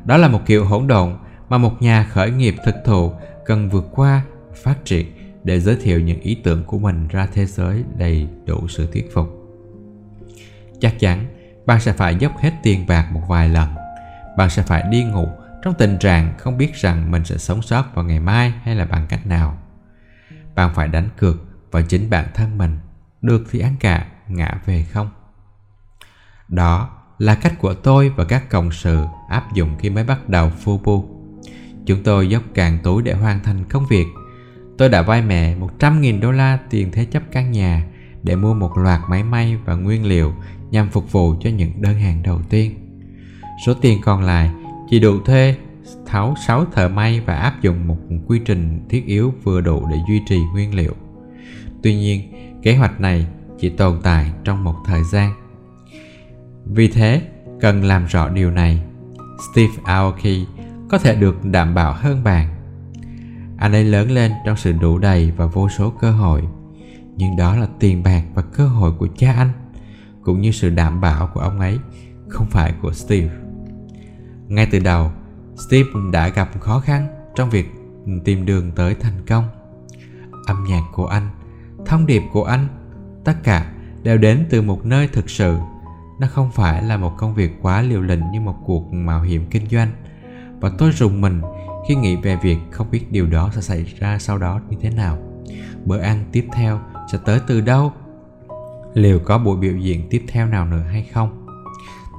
Đó 0.06 0.18
là 0.18 0.28
một 0.28 0.42
kiểu 0.46 0.66
hỗn 0.66 0.88
độn 0.88 1.18
mà 1.50 1.58
một 1.58 1.82
nhà 1.82 2.04
khởi 2.04 2.32
nghiệp 2.32 2.56
thực 2.66 2.76
thụ 2.86 3.12
cần 3.46 3.70
vượt 3.70 3.86
qua, 3.92 4.22
phát 4.64 4.86
triển 4.86 5.12
để 5.44 5.60
giới 5.60 5.76
thiệu 5.76 6.00
những 6.00 6.20
ý 6.20 6.36
tưởng 6.44 6.64
của 6.64 6.80
mình 6.80 7.08
ra 7.08 7.28
thế 7.34 7.46
giới 7.46 7.84
đầy 7.98 8.28
đủ 8.46 8.68
sự 8.68 8.88
thuyết 8.94 9.14
phục. 9.14 9.28
Chắc 10.80 11.00
chắn, 11.00 11.26
bạn 11.66 11.82
sẽ 11.82 11.94
phải 11.94 12.16
dốc 12.16 12.38
hết 12.38 12.52
tiền 12.64 12.86
bạc 12.88 13.08
một 13.12 13.22
vài 13.28 13.50
lần. 13.50 13.70
Bạn 14.38 14.50
sẽ 14.50 14.62
phải 14.62 14.84
đi 14.92 15.04
ngủ 15.04 15.28
trong 15.64 15.74
tình 15.74 15.98
trạng 15.98 16.34
không 16.38 16.58
biết 16.58 16.76
rằng 16.76 17.12
mình 17.12 17.26
sẽ 17.26 17.38
sống 17.38 17.62
sót 17.62 17.96
vào 17.96 18.06
ngày 18.06 18.20
mai 18.20 18.54
hay 18.64 18.76
là 18.76 18.86
bằng 18.86 19.06
cách 19.10 19.28
nào. 19.28 19.58
Bạn 20.56 20.72
phải 20.76 20.88
đánh 20.88 21.10
cược 21.18 21.47
và 21.72 21.82
chính 21.82 22.10
bản 22.10 22.26
thân 22.34 22.58
mình, 22.58 22.78
được 23.22 23.44
thì 23.52 23.60
ăn 23.60 23.76
cả, 23.80 24.08
ngã 24.28 24.62
về 24.66 24.84
không. 24.84 25.10
Đó 26.48 26.90
là 27.18 27.36
cách 27.36 27.54
của 27.60 27.74
tôi 27.74 28.10
và 28.10 28.24
các 28.24 28.50
cộng 28.50 28.72
sự 28.72 29.06
áp 29.30 29.54
dụng 29.54 29.76
khi 29.80 29.90
mới 29.90 30.04
bắt 30.04 30.30
đầu 30.30 30.52
Fubu. 30.64 31.06
Chúng 31.86 32.04
tôi 32.04 32.30
dốc 32.30 32.44
càng 32.54 32.80
túi 32.84 33.04
để 33.04 33.14
hoàn 33.14 33.44
thành 33.44 33.64
công 33.70 33.86
việc. 33.90 34.06
Tôi 34.78 34.90
đã 34.90 35.02
vay 35.02 35.22
mẹ 35.22 35.56
100.000 35.80 36.22
đô 36.22 36.32
la 36.32 36.60
tiền 36.70 36.92
thế 36.92 37.06
chấp 37.06 37.24
căn 37.32 37.52
nhà 37.52 37.84
để 38.24 38.36
mua 38.36 38.54
một 38.54 38.78
loạt 38.78 39.02
máy 39.10 39.24
may 39.24 39.58
và 39.66 39.76
nguyên 39.76 40.06
liệu 40.06 40.34
nhằm 40.72 40.90
phục 40.90 41.12
vụ 41.12 41.36
cho 41.42 41.50
những 41.50 41.82
đơn 41.82 42.00
hàng 42.00 42.24
đầu 42.24 42.42
tiên. 42.50 43.00
Số 43.66 43.74
tiền 43.74 44.02
còn 44.04 44.22
lại 44.22 44.52
chỉ 44.90 45.00
đủ 45.00 45.20
thuê 45.20 45.56
tháo 46.06 46.36
6 46.48 46.66
thợ 46.66 46.90
may 46.90 47.20
và 47.20 47.36
áp 47.36 47.62
dụng 47.62 47.88
một 47.88 47.98
quy 48.28 48.40
trình 48.46 48.86
thiết 48.90 49.06
yếu 49.06 49.34
vừa 49.44 49.62
đủ 49.62 49.88
để 49.92 49.98
duy 50.08 50.22
trì 50.30 50.40
nguyên 50.54 50.76
liệu. 50.76 50.94
Tuy 51.88 51.96
nhiên, 51.96 52.32
kế 52.62 52.76
hoạch 52.76 53.02
này 53.02 53.28
chỉ 53.60 53.70
tồn 53.70 54.00
tại 54.04 54.32
trong 54.44 54.64
một 54.64 54.76
thời 54.86 55.04
gian. 55.04 55.34
Vì 56.66 56.88
thế, 56.88 57.22
cần 57.62 57.84
làm 57.84 58.06
rõ 58.06 58.30
điều 58.30 58.52
này. 58.52 58.84
Steve 59.52 59.74
Aoki 59.84 60.48
có 60.90 60.98
thể 60.98 61.16
được 61.16 61.46
đảm 61.46 61.76
bảo 61.76 61.94
hơn 61.94 62.24
bạn. 62.24 62.48
Anh 63.58 63.72
ấy 63.72 63.84
lớn 63.84 64.12
lên 64.12 64.32
trong 64.46 64.58
sự 64.58 64.72
đủ 64.72 64.98
đầy 64.98 65.32
và 65.38 65.46
vô 65.46 65.70
số 65.70 65.90
cơ 65.90 66.12
hội. 66.12 66.44
Nhưng 67.16 67.38
đó 67.38 67.56
là 67.56 67.68
tiền 67.80 68.04
bạc 68.04 68.24
và 68.34 68.42
cơ 68.42 68.68
hội 68.68 68.92
của 68.92 69.08
cha 69.18 69.34
anh, 69.34 69.52
cũng 70.24 70.42
như 70.42 70.52
sự 70.52 70.70
đảm 70.70 71.02
bảo 71.02 71.30
của 71.34 71.40
ông 71.40 71.60
ấy, 71.60 71.80
không 72.28 72.48
phải 72.50 72.74
của 72.82 72.94
Steve. 72.94 73.36
Ngay 74.48 74.68
từ 74.72 74.80
đầu, 74.80 75.12
Steve 75.68 75.90
đã 76.12 76.28
gặp 76.28 76.60
khó 76.60 76.80
khăn 76.80 77.08
trong 77.36 77.50
việc 77.50 77.72
tìm 78.26 78.46
đường 78.46 78.72
tới 78.72 78.96
thành 78.96 79.26
công. 79.28 79.48
Âm 80.48 80.64
nhạc 80.68 80.84
của 80.94 81.08
anh, 81.08 81.30
thông 81.88 82.06
điệp 82.06 82.24
của 82.34 82.44
anh, 82.44 82.68
tất 83.24 83.34
cả 83.44 83.72
đều 84.04 84.18
đến 84.18 84.46
từ 84.50 84.62
một 84.62 84.86
nơi 84.86 85.08
thực 85.08 85.30
sự. 85.30 85.58
Nó 86.20 86.28
không 86.28 86.52
phải 86.52 86.84
là 86.84 86.98
một 86.98 87.14
công 87.18 87.36
việc 87.36 87.52
quá 87.62 87.82
liều 87.82 88.02
lĩnh 88.02 88.32
như 88.32 88.42
một 88.42 88.56
cuộc 88.66 88.94
mạo 88.94 89.22
hiểm 89.22 89.46
kinh 89.50 89.70
doanh. 89.70 89.92
Và 90.60 90.72
tôi 90.78 90.92
rùng 90.92 91.22
mình 91.22 91.42
khi 91.88 91.96
nghĩ 91.96 92.16
về 92.16 92.36
việc 92.36 92.58
không 92.72 92.92
biết 92.92 93.12
điều 93.12 93.28
đó 93.28 93.52
sẽ 93.56 93.62
xảy 93.62 93.94
ra 94.00 94.20
sau 94.20 94.38
đó 94.38 94.62
như 94.70 94.78
thế 94.82 94.90
nào. 94.90 95.18
Bữa 95.86 96.00
ăn 96.00 96.26
tiếp 96.32 96.48
theo 96.54 96.80
sẽ 97.12 97.18
tới 97.26 97.40
từ 97.48 97.62
đâu? 97.62 97.92
Liệu 98.94 99.20
có 99.20 99.38
buổi 99.38 99.58
biểu 99.58 99.78
diễn 99.78 100.08
tiếp 100.10 100.24
theo 100.28 100.46
nào 100.46 100.66
nữa 100.66 100.84
hay 100.92 101.04
không? 101.14 101.48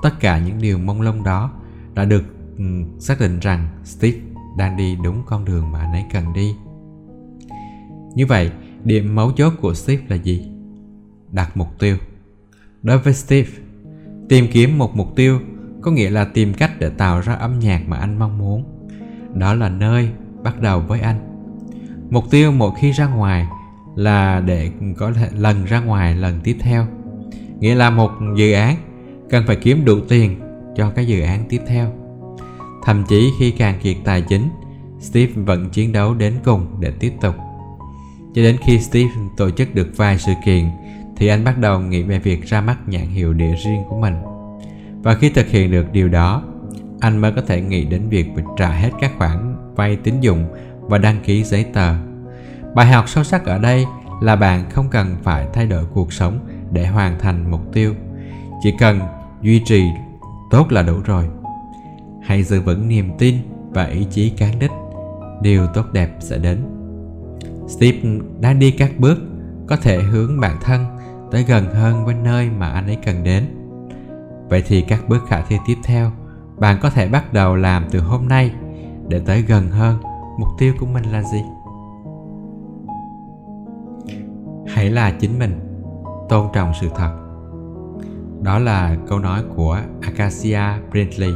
Tất 0.03 0.21
cả 0.21 0.39
những 0.39 0.59
điều 0.61 0.79
mông 0.79 1.01
lung 1.01 1.25
đó 1.25 1.51
đã 1.95 2.05
được 2.05 2.25
um, 2.59 2.99
xác 2.99 3.21
định 3.21 3.41
rằng 3.41 3.69
Steve 3.85 4.19
đang 4.57 4.77
đi 4.77 4.97
đúng 5.05 5.23
con 5.27 5.45
đường 5.45 5.73
mà 5.73 5.81
anh 5.81 5.93
ấy 5.93 6.05
cần 6.13 6.33
đi. 6.33 6.55
Như 8.15 8.27
vậy, 8.27 8.51
điểm 8.89 9.15
mấu 9.15 9.33
chốt 9.33 9.53
của 9.61 9.75
Steve 9.75 10.03
là 10.09 10.17
gì? 10.17 10.49
Đặt 11.33 11.57
mục 11.57 11.69
tiêu. 11.79 11.97
Đối 12.83 12.99
với 12.99 13.15
Steve, 13.15 13.49
tìm 14.29 14.47
kiếm 14.53 14.79
một 14.79 14.97
mục 14.97 15.17
tiêu 15.17 15.41
có 15.83 15.91
nghĩa 15.91 16.11
là 16.11 16.25
tìm 16.25 16.55
cách 16.55 16.71
để 16.79 16.89
tạo 16.89 17.21
ra 17.21 17.35
âm 17.35 17.59
nhạc 17.59 17.83
mà 17.89 17.97
anh 17.97 18.19
mong 18.19 18.39
muốn. 18.39 18.65
Đó 19.35 19.55
là 19.55 19.69
nơi 19.69 20.11
bắt 20.43 20.61
đầu 20.61 20.81
với 20.81 21.01
anh. 21.01 21.19
Mục 22.11 22.25
tiêu 22.31 22.53
mỗi 22.53 22.71
khi 22.81 22.93
ra 22.93 23.07
ngoài 23.07 23.47
là 23.97 24.41
để 24.41 24.71
có 24.97 25.13
thể 25.13 25.29
lần 25.37 25.65
ra 25.65 25.81
ngoài 25.81 26.17
lần 26.17 26.41
tiếp 26.45 26.57
theo. 26.61 26.87
Nghĩa 27.61 27.75
là 27.75 27.91
một 27.91 28.11
dự 28.37 28.53
án 28.53 28.77
cần 29.31 29.45
phải 29.47 29.57
kiếm 29.57 29.85
đủ 29.85 30.01
tiền 30.09 30.41
cho 30.77 30.91
cái 30.91 31.07
dự 31.07 31.21
án 31.21 31.45
tiếp 31.49 31.61
theo 31.67 31.93
Thậm 32.89 33.05
chí 33.09 33.31
khi 33.39 33.51
càng 33.51 33.79
kiệt 33.83 33.97
tài 34.05 34.23
chính, 34.23 34.49
Steve 35.01 35.33
vẫn 35.37 35.71
chiến 35.71 35.93
đấu 35.93 36.15
đến 36.15 36.35
cùng 36.45 36.67
để 36.81 36.91
tiếp 37.01 37.13
tục. 37.21 37.35
Cho 38.39 38.45
đến 38.45 38.57
khi 38.61 38.79
Steve 38.79 39.11
tổ 39.37 39.51
chức 39.51 39.75
được 39.75 39.89
vài 39.97 40.19
sự 40.19 40.33
kiện, 40.45 40.71
thì 41.17 41.29
anh 41.29 41.45
bắt 41.45 41.59
đầu 41.59 41.81
nghĩ 41.81 42.03
về 42.03 42.19
việc 42.19 42.45
ra 42.45 42.61
mắt 42.61 42.77
nhãn 42.87 43.07
hiệu 43.07 43.33
địa 43.33 43.55
riêng 43.65 43.85
của 43.89 44.01
mình. 44.01 44.15
Và 45.03 45.15
khi 45.15 45.31
thực 45.31 45.47
hiện 45.47 45.71
được 45.71 45.93
điều 45.93 46.09
đó, 46.09 46.43
anh 47.01 47.19
mới 47.19 47.33
có 47.33 47.43
thể 47.43 47.61
nghĩ 47.61 47.85
đến 47.85 48.09
việc 48.09 48.27
trả 48.57 48.71
hết 48.71 48.91
các 49.01 49.13
khoản 49.19 49.57
vay 49.77 49.97
tín 49.97 50.21
dụng 50.21 50.45
và 50.81 50.99
đăng 50.99 51.21
ký 51.25 51.45
giấy 51.45 51.65
tờ. 51.65 51.95
Bài 52.75 52.87
học 52.87 53.09
sâu 53.09 53.25
sắc 53.25 53.45
ở 53.45 53.59
đây 53.59 53.87
là 54.23 54.37
bạn 54.37 54.71
không 54.71 54.89
cần 54.91 55.17
phải 55.23 55.47
thay 55.53 55.67
đổi 55.67 55.85
cuộc 55.85 56.13
sống 56.13 56.39
để 56.73 56.87
hoàn 56.87 57.19
thành 57.19 57.51
mục 57.51 57.73
tiêu, 57.73 57.95
chỉ 58.63 58.75
cần 58.79 59.01
duy 59.43 59.63
trì 59.67 59.85
tốt 60.51 60.73
là 60.73 60.83
đủ 60.83 61.01
rồi 61.05 61.25
hãy 62.23 62.43
giữ 62.43 62.61
vững 62.61 62.89
niềm 62.89 63.11
tin 63.19 63.37
và 63.71 63.85
ý 63.85 64.07
chí 64.11 64.31
cán 64.31 64.59
đích 64.59 64.73
điều 65.43 65.67
tốt 65.67 65.85
đẹp 65.93 66.17
sẽ 66.21 66.39
đến 66.39 66.78
steve 67.69 67.99
đang 68.41 68.59
đi 68.59 68.71
các 68.71 68.93
bước 68.99 69.19
có 69.67 69.77
thể 69.77 70.03
hướng 70.03 70.41
bản 70.41 70.57
thân 70.63 70.85
tới 71.31 71.45
gần 71.49 71.65
hơn 71.75 72.05
với 72.05 72.15
nơi 72.15 72.51
mà 72.59 72.69
anh 72.69 72.87
ấy 72.87 72.99
cần 73.05 73.25
đến. 73.25 73.45
Vậy 74.49 74.63
thì 74.67 74.81
các 74.81 75.09
bước 75.09 75.27
khả 75.29 75.43
thi 75.43 75.57
tiếp 75.67 75.77
theo, 75.85 76.11
bạn 76.59 76.79
có 76.83 76.91
thể 76.91 77.09
bắt 77.09 77.33
đầu 77.33 77.57
làm 77.57 77.85
từ 77.91 78.01
hôm 78.01 78.29
nay 78.29 78.55
để 79.09 79.21
tới 79.27 79.43
gần 79.43 79.69
hơn. 79.69 79.99
Mục 80.39 80.49
tiêu 80.59 80.75
của 80.81 80.87
mình 80.87 81.05
là 81.05 81.23
gì? 81.23 81.43
Hãy 84.67 84.91
là 84.91 85.11
chính 85.11 85.39
mình, 85.39 85.61
tôn 86.29 86.49
trọng 86.55 86.73
sự 86.81 86.89
thật. 86.97 87.11
Đó 88.43 88.59
là 88.59 88.97
câu 89.09 89.19
nói 89.19 89.43
của 89.57 89.81
acacia 90.01 90.63
brintley, 90.91 91.33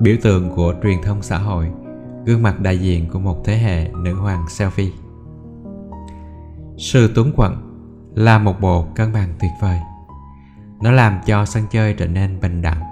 biểu 0.00 0.16
tượng 0.22 0.50
của 0.50 0.74
truyền 0.82 1.02
thông 1.02 1.22
xã 1.22 1.38
hội, 1.38 1.66
gương 2.24 2.42
mặt 2.42 2.60
đại 2.60 2.78
diện 2.78 3.08
của 3.12 3.18
một 3.18 3.44
thế 3.44 3.56
hệ 3.56 3.88
nữ 3.88 4.14
hoàng 4.14 4.44
selfie 4.44 4.90
sự 6.80 7.12
tuấn 7.14 7.32
quận 7.36 7.56
là 8.14 8.38
một 8.38 8.60
bộ 8.60 8.86
cân 8.94 9.12
bằng 9.12 9.34
tuyệt 9.40 9.50
vời. 9.60 9.78
Nó 10.82 10.92
làm 10.92 11.20
cho 11.26 11.44
sân 11.44 11.64
chơi 11.70 11.94
trở 11.94 12.06
nên 12.06 12.40
bình 12.40 12.62
đẳng 12.62 12.82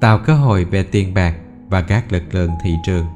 tạo 0.00 0.18
cơ 0.18 0.34
hội 0.34 0.64
về 0.64 0.82
tiền 0.82 1.14
bạc 1.14 1.34
và 1.68 1.82
các 1.82 2.12
lực 2.12 2.34
lượng 2.34 2.50
thị 2.62 2.74
trường. 2.84 3.06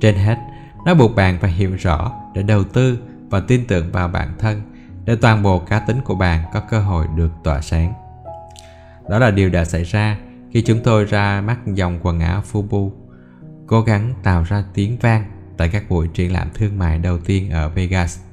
Trên 0.00 0.14
hết 0.14 0.38
nó 0.84 0.94
buộc 0.94 1.16
bạn 1.16 1.38
phải 1.40 1.50
hiểu 1.50 1.76
rõ 1.78 2.12
để 2.34 2.42
đầu 2.42 2.64
tư 2.64 2.98
và 3.30 3.40
tin 3.40 3.66
tưởng 3.66 3.92
vào 3.92 4.08
bản 4.08 4.34
thân 4.38 4.62
để 5.04 5.16
toàn 5.16 5.42
bộ 5.42 5.58
cá 5.58 5.78
tính 5.78 6.00
của 6.04 6.14
bạn 6.14 6.44
có 6.52 6.60
cơ 6.60 6.80
hội 6.80 7.06
được 7.16 7.30
tỏa 7.44 7.60
sáng. 7.60 7.92
Đó 9.10 9.18
là 9.18 9.30
điều 9.30 9.50
đã 9.50 9.64
xảy 9.64 9.84
ra 9.84 10.18
khi 10.50 10.62
chúng 10.62 10.80
tôi 10.84 11.04
ra 11.04 11.40
mắt 11.40 11.58
dòng 11.66 11.98
quần 12.02 12.20
áo 12.20 12.42
Fubu, 12.52 12.90
cố 13.66 13.80
gắng 13.80 14.14
tạo 14.22 14.42
ra 14.42 14.64
tiếng 14.74 14.98
vang 15.00 15.24
tại 15.56 15.68
các 15.68 15.88
buổi 15.88 16.08
triển 16.08 16.32
lãm 16.32 16.48
thương 16.54 16.78
mại 16.78 16.98
đầu 16.98 17.18
tiên 17.18 17.50
ở 17.50 17.68
Vegas. 17.68 18.27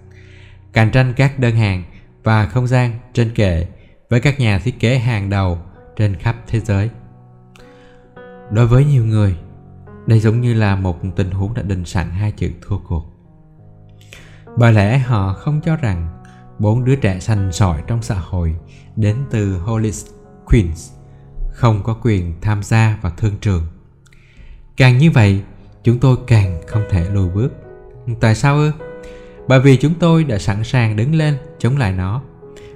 Cạnh 0.76 0.92
tranh 0.92 1.14
các 1.18 1.40
đơn 1.40 1.56
hàng 1.56 1.84
và 2.24 2.46
không 2.46 2.68
gian 2.68 2.92
trên 3.14 3.34
kệ 3.36 3.68
với 4.10 4.20
các 4.20 4.40
nhà 4.40 4.60
thiết 4.60 4.80
kế 4.80 4.98
hàng 4.98 5.30
đầu 5.30 5.60
trên 5.96 6.16
khắp 6.16 6.36
thế 6.48 6.60
giới. 6.60 6.90
Đối 8.52 8.68
với 8.68 8.86
nhiều 8.86 9.06
người, 9.06 9.38
đây 10.08 10.20
giống 10.20 10.42
như 10.42 10.54
là 10.54 10.76
một 10.76 11.00
tình 11.16 11.32
huống 11.32 11.54
đã 11.54 11.62
định 11.62 11.86
sẵn 11.86 12.10
hai 12.10 12.32
chữ 12.32 12.52
thua 12.62 12.78
cuộc. 12.78 13.06
Bởi 14.58 14.74
lẽ 14.74 14.98
họ 14.98 15.34
không 15.34 15.62
cho 15.66 15.76
rằng 15.76 16.08
bốn 16.60 16.86
đứa 16.86 16.96
trẻ 16.96 17.20
sành 17.20 17.52
sỏi 17.52 17.82
trong 17.88 18.02
xã 18.02 18.16
hội 18.16 18.56
đến 18.96 19.16
từ 19.32 19.58
Hollis, 19.58 20.06
Queens 20.46 20.92
không 21.52 21.84
có 21.84 21.98
quyền 22.04 22.34
tham 22.42 22.64
gia 22.64 23.00
vào 23.02 23.12
thương 23.18 23.38
trường 23.42 23.68
càng 24.78 24.98
như 24.98 25.12
vậy 25.12 25.42
chúng 25.84 26.00
tôi 26.00 26.18
càng 26.28 26.62
không 26.68 26.84
thể 26.90 27.10
lùi 27.10 27.30
bước 27.30 27.54
tại 28.20 28.36
sao 28.36 28.56
ư 28.56 28.72
bởi 29.48 29.60
vì 29.60 29.78
chúng 29.78 29.94
tôi 29.94 30.24
đã 30.24 30.38
sẵn 30.38 30.64
sàng 30.64 30.96
đứng 30.96 31.16
lên, 31.16 31.38
chống 31.60 31.78
lại 31.78 31.92
nó. 31.92 32.22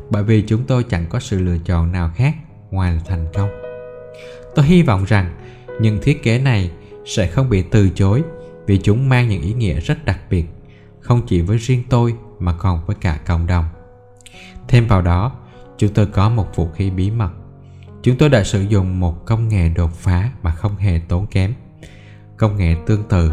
Bởi 0.10 0.24
vì 0.24 0.42
chúng 0.42 0.64
tôi 0.68 0.84
chẳng 0.84 1.06
có 1.10 1.20
sự 1.20 1.40
lựa 1.40 1.58
chọn 1.66 1.92
nào 1.92 2.12
khác 2.16 2.36
ngoài 2.72 2.94
là 2.94 3.00
thành 3.06 3.28
công. 3.34 3.50
Tôi 4.56 4.66
hy 4.66 4.84
vọng 4.84 5.06
rằng 5.06 5.36
những 5.82 6.00
thiết 6.02 6.24
kế 6.24 6.40
này 6.40 6.72
sẽ 7.06 7.28
không 7.28 7.50
bị 7.50 7.64
từ 7.72 7.90
chối 7.90 8.24
vì 8.68 8.78
chúng 8.78 9.10
mang 9.10 9.30
những 9.30 9.42
ý 9.42 9.54
nghĩa 9.54 9.80
rất 9.80 10.06
đặc 10.06 10.20
biệt, 10.30 10.46
không 11.00 11.22
chỉ 11.28 11.42
với 11.42 11.58
riêng 11.58 11.84
tôi 11.90 12.16
mà 12.40 12.54
còn 12.54 12.86
với 12.86 12.96
cả 13.02 13.20
cộng 13.26 13.48
đồng. 13.48 13.66
Thêm 14.68 14.88
vào 14.88 15.02
đó, 15.02 15.32
chúng 15.78 15.94
tôi 15.94 16.06
có 16.06 16.30
một 16.30 16.56
vũ 16.56 16.68
khí 16.76 16.90
bí 16.90 17.12
mật. 17.12 17.32
Chúng 18.04 18.18
tôi 18.18 18.30
đã 18.30 18.44
sử 18.44 18.62
dụng 18.62 19.00
một 19.00 19.26
công 19.26 19.50
nghệ 19.50 19.70
đột 19.70 19.94
phá 19.94 20.30
mà 20.42 20.52
không 20.52 20.76
hề 20.76 21.02
tốn 21.08 21.28
kém. 21.28 21.54
Công 22.38 22.58
nghệ 22.58 22.76
tương 22.86 23.04
tự 23.04 23.32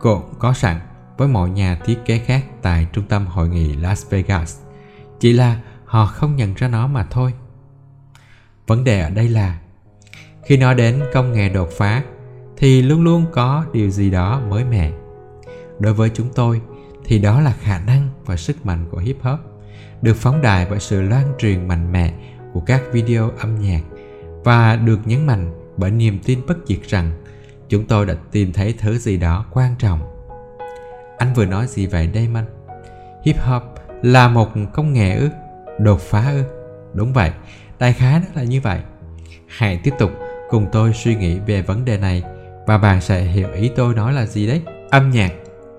cũng 0.00 0.22
có 0.38 0.52
sẵn 0.52 0.80
với 1.16 1.28
mọi 1.28 1.50
nhà 1.50 1.78
thiết 1.84 1.98
kế 2.04 2.18
khác 2.18 2.44
tại 2.62 2.86
trung 2.92 3.04
tâm 3.08 3.26
hội 3.26 3.48
nghị 3.48 3.76
las 3.76 4.10
vegas. 4.10 4.58
Chỉ 5.20 5.32
là 5.32 5.60
họ 5.84 6.06
không 6.06 6.36
nhận 6.36 6.54
ra 6.54 6.68
nó 6.68 6.86
mà 6.86 7.06
thôi. 7.10 7.32
Vấn 8.66 8.84
đề 8.84 9.00
ở 9.00 9.10
đây 9.10 9.28
là, 9.28 9.58
khi 10.44 10.56
nói 10.56 10.74
đến 10.74 11.02
công 11.12 11.32
nghệ 11.32 11.48
đột 11.48 11.68
phá, 11.78 12.02
thì 12.56 12.82
luôn 12.82 13.04
luôn 13.04 13.26
có 13.32 13.64
điều 13.72 13.90
gì 13.90 14.10
đó 14.10 14.40
mới 14.48 14.64
mẻ. 14.64 14.92
Đối 15.78 15.94
với 15.94 16.10
chúng 16.14 16.28
tôi, 16.34 16.60
thì 17.04 17.18
đó 17.18 17.40
là 17.40 17.52
khả 17.60 17.78
năng 17.78 18.08
và 18.24 18.36
sức 18.36 18.66
mạnh 18.66 18.86
của 18.90 18.98
hip 18.98 19.16
hop, 19.22 19.38
được 20.02 20.16
phóng 20.16 20.42
đại 20.42 20.66
bởi 20.70 20.80
sự 20.80 21.02
loan 21.02 21.24
truyền 21.38 21.68
mạnh 21.68 21.92
mẽ 21.92 22.14
của 22.52 22.60
các 22.60 22.82
video 22.92 23.30
âm 23.30 23.60
nhạc 23.60 23.80
và 24.44 24.76
được 24.76 24.98
nhấn 25.04 25.26
mạnh 25.26 25.52
bởi 25.76 25.90
niềm 25.90 26.18
tin 26.24 26.40
bất 26.46 26.56
diệt 26.66 26.80
rằng 26.88 27.12
chúng 27.68 27.86
tôi 27.86 28.06
đã 28.06 28.14
tìm 28.32 28.52
thấy 28.52 28.74
thứ 28.78 28.98
gì 28.98 29.16
đó 29.16 29.46
quan 29.50 29.74
trọng. 29.78 30.13
Anh 31.24 31.34
vừa 31.34 31.44
nói 31.44 31.66
gì 31.66 31.86
vậy 31.86 32.08
Damon? 32.14 32.44
Hip 33.24 33.36
hop 33.38 33.62
là 34.02 34.28
một 34.28 34.48
công 34.72 34.92
nghệ 34.92 35.16
ư? 35.16 35.28
Đột 35.78 36.00
phá 36.00 36.30
ư? 36.30 36.42
Đúng 36.94 37.12
vậy, 37.12 37.30
đại 37.78 37.92
khái 37.92 38.20
nó 38.20 38.26
là 38.34 38.42
như 38.42 38.60
vậy. 38.60 38.78
Hãy 39.48 39.80
tiếp 39.84 39.94
tục 39.98 40.10
cùng 40.50 40.66
tôi 40.72 40.92
suy 40.92 41.14
nghĩ 41.14 41.38
về 41.46 41.62
vấn 41.62 41.84
đề 41.84 41.98
này 41.98 42.22
và 42.66 42.78
bạn 42.78 43.00
sẽ 43.00 43.22
hiểu 43.22 43.48
ý 43.52 43.70
tôi 43.76 43.94
nói 43.94 44.12
là 44.12 44.26
gì 44.26 44.46
đấy. 44.46 44.62
Âm 44.90 45.10
nhạc 45.10 45.32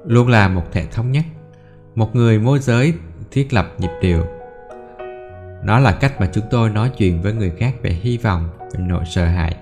luôn 0.06 0.28
là 0.28 0.48
một 0.48 0.64
hệ 0.74 0.86
thống 0.86 1.12
nhất. 1.12 1.26
Một 1.96 2.16
người 2.16 2.40
môi 2.40 2.60
giới 2.60 2.94
thiết 3.32 3.54
lập 3.54 3.74
nhịp 3.78 3.92
điệu 4.02 4.26
nó 5.64 5.80
là 5.80 5.92
cách 5.92 6.22
mà 6.22 6.30
chúng 6.34 6.46
tôi 6.52 6.70
nói 6.70 6.92
chuyện 6.98 7.22
với 7.22 7.34
người 7.34 7.52
khác 7.58 7.76
về 7.82 7.92
hy 7.92 8.18
vọng 8.18 8.50
về 8.60 8.80
nỗi 8.80 9.04
sợ 9.06 9.26
hãi 9.26 9.56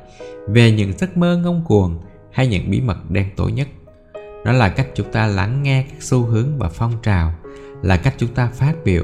về 0.47 0.71
những 0.71 0.93
giấc 0.97 1.17
mơ 1.17 1.37
ngông 1.37 1.63
cuồng 1.67 1.99
hay 2.31 2.47
những 2.47 2.71
bí 2.71 2.81
mật 2.81 2.97
đen 3.09 3.29
tối 3.35 3.51
nhất 3.51 3.67
nó 4.45 4.51
là 4.51 4.69
cách 4.69 4.87
chúng 4.95 5.11
ta 5.11 5.27
lắng 5.27 5.63
nghe 5.63 5.85
các 5.89 6.03
xu 6.03 6.25
hướng 6.25 6.57
và 6.57 6.69
phong 6.69 6.93
trào 7.03 7.33
là 7.81 7.97
cách 7.97 8.13
chúng 8.17 8.33
ta 8.33 8.47
phát 8.47 8.73
biểu 8.85 9.03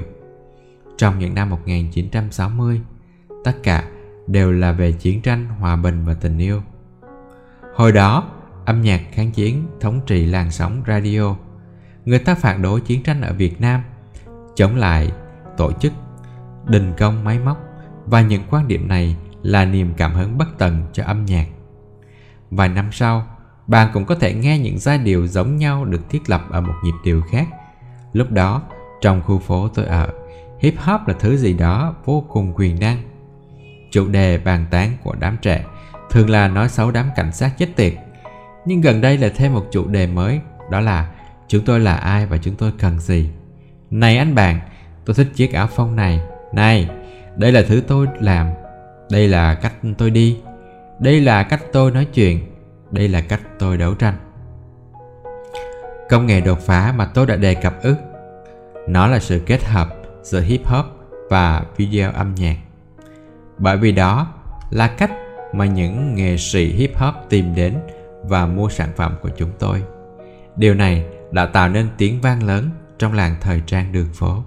trong 0.97 1.19
những 1.19 1.35
năm 1.35 1.49
1960 1.49 2.81
tất 3.43 3.53
cả 3.63 3.83
đều 4.27 4.51
là 4.51 4.71
về 4.71 4.91
chiến 4.91 5.21
tranh, 5.21 5.47
hòa 5.47 5.75
bình 5.75 6.05
và 6.05 6.13
tình 6.13 6.37
yêu. 6.37 6.61
Hồi 7.75 7.91
đó, 7.91 8.31
âm 8.65 8.81
nhạc 8.81 9.01
kháng 9.11 9.31
chiến 9.31 9.67
thống 9.79 10.01
trị 10.05 10.25
làn 10.25 10.51
sóng 10.51 10.83
radio. 10.87 11.35
Người 12.05 12.19
ta 12.19 12.35
phản 12.35 12.61
đối 12.61 12.81
chiến 12.81 13.03
tranh 13.03 13.21
ở 13.21 13.33
Việt 13.33 13.61
Nam, 13.61 13.83
chống 14.55 14.75
lại 14.75 15.11
tổ 15.57 15.71
chức, 15.71 15.93
đình 16.67 16.93
công 16.97 17.23
máy 17.23 17.39
móc 17.39 17.57
và 18.05 18.21
những 18.21 18.43
quan 18.49 18.67
điểm 18.67 18.87
này 18.87 19.15
là 19.41 19.65
niềm 19.65 19.93
cảm 19.97 20.13
hứng 20.13 20.37
bất 20.37 20.57
tận 20.57 20.85
cho 20.93 21.03
âm 21.03 21.25
nhạc. 21.25 21.45
Vài 22.51 22.69
năm 22.69 22.89
sau, 22.91 23.27
bạn 23.70 23.89
cũng 23.93 24.05
có 24.05 24.15
thể 24.15 24.34
nghe 24.34 24.59
những 24.59 24.80
giai 24.80 24.97
điệu 24.97 25.28
giống 25.28 25.57
nhau 25.57 25.86
được 25.86 26.09
thiết 26.09 26.30
lập 26.30 26.41
ở 26.49 26.61
một 26.61 26.74
nhịp 26.84 26.93
điệu 27.03 27.22
khác. 27.32 27.47
Lúc 28.13 28.32
đó, 28.32 28.61
trong 29.01 29.22
khu 29.22 29.39
phố 29.39 29.67
tôi 29.67 29.86
ở, 29.86 30.09
hip 30.59 30.74
hop 30.78 31.07
là 31.07 31.13
thứ 31.20 31.38
gì 31.38 31.53
đó 31.53 31.95
vô 32.05 32.24
cùng 32.30 32.53
quyền 32.55 32.80
năng. 32.80 32.97
Chủ 33.91 34.07
đề 34.07 34.38
bàn 34.38 34.65
tán 34.72 34.91
của 35.03 35.15
đám 35.20 35.38
trẻ 35.41 35.65
thường 36.09 36.30
là 36.30 36.47
nói 36.47 36.70
xấu 36.70 36.91
đám 36.91 37.09
cảnh 37.15 37.32
sát 37.32 37.57
chết 37.57 37.70
tiệt. 37.76 37.93
Nhưng 38.65 38.82
gần 38.82 39.01
đây 39.01 39.17
là 39.17 39.30
thêm 39.36 39.53
một 39.53 39.65
chủ 39.72 39.88
đề 39.88 40.07
mới, 40.07 40.39
đó 40.72 40.80
là 40.80 41.09
chúng 41.47 41.65
tôi 41.65 41.80
là 41.80 41.95
ai 41.95 42.26
và 42.26 42.38
chúng 42.38 42.55
tôi 42.55 42.72
cần 42.80 42.99
gì. 42.99 43.30
Này 43.91 44.17
anh 44.17 44.36
bạn, 44.36 44.59
tôi 45.05 45.13
thích 45.13 45.32
chiếc 45.36 45.53
áo 45.53 45.67
phông 45.67 45.95
này. 45.95 46.22
Này, 46.53 46.89
đây 47.36 47.51
là 47.51 47.61
thứ 47.67 47.82
tôi 47.88 48.07
làm. 48.20 48.49
Đây 49.11 49.28
là 49.28 49.53
cách 49.53 49.74
tôi 49.97 50.09
đi. 50.09 50.38
Đây 50.99 51.22
là 51.22 51.43
cách 51.43 51.61
tôi 51.74 51.91
nói 51.91 52.05
chuyện. 52.13 52.49
Đây 52.91 53.07
là 53.07 53.21
cách 53.21 53.41
tôi 53.59 53.77
đấu 53.77 53.93
tranh. 53.93 54.15
Công 56.09 56.25
nghệ 56.25 56.41
đột 56.41 56.59
phá 56.59 56.93
mà 56.97 57.05
tôi 57.05 57.25
đã 57.25 57.35
đề 57.35 57.53
cập 57.53 57.81
ức. 57.81 57.95
Nó 58.87 59.07
là 59.07 59.19
sự 59.19 59.41
kết 59.45 59.63
hợp 59.63 59.95
giữa 60.23 60.41
hip 60.41 60.65
hop 60.65 60.85
và 61.29 61.65
video 61.77 62.11
âm 62.11 62.35
nhạc. 62.35 62.55
Bởi 63.57 63.77
vì 63.77 63.91
đó 63.91 64.33
là 64.69 64.87
cách 64.87 65.11
mà 65.53 65.65
những 65.65 66.15
nghệ 66.15 66.37
sĩ 66.37 66.65
hip 66.65 66.97
hop 66.97 67.13
tìm 67.29 67.55
đến 67.55 67.77
và 68.23 68.45
mua 68.45 68.69
sản 68.69 68.89
phẩm 68.95 69.15
của 69.21 69.29
chúng 69.37 69.51
tôi. 69.59 69.83
Điều 70.55 70.73
này 70.73 71.05
đã 71.31 71.45
tạo 71.45 71.69
nên 71.69 71.87
tiếng 71.97 72.21
vang 72.21 72.43
lớn 72.43 72.69
trong 72.99 73.13
làng 73.13 73.35
thời 73.41 73.61
trang 73.65 73.91
đường 73.91 74.09
phố. 74.13 74.43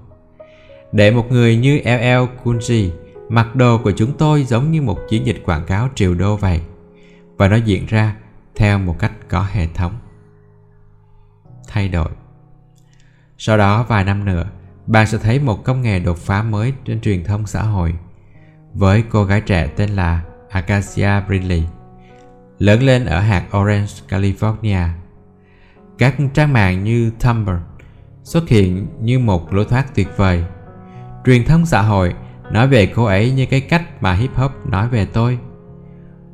Để 0.93 1.11
một 1.11 1.26
người 1.30 1.57
như 1.57 1.80
LL 1.84 2.24
Cool 2.45 2.57
J 2.57 2.90
mặc 3.28 3.57
đồ 3.57 3.78
của 3.78 3.93
chúng 3.97 4.12
tôi 4.18 4.45
giống 4.45 4.70
như 4.70 4.82
một 4.82 4.99
chiến 5.09 5.26
dịch 5.26 5.43
quảng 5.45 5.64
cáo 5.66 5.88
triệu 5.95 6.14
đô 6.14 6.36
vậy. 6.36 6.61
Và 7.36 7.49
nó 7.49 7.57
diễn 7.57 7.86
ra 7.86 8.16
theo 8.57 8.79
một 8.79 8.97
cách 8.99 9.13
có 9.29 9.47
hệ 9.53 9.67
thống. 9.67 9.99
Thay 11.69 11.89
đổi 11.89 12.11
Sau 13.39 13.57
đó 13.57 13.83
vài 13.89 14.05
năm 14.05 14.25
nữa, 14.25 14.47
bạn 14.87 15.07
sẽ 15.07 15.19
thấy 15.19 15.39
một 15.39 15.65
công 15.65 15.83
nghệ 15.83 16.01
đột 16.01 16.19
phá 16.19 16.43
mới 16.43 16.73
trên 16.85 17.01
truyền 17.01 17.25
thông 17.25 17.47
xã 17.47 17.63
hội 17.63 17.95
với 18.75 19.05
cô 19.11 19.25
gái 19.25 19.41
trẻ 19.41 19.67
tên 19.77 19.91
là 19.91 20.23
Acacia 20.51 21.21
Brinley 21.27 21.63
lớn 22.63 22.83
lên 22.83 23.05
ở 23.05 23.21
hạt 23.21 23.45
Orange, 23.57 23.93
California. 24.09 24.89
Các 25.99 26.15
trang 26.35 26.53
mạng 26.53 26.85
như 26.85 27.11
Tumblr 27.21 27.57
xuất 28.23 28.49
hiện 28.49 28.87
như 29.01 29.19
một 29.19 29.53
lối 29.53 29.65
thoát 29.65 29.95
tuyệt 29.95 30.09
vời. 30.17 30.45
Truyền 31.27 31.45
thông 31.45 31.67
xã 31.67 31.83
hội 31.83 32.15
nói 32.51 32.69
về 32.69 32.87
cô 32.87 33.05
ấy 33.05 33.33
như 33.33 33.47
cái 33.47 33.61
cách 33.61 34.03
mà 34.03 34.15
hip 34.15 34.35
hop 34.35 34.53
nói 34.67 34.89
về 34.89 35.07
tôi. 35.07 35.39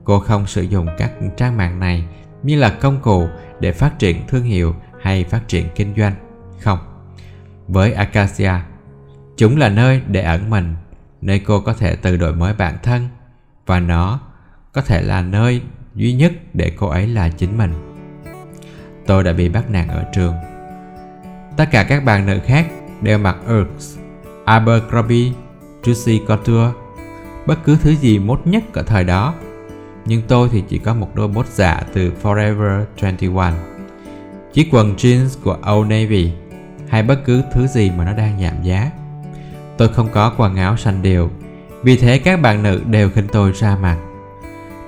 Cô 0.08 0.20
không 0.20 0.46
sử 0.46 0.62
dụng 0.62 0.86
các 0.98 1.12
trang 1.36 1.56
mạng 1.56 1.80
này 1.80 2.04
như 2.42 2.58
là 2.58 2.70
công 2.70 3.00
cụ 3.00 3.28
để 3.60 3.72
phát 3.72 3.98
triển 3.98 4.26
thương 4.26 4.44
hiệu 4.44 4.74
hay 5.00 5.24
phát 5.24 5.48
triển 5.48 5.66
kinh 5.74 5.94
doanh. 5.96 6.14
Không. 6.60 6.78
Với 7.66 7.92
Acacia, 7.92 8.52
chúng 9.36 9.56
là 9.56 9.68
nơi 9.68 10.02
để 10.06 10.22
ẩn 10.22 10.50
mình, 10.50 10.74
nơi 11.20 11.38
cô 11.38 11.60
có 11.60 11.72
thể 11.72 11.96
tự 11.96 12.16
đổi 12.16 12.34
mới 12.34 12.54
bản 12.54 12.78
thân 12.82 13.08
và 13.66 13.80
nó 13.80 14.20
có 14.72 14.82
thể 14.82 15.02
là 15.02 15.22
nơi 15.22 15.62
duy 15.94 16.12
nhất 16.12 16.32
để 16.54 16.72
cô 16.76 16.86
ấy 16.86 17.06
là 17.06 17.28
chính 17.28 17.58
mình. 17.58 17.72
Tôi 19.06 19.24
đã 19.24 19.32
bị 19.32 19.48
bắt 19.48 19.70
nạt 19.70 19.88
ở 19.88 20.04
trường. 20.12 20.34
Tất 21.56 21.68
cả 21.70 21.84
các 21.84 22.04
bạn 22.04 22.26
nữ 22.26 22.38
khác 22.46 22.66
đều 23.02 23.18
mặc 23.18 23.36
Urks, 23.52 23.98
Abercrombie, 24.44 25.32
Juicy 25.82 26.26
Couture, 26.26 26.70
bất 27.46 27.58
cứ 27.64 27.78
thứ 27.82 27.94
gì 27.94 28.18
mốt 28.18 28.40
nhất 28.44 28.62
ở 28.72 28.82
thời 28.82 29.04
đó. 29.04 29.34
Nhưng 30.08 30.22
tôi 30.28 30.48
thì 30.52 30.62
chỉ 30.68 30.78
có 30.78 30.94
một 30.94 31.08
đôi 31.14 31.28
bốt 31.28 31.46
giả 31.46 31.82
từ 31.92 32.12
Forever 32.22 32.84
21, 33.02 33.44
chiếc 34.52 34.68
quần 34.72 34.96
jeans 34.96 35.28
của 35.44 35.58
Old 35.72 35.90
Navy 35.90 36.32
hay 36.88 37.02
bất 37.02 37.24
cứ 37.24 37.42
thứ 37.52 37.66
gì 37.66 37.90
mà 37.90 38.04
nó 38.04 38.12
đang 38.12 38.40
giảm 38.42 38.62
giá. 38.62 38.90
Tôi 39.76 39.88
không 39.88 40.08
có 40.12 40.34
quần 40.36 40.56
áo 40.56 40.76
xanh 40.76 41.02
đều, 41.02 41.30
vì 41.82 41.96
thế 41.96 42.18
các 42.18 42.40
bạn 42.42 42.62
nữ 42.62 42.82
đều 42.86 43.10
khinh 43.10 43.26
tôi 43.32 43.52
ra 43.52 43.76
mặt. 43.82 43.98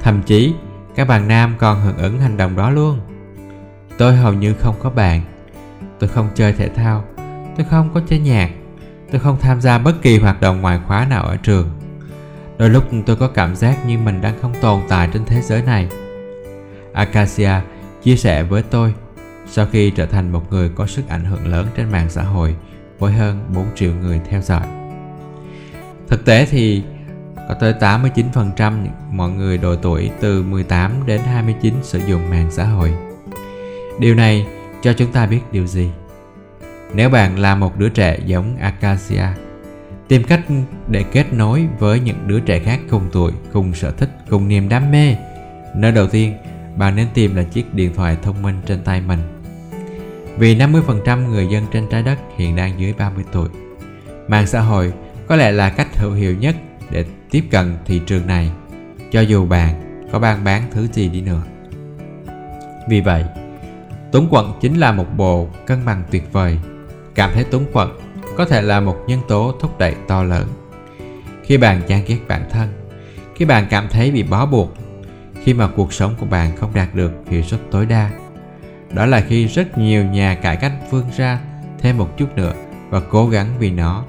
Thậm 0.00 0.22
chí, 0.22 0.54
các 0.94 1.08
bạn 1.08 1.28
nam 1.28 1.54
còn 1.58 1.80
hưởng 1.80 1.98
ứng 1.98 2.20
hành 2.20 2.36
động 2.36 2.56
đó 2.56 2.70
luôn. 2.70 3.00
Tôi 3.98 4.16
hầu 4.16 4.32
như 4.32 4.54
không 4.54 4.74
có 4.82 4.90
bạn. 4.90 5.22
Tôi 5.98 6.08
không 6.08 6.28
chơi 6.34 6.52
thể 6.52 6.68
thao. 6.68 7.04
Tôi 7.56 7.66
không 7.70 7.90
có 7.94 8.00
chơi 8.08 8.18
nhạc. 8.18 8.50
Tôi 9.10 9.20
không 9.20 9.36
tham 9.40 9.60
gia 9.60 9.78
bất 9.78 10.02
kỳ 10.02 10.18
hoạt 10.18 10.40
động 10.40 10.60
ngoại 10.60 10.80
khóa 10.86 11.06
nào 11.06 11.22
ở 11.22 11.36
trường. 11.36 11.79
Đôi 12.60 12.70
lúc 12.70 12.84
tôi 13.06 13.16
có 13.16 13.28
cảm 13.28 13.56
giác 13.56 13.86
như 13.86 13.98
mình 13.98 14.20
đang 14.20 14.38
không 14.40 14.54
tồn 14.60 14.80
tại 14.88 15.08
trên 15.12 15.24
thế 15.24 15.42
giới 15.42 15.62
này. 15.62 15.88
Acacia 16.92 17.52
chia 18.02 18.16
sẻ 18.16 18.42
với 18.42 18.62
tôi 18.62 18.94
sau 19.46 19.66
khi 19.72 19.90
trở 19.90 20.06
thành 20.06 20.32
một 20.32 20.52
người 20.52 20.70
có 20.74 20.86
sức 20.86 21.08
ảnh 21.08 21.24
hưởng 21.24 21.46
lớn 21.46 21.66
trên 21.76 21.92
mạng 21.92 22.10
xã 22.10 22.22
hội 22.22 22.56
với 22.98 23.12
hơn 23.12 23.44
4 23.54 23.66
triệu 23.74 23.92
người 23.94 24.20
theo 24.30 24.40
dõi. 24.40 24.62
Thực 26.08 26.24
tế 26.24 26.46
thì 26.50 26.82
có 27.48 27.54
tới 27.54 27.74
89% 27.80 28.86
mọi 29.10 29.30
người 29.30 29.58
độ 29.58 29.76
tuổi 29.76 30.10
từ 30.20 30.42
18 30.42 30.92
đến 31.06 31.20
29 31.20 31.74
sử 31.82 32.00
dụng 32.06 32.30
mạng 32.30 32.50
xã 32.50 32.64
hội. 32.64 32.94
Điều 33.98 34.14
này 34.14 34.46
cho 34.82 34.92
chúng 34.92 35.12
ta 35.12 35.26
biết 35.26 35.40
điều 35.52 35.66
gì? 35.66 35.90
Nếu 36.94 37.10
bạn 37.10 37.38
là 37.38 37.54
một 37.54 37.78
đứa 37.78 37.88
trẻ 37.88 38.18
giống 38.26 38.56
Acacia, 38.56 39.26
tìm 40.10 40.24
cách 40.24 40.40
để 40.88 41.04
kết 41.12 41.32
nối 41.32 41.68
với 41.78 42.00
những 42.00 42.16
đứa 42.26 42.40
trẻ 42.40 42.58
khác 42.58 42.80
cùng 42.90 43.08
tuổi, 43.12 43.32
cùng 43.52 43.74
sở 43.74 43.90
thích, 43.90 44.10
cùng 44.30 44.48
niềm 44.48 44.68
đam 44.68 44.90
mê. 44.90 45.16
Nơi 45.74 45.92
đầu 45.92 46.06
tiên, 46.06 46.34
bạn 46.76 46.96
nên 46.96 47.06
tìm 47.14 47.36
là 47.36 47.42
chiếc 47.42 47.74
điện 47.74 47.94
thoại 47.94 48.16
thông 48.22 48.42
minh 48.42 48.54
trên 48.66 48.82
tay 48.84 49.00
mình. 49.00 49.18
Vì 50.38 50.56
50% 50.56 51.28
người 51.28 51.46
dân 51.46 51.64
trên 51.72 51.86
trái 51.90 52.02
đất 52.02 52.18
hiện 52.36 52.56
đang 52.56 52.80
dưới 52.80 52.92
30 52.92 53.24
tuổi. 53.32 53.48
Mạng 54.28 54.46
xã 54.46 54.60
hội 54.60 54.92
có 55.28 55.36
lẽ 55.36 55.52
là 55.52 55.70
cách 55.70 55.96
hữu 55.96 56.12
hiệu 56.12 56.36
nhất 56.36 56.56
để 56.90 57.04
tiếp 57.30 57.44
cận 57.50 57.76
thị 57.86 58.00
trường 58.06 58.26
này, 58.26 58.50
cho 59.10 59.20
dù 59.20 59.46
bạn 59.46 60.02
có 60.12 60.18
ban 60.18 60.44
bán 60.44 60.62
thứ 60.70 60.88
gì 60.92 61.08
đi 61.08 61.20
nữa. 61.20 61.42
Vì 62.88 63.00
vậy, 63.00 63.24
túng 64.12 64.28
quận 64.30 64.52
chính 64.60 64.74
là 64.74 64.92
một 64.92 65.06
bộ 65.16 65.48
cân 65.66 65.84
bằng 65.84 66.02
tuyệt 66.10 66.32
vời. 66.32 66.58
Cảm 67.14 67.30
thấy 67.34 67.44
túng 67.44 67.64
quận 67.72 68.00
có 68.40 68.46
thể 68.46 68.62
là 68.62 68.80
một 68.80 68.96
nhân 69.06 69.20
tố 69.28 69.54
thúc 69.60 69.78
đẩy 69.78 69.94
to 70.08 70.22
lớn. 70.22 70.46
Khi 71.42 71.56
bạn 71.56 71.82
chán 71.88 72.04
ghét 72.06 72.18
bản 72.28 72.48
thân, 72.50 72.68
khi 73.34 73.44
bạn 73.44 73.66
cảm 73.70 73.88
thấy 73.88 74.10
bị 74.10 74.22
bó 74.22 74.46
buộc, 74.46 74.74
khi 75.42 75.54
mà 75.54 75.68
cuộc 75.76 75.92
sống 75.92 76.14
của 76.20 76.26
bạn 76.26 76.56
không 76.56 76.74
đạt 76.74 76.94
được 76.94 77.12
hiệu 77.28 77.42
suất 77.42 77.60
tối 77.70 77.86
đa, 77.86 78.10
đó 78.92 79.06
là 79.06 79.20
khi 79.20 79.46
rất 79.46 79.78
nhiều 79.78 80.04
nhà 80.04 80.34
cải 80.34 80.56
cách 80.56 80.72
vươn 80.90 81.04
ra 81.16 81.40
thêm 81.78 81.98
một 81.98 82.16
chút 82.16 82.26
nữa 82.36 82.52
và 82.90 83.00
cố 83.00 83.28
gắng 83.28 83.46
vì 83.58 83.70
nó. 83.70 84.04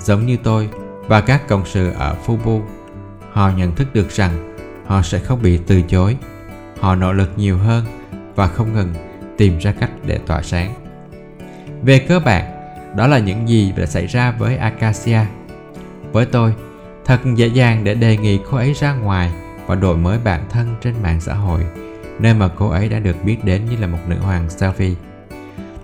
Giống 0.00 0.26
như 0.26 0.36
tôi 0.42 0.68
và 1.06 1.20
các 1.20 1.48
cộng 1.48 1.66
sự 1.66 1.90
ở 1.90 2.16
Fubu, 2.26 2.60
họ 3.32 3.50
nhận 3.56 3.74
thức 3.74 3.94
được 3.94 4.10
rằng 4.10 4.56
họ 4.86 5.02
sẽ 5.02 5.18
không 5.18 5.42
bị 5.42 5.58
từ 5.66 5.82
chối. 5.82 6.16
Họ 6.80 6.94
nỗ 6.94 7.12
lực 7.12 7.30
nhiều 7.36 7.58
hơn 7.58 7.84
và 8.34 8.46
không 8.46 8.72
ngừng 8.72 8.94
tìm 9.38 9.58
ra 9.58 9.72
cách 9.72 9.90
để 10.06 10.18
tỏa 10.26 10.42
sáng. 10.42 10.74
Về 11.82 11.98
cơ 11.98 12.20
bản, 12.20 12.53
đó 12.96 13.06
là 13.06 13.18
những 13.18 13.48
gì 13.48 13.72
đã 13.76 13.86
xảy 13.86 14.06
ra 14.06 14.30
với 14.30 14.56
Acacia. 14.56 15.20
Với 16.12 16.26
tôi, 16.26 16.54
thật 17.04 17.20
dễ 17.34 17.46
dàng 17.46 17.84
để 17.84 17.94
đề 17.94 18.16
nghị 18.16 18.40
cô 18.50 18.56
ấy 18.56 18.72
ra 18.72 18.94
ngoài 18.94 19.32
và 19.66 19.74
đổi 19.74 19.96
mới 19.96 20.18
bản 20.24 20.44
thân 20.50 20.76
trên 20.82 20.94
mạng 21.02 21.20
xã 21.20 21.34
hội, 21.34 21.64
nơi 22.18 22.34
mà 22.34 22.48
cô 22.48 22.68
ấy 22.68 22.88
đã 22.88 22.98
được 22.98 23.16
biết 23.24 23.44
đến 23.44 23.64
như 23.64 23.76
là 23.76 23.86
một 23.86 23.98
nữ 24.08 24.16
hoàng 24.18 24.48
selfie. 24.48 24.94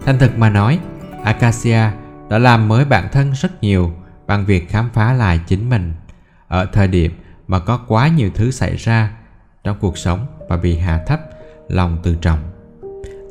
Thành 0.04 0.18
thực 0.18 0.38
mà 0.38 0.50
nói, 0.50 0.78
Acacia 1.24 1.90
đã 2.28 2.38
làm 2.38 2.68
mới 2.68 2.84
bản 2.84 3.08
thân 3.12 3.32
rất 3.32 3.62
nhiều 3.62 3.92
bằng 4.26 4.46
việc 4.46 4.68
khám 4.68 4.90
phá 4.92 5.12
lại 5.12 5.40
chính 5.46 5.70
mình 5.70 5.92
ở 6.48 6.66
thời 6.72 6.88
điểm 6.88 7.12
mà 7.48 7.58
có 7.58 7.80
quá 7.88 8.08
nhiều 8.08 8.30
thứ 8.34 8.50
xảy 8.50 8.76
ra 8.76 9.12
trong 9.64 9.76
cuộc 9.80 9.98
sống 9.98 10.26
và 10.48 10.56
bị 10.56 10.78
hạ 10.78 11.04
thấp 11.06 11.20
lòng 11.68 11.98
tự 12.02 12.14
trọng. 12.14 12.38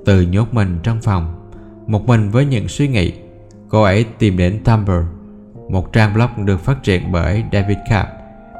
Từ 0.05 0.21
nhốt 0.21 0.53
mình 0.53 0.79
trong 0.83 1.01
phòng, 1.01 1.51
một 1.87 2.07
mình 2.07 2.29
với 2.29 2.45
những 2.45 2.67
suy 2.67 2.87
nghĩ, 2.87 3.13
cô 3.69 3.83
ấy 3.83 4.03
tìm 4.03 4.37
đến 4.37 4.61
Tumblr, 4.63 5.03
một 5.69 5.93
trang 5.93 6.13
blog 6.13 6.45
được 6.45 6.59
phát 6.59 6.83
triển 6.83 7.11
bởi 7.11 7.43
David 7.51 7.77
Kapp 7.89 8.09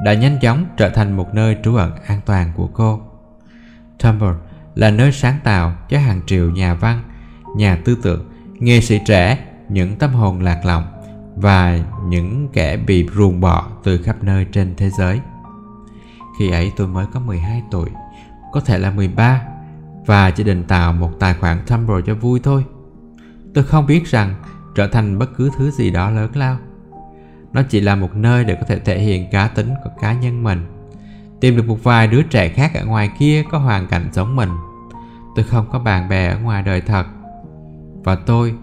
đã 0.06 0.14
nhanh 0.14 0.38
chóng 0.42 0.66
trở 0.78 0.90
thành 0.90 1.18
một 1.18 1.34
nơi 1.34 1.58
trú 1.64 1.76
ẩn 1.76 1.92
an 2.08 2.20
toàn 2.26 2.52
của 2.56 2.68
cô. 2.68 3.02
Tumblr 4.04 4.36
là 4.76 4.92
nơi 4.92 5.12
sáng 5.12 5.40
tạo 5.44 5.76
cho 5.90 6.00
hàng 6.00 6.22
triệu 6.26 6.50
nhà 6.50 6.74
văn, 6.74 7.04
nhà 7.56 7.78
tư 7.86 7.98
tưởng, 8.02 8.30
nghệ 8.60 8.82
sĩ 8.82 9.00
trẻ, 9.06 9.38
những 9.70 9.96
tâm 9.96 10.14
hồn 10.14 10.42
lạc 10.42 10.66
lòng 10.66 10.84
và 11.36 11.80
những 12.08 12.48
kẻ 12.54 12.78
bị 12.78 13.08
ruồng 13.16 13.42
bỏ 13.42 13.68
từ 13.84 13.98
khắp 13.98 14.24
nơi 14.24 14.46
trên 14.52 14.74
thế 14.78 14.90
giới. 14.90 15.20
khi 16.40 16.52
ấy 16.52 16.72
tôi 16.76 16.88
mới 16.88 17.06
có 17.14 17.20
12 17.20 17.64
tuổi, 17.72 17.90
có 18.52 18.60
thể 18.60 18.78
là 18.78 18.92
13 18.92 19.42
và 20.06 20.32
chỉ 20.32 20.44
định 20.44 20.64
tạo 20.64 20.94
một 20.94 21.12
tài 21.20 21.34
khoản 21.34 21.58
Tumblr 21.68 22.06
cho 22.06 22.16
vui 22.16 22.40
thôi. 22.44 22.66
Tôi 23.54 23.64
không 23.64 23.86
biết 23.86 24.06
rằng 24.08 24.36
trở 24.80 24.88
thành 24.88 25.20
bất 25.20 25.30
cứ 25.38 25.50
thứ 25.58 25.72
gì 25.72 25.92
đó 25.92 26.10
lớn 26.10 26.32
lao. 26.34 26.58
Nó 27.54 27.62
chỉ 27.70 27.82
là 27.82 27.96
một 27.96 28.16
nơi 28.16 28.44
để 28.44 28.56
có 28.56 28.62
thể 28.68 28.80
thể 28.80 29.00
hiện 29.00 29.26
cá 29.32 29.48
tính 29.48 29.70
của 29.84 29.90
cá 30.02 30.14
nhân 30.14 30.44
mình. 30.44 30.66
Tìm 31.42 31.58
được 31.58 31.68
một 31.68 31.84
vài 31.84 32.08
đứa 32.08 32.22
trẻ 32.22 32.50
khác 32.50 32.72
ở 32.74 32.86
ngoài 32.86 33.12
kia 33.20 33.44
có 33.52 33.58
hoàn 33.58 33.88
cảnh 33.88 34.10
giống 34.14 34.36
mình. 34.36 34.50
Tôi 35.36 35.46
không 35.46 35.66
có 35.72 35.80
bạn 35.80 36.10
bè 36.10 36.28
ở 36.28 36.40
ngoài 36.40 36.64
đời 36.64 36.82
thật. 36.82 37.06
Và 38.04 38.16
tôi 38.16 38.56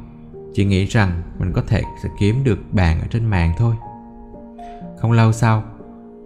chỉ 0.54 0.64
nghĩ 0.64 0.84
rằng 0.84 1.22
mình 1.38 1.52
có 1.52 1.62
thể 1.66 1.82
sẽ 2.02 2.08
kiếm 2.18 2.44
được 2.44 2.58
bạn 2.72 3.00
ở 3.00 3.06
trên 3.10 3.24
mạng 3.24 3.52
thôi. 3.58 3.74
Không 4.98 5.12
lâu 5.12 5.32
sau, 5.32 5.62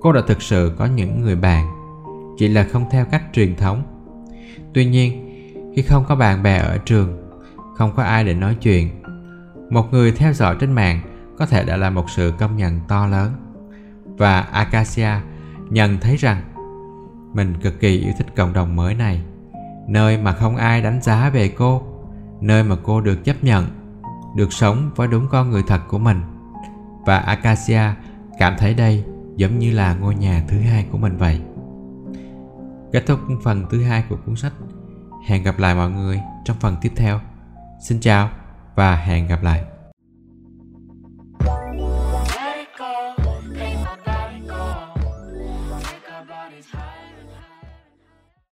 cô 0.00 0.12
đã 0.12 0.20
thực 0.26 0.42
sự 0.42 0.72
có 0.78 0.86
những 0.86 1.20
người 1.20 1.36
bạn, 1.36 1.66
chỉ 2.38 2.48
là 2.48 2.66
không 2.72 2.84
theo 2.90 3.04
cách 3.04 3.22
truyền 3.32 3.56
thống. 3.56 3.82
Tuy 4.74 4.84
nhiên, 4.84 5.26
khi 5.76 5.82
không 5.82 6.04
có 6.08 6.16
bạn 6.16 6.42
bè 6.42 6.56
ở 6.58 6.78
trường, 6.78 7.30
không 7.76 7.92
có 7.96 8.02
ai 8.02 8.24
để 8.24 8.34
nói 8.34 8.56
chuyện, 8.60 8.99
một 9.70 9.92
người 9.92 10.12
theo 10.12 10.32
dõi 10.32 10.56
trên 10.60 10.72
mạng 10.72 11.00
có 11.38 11.46
thể 11.46 11.64
đã 11.64 11.76
là 11.76 11.90
một 11.90 12.10
sự 12.10 12.32
công 12.38 12.56
nhận 12.56 12.80
to 12.88 13.06
lớn. 13.06 13.32
Và 14.04 14.40
Acacia 14.40 15.10
nhận 15.70 15.98
thấy 16.00 16.16
rằng 16.16 16.42
mình 17.34 17.54
cực 17.62 17.80
kỳ 17.80 17.98
yêu 17.98 18.12
thích 18.18 18.26
cộng 18.36 18.52
đồng 18.52 18.76
mới 18.76 18.94
này, 18.94 19.22
nơi 19.88 20.18
mà 20.18 20.32
không 20.32 20.56
ai 20.56 20.82
đánh 20.82 21.02
giá 21.02 21.30
về 21.30 21.48
cô, 21.48 21.82
nơi 22.40 22.64
mà 22.64 22.76
cô 22.82 23.00
được 23.00 23.24
chấp 23.24 23.44
nhận, 23.44 23.66
được 24.36 24.52
sống 24.52 24.90
với 24.96 25.08
đúng 25.08 25.26
con 25.30 25.50
người 25.50 25.62
thật 25.66 25.80
của 25.88 25.98
mình. 25.98 26.20
Và 27.06 27.18
Acacia 27.18 27.82
cảm 28.38 28.54
thấy 28.58 28.74
đây 28.74 29.04
giống 29.36 29.58
như 29.58 29.72
là 29.72 29.94
ngôi 29.94 30.14
nhà 30.14 30.44
thứ 30.48 30.60
hai 30.60 30.86
của 30.92 30.98
mình 30.98 31.16
vậy. 31.16 31.40
Kết 32.92 33.06
thúc 33.06 33.20
phần 33.44 33.66
thứ 33.70 33.82
hai 33.82 34.04
của 34.08 34.16
cuốn 34.26 34.36
sách. 34.36 34.52
Hẹn 35.26 35.42
gặp 35.42 35.58
lại 35.58 35.74
mọi 35.74 35.90
người 35.90 36.20
trong 36.44 36.56
phần 36.60 36.76
tiếp 36.80 36.92
theo. 36.96 37.20
Xin 37.80 38.00
chào 38.00 38.28
và 38.80 38.96
hẹn 38.96 39.26
gặp 39.26 39.42
lại. 39.42 39.60